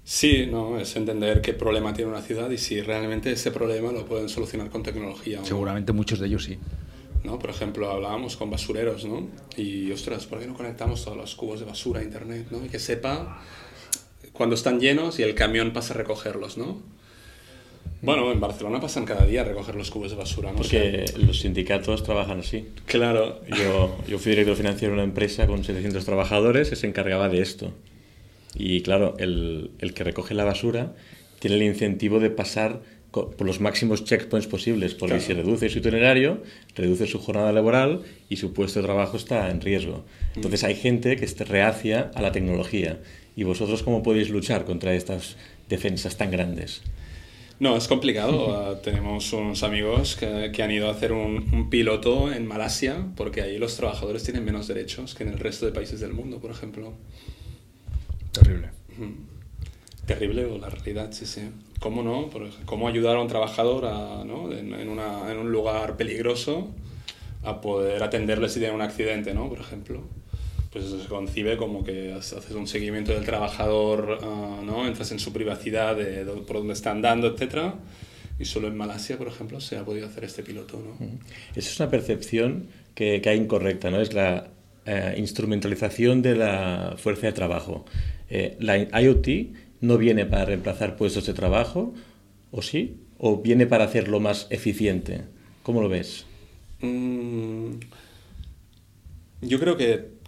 Sí, 0.05 0.47
no, 0.51 0.81
es 0.81 0.97
entender 0.97 1.41
qué 1.41 1.55
problema 1.55 1.95
tiene 1.95 2.11
una 2.11 2.23
ciudad 2.23 2.51
y 2.51 2.59
si 2.59 2.81
realmente 2.81 3.31
ese 3.31 3.53
problema 3.53 3.93
lo 3.93 4.05
pueden 4.05 4.29
solucionar 4.29 4.69
con 4.69 4.83
tecnología. 4.83 5.45
Seguramente 5.45 5.93
muchos 5.93 6.19
de 6.19 6.27
ellos 6.27 6.45
sí. 6.45 6.59
¿no? 7.25 7.39
Por 7.39 7.51
ejemplo, 7.51 7.91
hablábamos 7.91 8.37
con 8.37 8.51
basureros, 8.51 9.05
¿no? 9.05 9.29
Y, 9.57 9.91
ostras, 9.93 10.27
¿por 10.27 10.41
qué 10.41 10.47
no 10.47 10.55
conectamos 10.55 11.05
todos 11.05 11.17
los 11.17 11.35
cubos 11.35 11.61
de 11.61 11.67
basura 11.67 12.01
a 12.01 12.03
Internet, 12.03 12.49
¿no? 12.51 12.65
Y 12.65 12.69
que 12.69 12.79
sepa 12.79 13.41
cuando 14.33 14.55
están 14.55 14.81
llenos 14.81 15.19
y 15.19 15.23
el 15.23 15.35
camión 15.35 15.73
pasa 15.73 15.95
a 15.95 15.97
recogerlos, 15.97 16.57
¿no? 16.59 16.81
Bueno, 18.01 18.33
en 18.33 18.41
Barcelona 18.41 18.81
pasan 18.81 19.05
cada 19.05 19.25
día 19.27 19.43
a 19.43 19.45
recoger 19.45 19.77
los 19.77 19.91
cubos 19.91 20.11
de 20.11 20.17
basura. 20.17 20.51
¿no? 20.51 20.57
Porque 20.57 21.05
los 21.17 21.41
sindicatos 21.41 22.03
trabajan 22.03 22.41
así. 22.41 22.67
Claro. 22.87 23.41
Yo, 23.47 23.97
yo 24.09 24.19
fui 24.19 24.31
director 24.33 24.57
financiero 24.57 24.93
de 24.93 25.01
una 25.01 25.05
empresa 25.05 25.47
con 25.47 25.63
700 25.63 26.05
trabajadores 26.05 26.69
que 26.69 26.77
se 26.77 26.89
encargaba 26.89 27.29
de 27.29 27.41
esto. 27.41 27.73
Y 28.55 28.83
claro, 28.83 29.15
el, 29.19 29.71
el 29.79 29.95
que 29.95 30.03
recoge 30.03 30.35
la 30.35 30.45
basura 30.45 30.95
tiene 31.39 31.57
el 31.57 31.63
incentivo 31.63 32.19
de 32.19 32.31
pasar 32.31 32.83
por 33.13 33.43
los 33.43 33.61
máximos 33.61 34.05
checkpoints 34.05 34.49
posibles, 34.49 34.95
porque 34.95 35.21
si 35.21 35.35
reduce 35.35 35.69
su 35.69 35.79
itinerario, 35.79 36.43
reduce 36.75 37.07
su 37.07 37.19
jornada 37.19 37.53
laboral 37.53 38.01
y 38.31 38.37
su 38.37 38.55
puesto 38.55 38.81
de 38.81 38.87
trabajo 38.87 39.19
está 39.19 39.51
en 39.51 39.61
riesgo. 39.61 40.05
Entonces 40.35 40.65
hay 40.65 40.75
gente 40.75 41.17
que 41.17 41.27
esté 41.27 41.45
reacia 41.45 42.11
a 42.15 42.23
la 42.23 42.33
tecnología 42.33 43.01
¿Y 43.37 43.45
vosotros 43.45 43.83
cómo 43.83 44.03
podéis 44.03 44.31
luchar 44.31 44.65
contra 44.65 44.95
estas 44.95 45.37
defensas 45.69 46.17
tan 46.17 46.31
grandes? 46.31 46.83
No, 47.59 47.77
es 47.77 47.87
complicado. 47.89 48.53
Ah, 48.63 48.81
tenemos 48.83 49.33
unos 49.33 49.63
amigos 49.63 50.17
que, 50.17 50.51
que, 50.53 50.63
han 50.63 50.71
ido 50.71 50.89
a 50.89 50.93
hacer 50.93 51.13
un, 51.13 51.49
un, 51.53 51.71
piloto 51.71 52.33
en 52.33 52.47
Malasia 52.47 53.07
porque 53.17 53.43
ahí 53.43 53.59
los 53.59 53.77
trabajadores 53.77 54.23
tienen 54.25 54.45
menos 54.45 54.69
derechos 54.69 55.15
que 55.15 55.23
en 55.25 55.31
el 55.31 55.39
resto 55.39 55.67
de 55.67 55.73
países 55.73 56.01
del 56.01 56.13
mundo, 56.13 56.39
por 56.39 56.51
ejemplo. 56.51 56.93
Terrible. 58.33 58.71
terrible 60.07 60.47
o 60.47 60.59
la 60.59 60.71
realidad, 60.71 61.13
sí, 61.13 61.27
sí. 61.27 61.43
¿Cómo 61.81 62.03
no? 62.03 62.31
¿Cómo 62.65 62.89
ayudar 62.89 63.17
a 63.17 63.21
un 63.21 63.29
trabajador 63.29 63.87
a, 63.87 64.25
¿no? 64.25 64.53
en, 64.53 64.73
en, 64.75 64.89
una, 64.89 65.31
en, 65.31 65.39
un 65.39 65.53
lugar 65.53 65.97
peligroso 65.97 66.69
a 67.45 67.61
poder 67.61 68.03
atenderle 68.03 68.49
si 68.49 68.61
tiene 68.61 68.75
un 68.75 68.83
accidente, 68.83 69.35
¿no? 69.35 69.49
Por 69.49 69.61
ejemplo. 69.61 70.03
Pues 70.73 70.87
eso 70.87 71.03
se 71.03 71.09
concibe 71.09 71.57
como 71.57 71.85
que 71.85 72.13
haces 72.13 72.51
un 72.53 72.67
seguimiento 72.67 73.13
del 73.13 73.25
trabajador, 73.25 74.19
uh, 74.23 74.65
¿no? 74.65 74.87
Entras 74.87 75.13
en 75.13 75.19
su 75.19 75.33
privacidad 75.33 75.97
de, 75.97 76.25
de, 76.25 76.33
por 76.33 76.57
dónde 76.57 76.73
está 76.73 76.93
andando, 76.93 77.27
etcétera. 77.27 77.75
Y 78.39 78.47
solo 78.47 78.69
en 78.69 78.77
Malasia, 78.77 79.19
por 79.19 79.29
ejemplo, 79.29 79.61
se 79.61 79.77
ha 79.77 79.85
podido 79.85 80.07
hacer 80.07 80.25
este 80.25 80.43
piloto, 80.43 80.83
¿no? 80.83 81.07
Esa 81.55 81.71
es 81.71 81.79
una 81.79 81.91
percepción 81.91 82.69
que, 82.95 83.21
que 83.21 83.29
hay 83.29 83.39
incorrecta, 83.39 83.91
¿no? 83.91 84.01
Es 84.01 84.15
la 84.15 84.49
eh, 84.85 85.15
instrumentalización 85.17 86.23
de 86.23 86.35
la 86.35 86.97
fuerza 86.97 87.29
de 87.29 87.33
trabajo. 87.33 87.85
Eh, 88.31 88.57
la 88.59 88.79
IoT 89.01 89.29
no 89.81 89.97
viene 89.97 90.27
para 90.27 90.47
reemplazar 90.47 90.97
puestos 90.97 91.27
de 91.27 91.35
trabajo, 91.35 91.95
¿o 92.51 92.63
sí? 92.63 92.97
¿O 93.19 93.43
viene 93.43 93.67
para 93.67 93.85
hacerlo 93.85 94.19
más 94.19 94.49
eficiente? 94.51 95.21
¿Cómo 95.63 95.83
lo 95.83 95.89
ves? 95.89 96.27
Mm, 96.81 97.75
yo 99.43 99.61
creo 99.61 99.77
que 99.77 100.22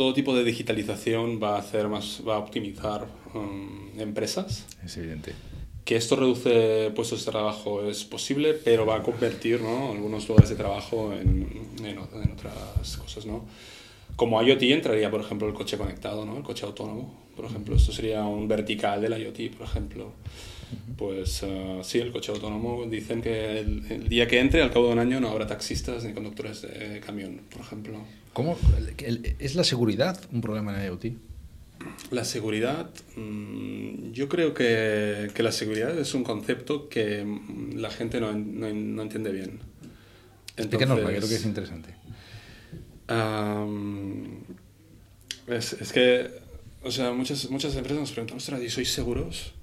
todo 0.00 0.14
tipo 0.14 0.34
de 0.34 0.44
digitalización 0.44 1.38
va 1.42 1.56
a 1.56 1.58
hacer 1.58 1.86
más, 1.86 2.22
va 2.26 2.36
a 2.36 2.38
optimizar 2.38 3.06
um, 3.34 4.00
empresas. 4.00 4.64
Es 4.82 4.96
evidente. 4.96 5.34
Que 5.84 5.96
esto 5.96 6.16
reduce 6.16 6.90
puestos 6.96 7.22
de 7.26 7.30
trabajo 7.30 7.84
es 7.84 8.04
posible, 8.04 8.54
pero 8.54 8.86
va 8.86 8.96
a 8.96 9.02
convertir 9.02 9.60
¿no? 9.60 9.92
algunos 9.92 10.26
lugares 10.26 10.48
de 10.48 10.56
trabajo 10.56 11.12
en, 11.12 11.68
en, 11.80 11.98
en 11.98 12.32
otras 12.32 12.96
cosas, 12.96 13.26
¿no? 13.26 13.44
Como 14.16 14.42
IoT 14.42 14.62
entraría, 14.62 15.10
por 15.10 15.20
ejemplo, 15.20 15.46
el 15.46 15.52
coche 15.52 15.76
conectado, 15.76 16.24
¿no? 16.24 16.38
el 16.38 16.44
coche 16.44 16.64
autónomo. 16.64 17.14
Por 17.36 17.44
ejemplo, 17.44 17.76
esto 17.76 17.92
sería 17.92 18.24
un 18.24 18.48
vertical 18.48 19.02
del 19.02 19.20
IoT, 19.20 19.54
por 19.54 19.66
ejemplo. 19.66 20.12
Pues 20.96 21.42
uh, 21.42 21.82
sí, 21.82 21.98
el 21.98 22.12
coche 22.12 22.32
autónomo 22.32 22.86
dicen 22.86 23.22
que 23.22 23.60
el, 23.60 23.84
el, 23.90 24.08
día 24.08 24.28
que 24.28 24.38
entre, 24.38 24.62
al 24.62 24.70
cabo 24.70 24.86
de 24.86 24.92
un 24.92 24.98
año, 24.98 25.20
no 25.20 25.28
habrá 25.28 25.46
taxistas 25.46 26.04
ni 26.04 26.12
conductores 26.12 26.62
de 26.62 27.00
camión, 27.04 27.40
por 27.50 27.62
ejemplo. 27.62 27.98
¿Cómo? 28.32 28.56
¿Es 29.38 29.54
la 29.54 29.64
seguridad 29.64 30.20
un 30.32 30.40
problema 30.40 30.76
en 30.76 30.86
IoT? 30.86 31.06
La 32.10 32.24
seguridad, 32.24 32.90
mmm, 33.16 34.12
yo 34.12 34.28
creo 34.28 34.52
que, 34.52 35.30
que, 35.34 35.42
la 35.42 35.52
seguridad 35.52 35.98
es 35.98 36.12
un 36.14 36.24
concepto 36.24 36.88
que 36.88 37.26
la 37.74 37.90
gente 37.90 38.20
no, 38.20 38.32
no, 38.32 38.72
no 38.72 39.02
entiende 39.02 39.32
bien. 39.32 39.60
Explícanos, 40.56 41.00
creo 41.00 41.28
que 41.28 41.34
es 41.34 41.44
interesante. 41.44 41.94
Um, 43.08 44.42
es, 45.46 45.72
es, 45.72 45.92
que, 45.92 46.30
o 46.82 46.90
sea, 46.90 47.12
muchas, 47.12 47.50
muchas 47.50 47.74
empresas 47.74 48.00
nos 48.00 48.12
preguntan, 48.12 48.36
ostras, 48.36 48.62
¿y 48.62 48.68
sois 48.68 48.92
seguros? 48.92 49.54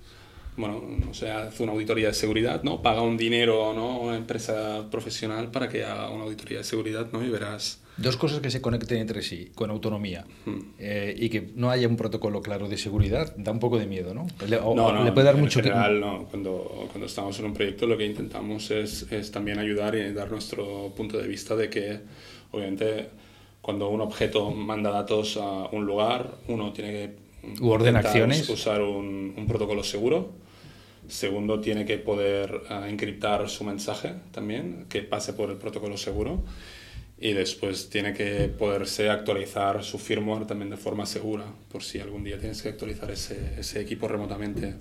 Bueno, 0.58 0.82
o 1.10 1.14
sea, 1.14 1.44
hace 1.44 1.64
una 1.64 1.72
auditoría 1.72 2.08
de 2.08 2.14
seguridad, 2.14 2.64
¿no? 2.64 2.82
Paga 2.82 3.02
un 3.02 3.16
dinero, 3.16 3.74
¿no? 3.74 3.92
A 3.92 4.00
una 4.00 4.18
empresa 4.18 4.90
profesional 4.90 5.52
para 5.52 5.70
que 5.70 5.86
haga 5.86 6.10
una 6.10 6.24
auditoría 6.24 6.58
de 6.58 6.64
seguridad, 6.64 7.08
¿no? 7.14 7.24
Y 7.24 7.30
verás... 7.30 7.82
Dos 7.98 8.18
cosas 8.18 8.40
que 8.42 8.52
se 8.52 8.62
conecten 8.62 8.98
entre 8.98 9.22
sí, 9.22 9.52
con 9.56 9.72
autonomía, 9.72 10.26
hmm. 10.46 10.60
eh, 10.78 11.16
y 11.18 11.30
que 11.30 11.50
no 11.56 11.70
haya 11.72 11.88
un 11.88 11.96
protocolo 11.96 12.42
claro 12.42 12.68
de 12.70 12.78
seguridad, 12.78 13.36
da 13.38 13.52
un 13.52 13.60
poco 13.60 13.80
de 13.80 13.88
miedo, 13.88 14.14
¿no? 14.14 14.28
Le, 14.48 14.58
o, 14.58 14.76
no, 14.76 14.92
no, 14.92 15.04
le 15.04 15.12
puede 15.12 15.26
dar 15.26 15.36
en 15.36 15.42
mucho 15.42 15.62
general, 15.62 16.00
no. 16.00 16.26
Cuando, 16.26 16.88
cuando 16.90 17.06
estamos 17.06 17.40
en 17.40 17.46
un 17.46 17.54
proyecto 17.54 17.88
lo 17.88 17.98
que 17.98 18.06
intentamos 18.06 18.70
es, 18.70 19.12
es 19.12 19.32
también 19.32 19.58
ayudar 19.58 19.96
y 19.96 20.12
dar 20.12 20.30
nuestro 20.30 20.94
punto 20.96 21.18
de 21.18 21.28
vista 21.28 21.56
de 21.56 21.70
que, 21.70 22.00
obviamente, 22.52 23.10
cuando 23.62 23.90
un 23.90 24.02
objeto 24.02 24.52
manda 24.52 24.92
datos 24.92 25.38
a 25.38 25.68
un 25.72 25.86
lugar, 25.86 26.36
uno 26.48 26.74
tiene 26.74 26.92
que 26.92 27.28
U 27.62 27.70
orden 27.70 27.96
acciones. 27.96 28.48
usar 28.50 28.82
un, 28.82 29.34
un, 29.38 29.48
protocolo 29.48 29.84
seguro. 29.84 30.32
Segundo, 31.08 31.60
tiene 31.60 31.86
que 31.86 31.98
poder 31.98 32.62
uh, 32.70 32.86
encriptar 32.86 33.50
su 33.50 33.64
mensaje 33.64 34.14
también, 34.32 34.86
que 34.90 35.02
pase 35.02 35.34
por 35.34 35.50
el 35.50 35.58
protocolo 35.58 35.98
seguro. 35.98 36.44
Y 37.20 37.34
después 37.34 37.90
tiene 37.90 38.14
que 38.14 38.48
poderse 38.48 39.10
actualizar 39.10 39.84
su 39.84 39.98
firmware 39.98 40.46
también 40.46 40.70
de 40.70 40.78
forma 40.78 41.06
segura, 41.06 41.46
por 41.72 41.84
si 41.84 42.00
algún 42.00 42.24
día 42.24 42.38
tienes 42.38 42.62
que 42.62 42.70
actualizar 42.70 43.10
ese, 43.10 43.56
ese 43.58 43.82
equipo 43.82 44.08
remotamente. 44.08 44.76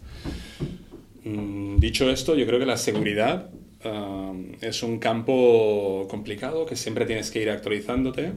Mm, 1.25 1.79
dicho 1.79 2.11
esto, 2.11 2.35
yo 2.35 2.47
creo 2.47 2.59
que 2.59 2.67
la 2.67 2.77
seguridad 2.77 3.51
Um, 3.87 4.55
es 4.63 4.83
un 4.83 4.99
campo 4.99 6.07
complicado 6.09 6.67
que 6.67 6.77
siempre 6.77 7.05
tienes 7.05 7.31
que 7.31 7.43
ir 7.43 7.51
actualizándote. 7.51 8.33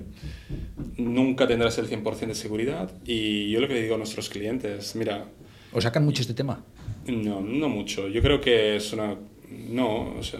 Nunca 0.97 1.47
tendrás 1.47 1.77
el 1.77 1.89
100% 1.89 2.27
de 2.27 2.35
seguridad. 2.35 2.91
Y 3.05 3.49
yo 3.49 3.61
lo 3.61 3.67
que 3.67 3.75
le 3.75 3.81
digo 3.81 3.95
a 3.95 3.97
nuestros 3.97 4.29
clientes, 4.29 4.95
mira... 4.95 5.25
¿Os 5.71 5.83
sacan 5.83 6.03
mucho 6.03 6.21
este 6.21 6.33
tema? 6.33 6.63
No, 7.07 7.41
no 7.41 7.69
mucho. 7.69 8.07
Yo 8.07 8.21
creo 8.21 8.39
que 8.39 8.75
es 8.75 8.93
una... 8.93 9.15
No, 9.49 10.15
o 10.17 10.23
sea, 10.23 10.39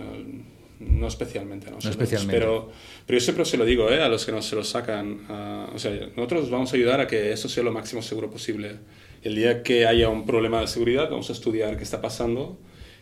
no 0.80 1.07
especialmente. 1.07 1.70
No, 1.70 1.78
especialmente. 1.78 2.39
Pero, 2.39 2.70
pero 3.05 3.20
yo 3.20 3.24
siempre 3.24 3.45
se 3.45 3.57
lo 3.57 3.66
digo 3.66 3.89
¿eh? 3.91 4.01
a 4.01 4.07
los 4.07 4.26
que 4.26 4.32
nos 4.32 4.45
se 4.45 4.55
lo 4.55 4.64
sacan. 4.64 5.20
Uh, 5.30 5.76
o 5.76 5.80
sea, 5.80 5.91
nosotros 6.16 6.49
vamos 6.49 6.72
a 6.72 6.76
ayudar 6.76 7.01
a 7.01 7.07
que 7.07 7.32
esto 7.32 7.49
sea 7.49 7.64
lo 7.64 7.72
máximo 7.72 8.01
seguro 8.01 8.30
posible. 8.30 8.78
El 9.24 9.36
día 9.36 9.64
que 9.64 9.86
haya 9.86 10.10
un 10.10 10.26
problema 10.26 10.62
de 10.62 10.68
seguridad, 10.68 11.10
vamos 11.10 11.30
a 11.30 11.34
estudiar 11.34 11.76
qué 11.76 11.84
está 11.84 12.01
pasando 12.01 12.57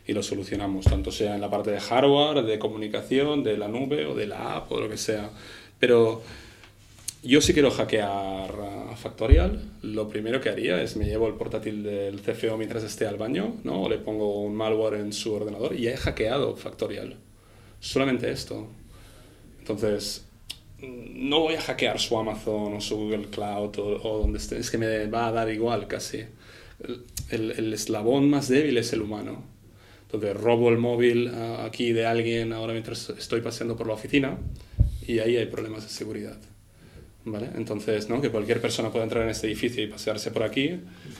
y 0.08 0.14
lo 0.14 0.24
solucionamos, 0.24 0.86
tanto 0.86 1.12
sea 1.12 1.36
en 1.36 1.42
la 1.42 1.50
parte 1.52 1.70
de 1.70 1.80
hardware, 1.80 2.44
de 2.44 2.58
comunicación, 2.58 3.44
de 3.44 3.58
la 3.58 3.68
nube 3.68 4.06
o 4.06 4.16
de 4.16 4.26
la 4.26 4.56
app 4.56 4.72
o 4.72 4.80
lo 4.80 4.90
que 4.90 4.98
sea. 4.98 5.30
Pero 5.80 6.24
yo 7.28 7.42
si 7.42 7.54
quiero 7.54 7.72
hackear 7.72 8.52
Factorial, 8.96 9.62
lo 9.84 10.08
primero 10.08 10.42
que 10.42 10.50
haría 10.50 10.82
es 10.82 10.98
me 10.98 11.06
llevo 11.06 11.28
el 11.28 11.36
portátil 11.36 11.84
del 11.84 12.20
CFO 12.22 12.58
mientras 12.58 12.84
esté 12.84 13.06
al 13.06 13.18
baño, 13.18 13.56
¿no? 13.64 13.84
o 13.84 13.90
le 13.90 14.00
pongo 14.00 14.42
un 14.42 14.56
malware 14.56 14.96
en 14.96 15.14
su 15.14 15.34
ordenador 15.34 15.76
y 15.76 15.88
he 15.88 15.98
hackeado 15.98 16.56
Factorial. 16.56 17.16
Solamente 17.80 18.32
esto. 18.32 18.68
Entonces, 19.60 20.26
no 20.82 21.42
voy 21.42 21.56
a 21.56 21.62
hackear 21.62 22.00
su 22.00 22.18
Amazon 22.18 22.74
o 22.74 22.82
su 22.82 22.98
Google 22.98 23.28
Cloud 23.30 23.78
o, 23.78 24.02
o 24.04 24.20
donde 24.20 24.40
esté, 24.40 24.58
es 24.58 24.72
que 24.72 24.78
me 24.78 25.06
va 25.08 25.28
a 25.28 25.32
dar 25.32 25.52
igual 25.52 25.88
casi. 25.88 26.26
El, 26.80 27.04
el, 27.30 27.52
el 27.52 27.74
eslabón 27.74 28.30
más 28.30 28.48
débil 28.48 28.78
es 28.78 28.94
el 28.94 29.02
humano 29.02 29.58
entonces 30.08 30.38
robo 30.38 30.70
el 30.70 30.78
móvil 30.78 31.30
uh, 31.30 31.66
aquí 31.66 31.92
de 31.92 32.06
alguien 32.06 32.54
ahora 32.54 32.72
mientras 32.72 33.10
estoy 33.10 33.42
paseando 33.42 33.76
por 33.76 33.88
la 33.88 33.94
oficina 33.94 34.38
y 35.06 35.20
ahí 35.20 35.36
hay 35.36 35.48
problemas 35.48 35.84
de 35.84 35.90
seguridad. 35.90 36.38
Entonces, 37.56 38.10
¿no? 38.10 38.22
que 38.22 38.30
cualquier 38.30 38.62
persona 38.62 38.90
pueda 38.90 39.04
entrar 39.04 39.24
en 39.24 39.30
este 39.30 39.48
edificio 39.48 39.84
y 39.84 39.88
pasearse 39.88 40.32
por 40.32 40.44
aquí, 40.44 40.80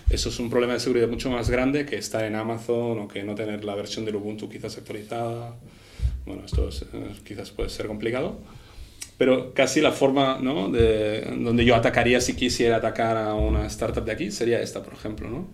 eso 0.10 0.30
es 0.30 0.40
un 0.40 0.50
problema 0.50 0.74
de 0.74 0.80
seguridad 0.80 1.08
mucho 1.08 1.30
más 1.30 1.50
grande 1.50 1.86
que 1.86 1.98
estar 1.98 2.24
en 2.24 2.36
Amazon 2.36 3.00
o 3.00 3.08
que 3.08 3.24
no 3.24 3.36
tener 3.36 3.66
la 3.66 3.76
versión 3.76 4.06
del 4.06 4.16
Ubuntu 4.16 4.50
quizás 4.50 4.78
actualizada. 4.78 5.56
Bueno, 6.26 6.44
esto 6.46 6.70
es, 6.70 6.82
eh, 6.82 6.86
quizás 7.24 7.52
puede 7.52 7.70
ser 7.70 7.88
complicado, 7.88 8.40
pero 9.18 9.54
casi 9.54 9.82
la 9.82 9.92
forma 9.92 10.40
¿no? 10.42 10.70
de, 10.70 11.22
donde 11.40 11.66
yo 11.66 11.76
atacaría 11.76 12.22
si 12.22 12.36
quisiera 12.36 12.78
atacar 12.78 13.18
a 13.18 13.34
una 13.34 13.66
startup 13.68 14.06
de 14.06 14.12
aquí 14.12 14.32
sería 14.32 14.62
esta, 14.62 14.84
por 14.84 14.94
ejemplo. 14.94 15.30
¿no? 15.30 15.48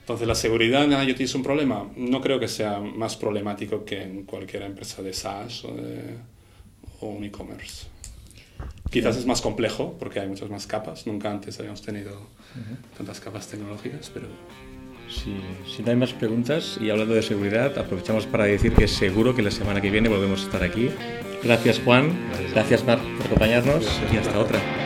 Entonces, 0.00 0.26
¿la 0.26 0.34
seguridad 0.34 0.84
en 0.84 0.92
IoT 0.92 1.20
es 1.20 1.34
un 1.34 1.42
problema? 1.42 1.90
No 1.96 2.20
creo 2.20 2.38
que 2.38 2.48
sea 2.48 2.80
más 2.80 3.16
problemático 3.16 3.84
que 3.84 4.02
en 4.02 4.24
cualquier 4.24 4.62
empresa 4.62 5.02
de 5.02 5.12
SaaS 5.12 5.64
o, 5.64 5.74
de, 5.74 6.14
o 7.00 7.08
un 7.08 7.24
e-commerce. 7.24 7.95
Quizás 8.90 9.16
es 9.16 9.26
más 9.26 9.40
complejo 9.40 9.96
porque 9.98 10.20
hay 10.20 10.28
muchas 10.28 10.48
más 10.48 10.66
capas. 10.66 11.06
Nunca 11.06 11.30
antes 11.30 11.58
habíamos 11.58 11.82
tenido 11.82 12.28
tantas 12.96 13.20
capas 13.20 13.48
tecnológicas, 13.48 14.10
pero... 14.12 14.26
Sí, 15.08 15.36
si 15.72 15.82
no 15.82 15.90
hay 15.90 15.96
más 15.96 16.12
preguntas 16.12 16.78
y 16.80 16.90
hablando 16.90 17.14
de 17.14 17.22
seguridad, 17.22 17.78
aprovechamos 17.78 18.26
para 18.26 18.44
decir 18.44 18.72
que 18.72 18.88
seguro 18.88 19.36
que 19.36 19.42
la 19.42 19.52
semana 19.52 19.80
que 19.80 19.90
viene 19.90 20.08
volvemos 20.08 20.42
a 20.42 20.46
estar 20.46 20.62
aquí. 20.64 20.90
Gracias 21.44 21.80
Juan, 21.84 22.10
gracias 22.52 22.84
Marc 22.84 23.02
por 23.16 23.26
acompañarnos 23.26 23.84
gracias, 23.84 24.12
y 24.12 24.16
hasta 24.16 24.38
otra. 24.38 24.85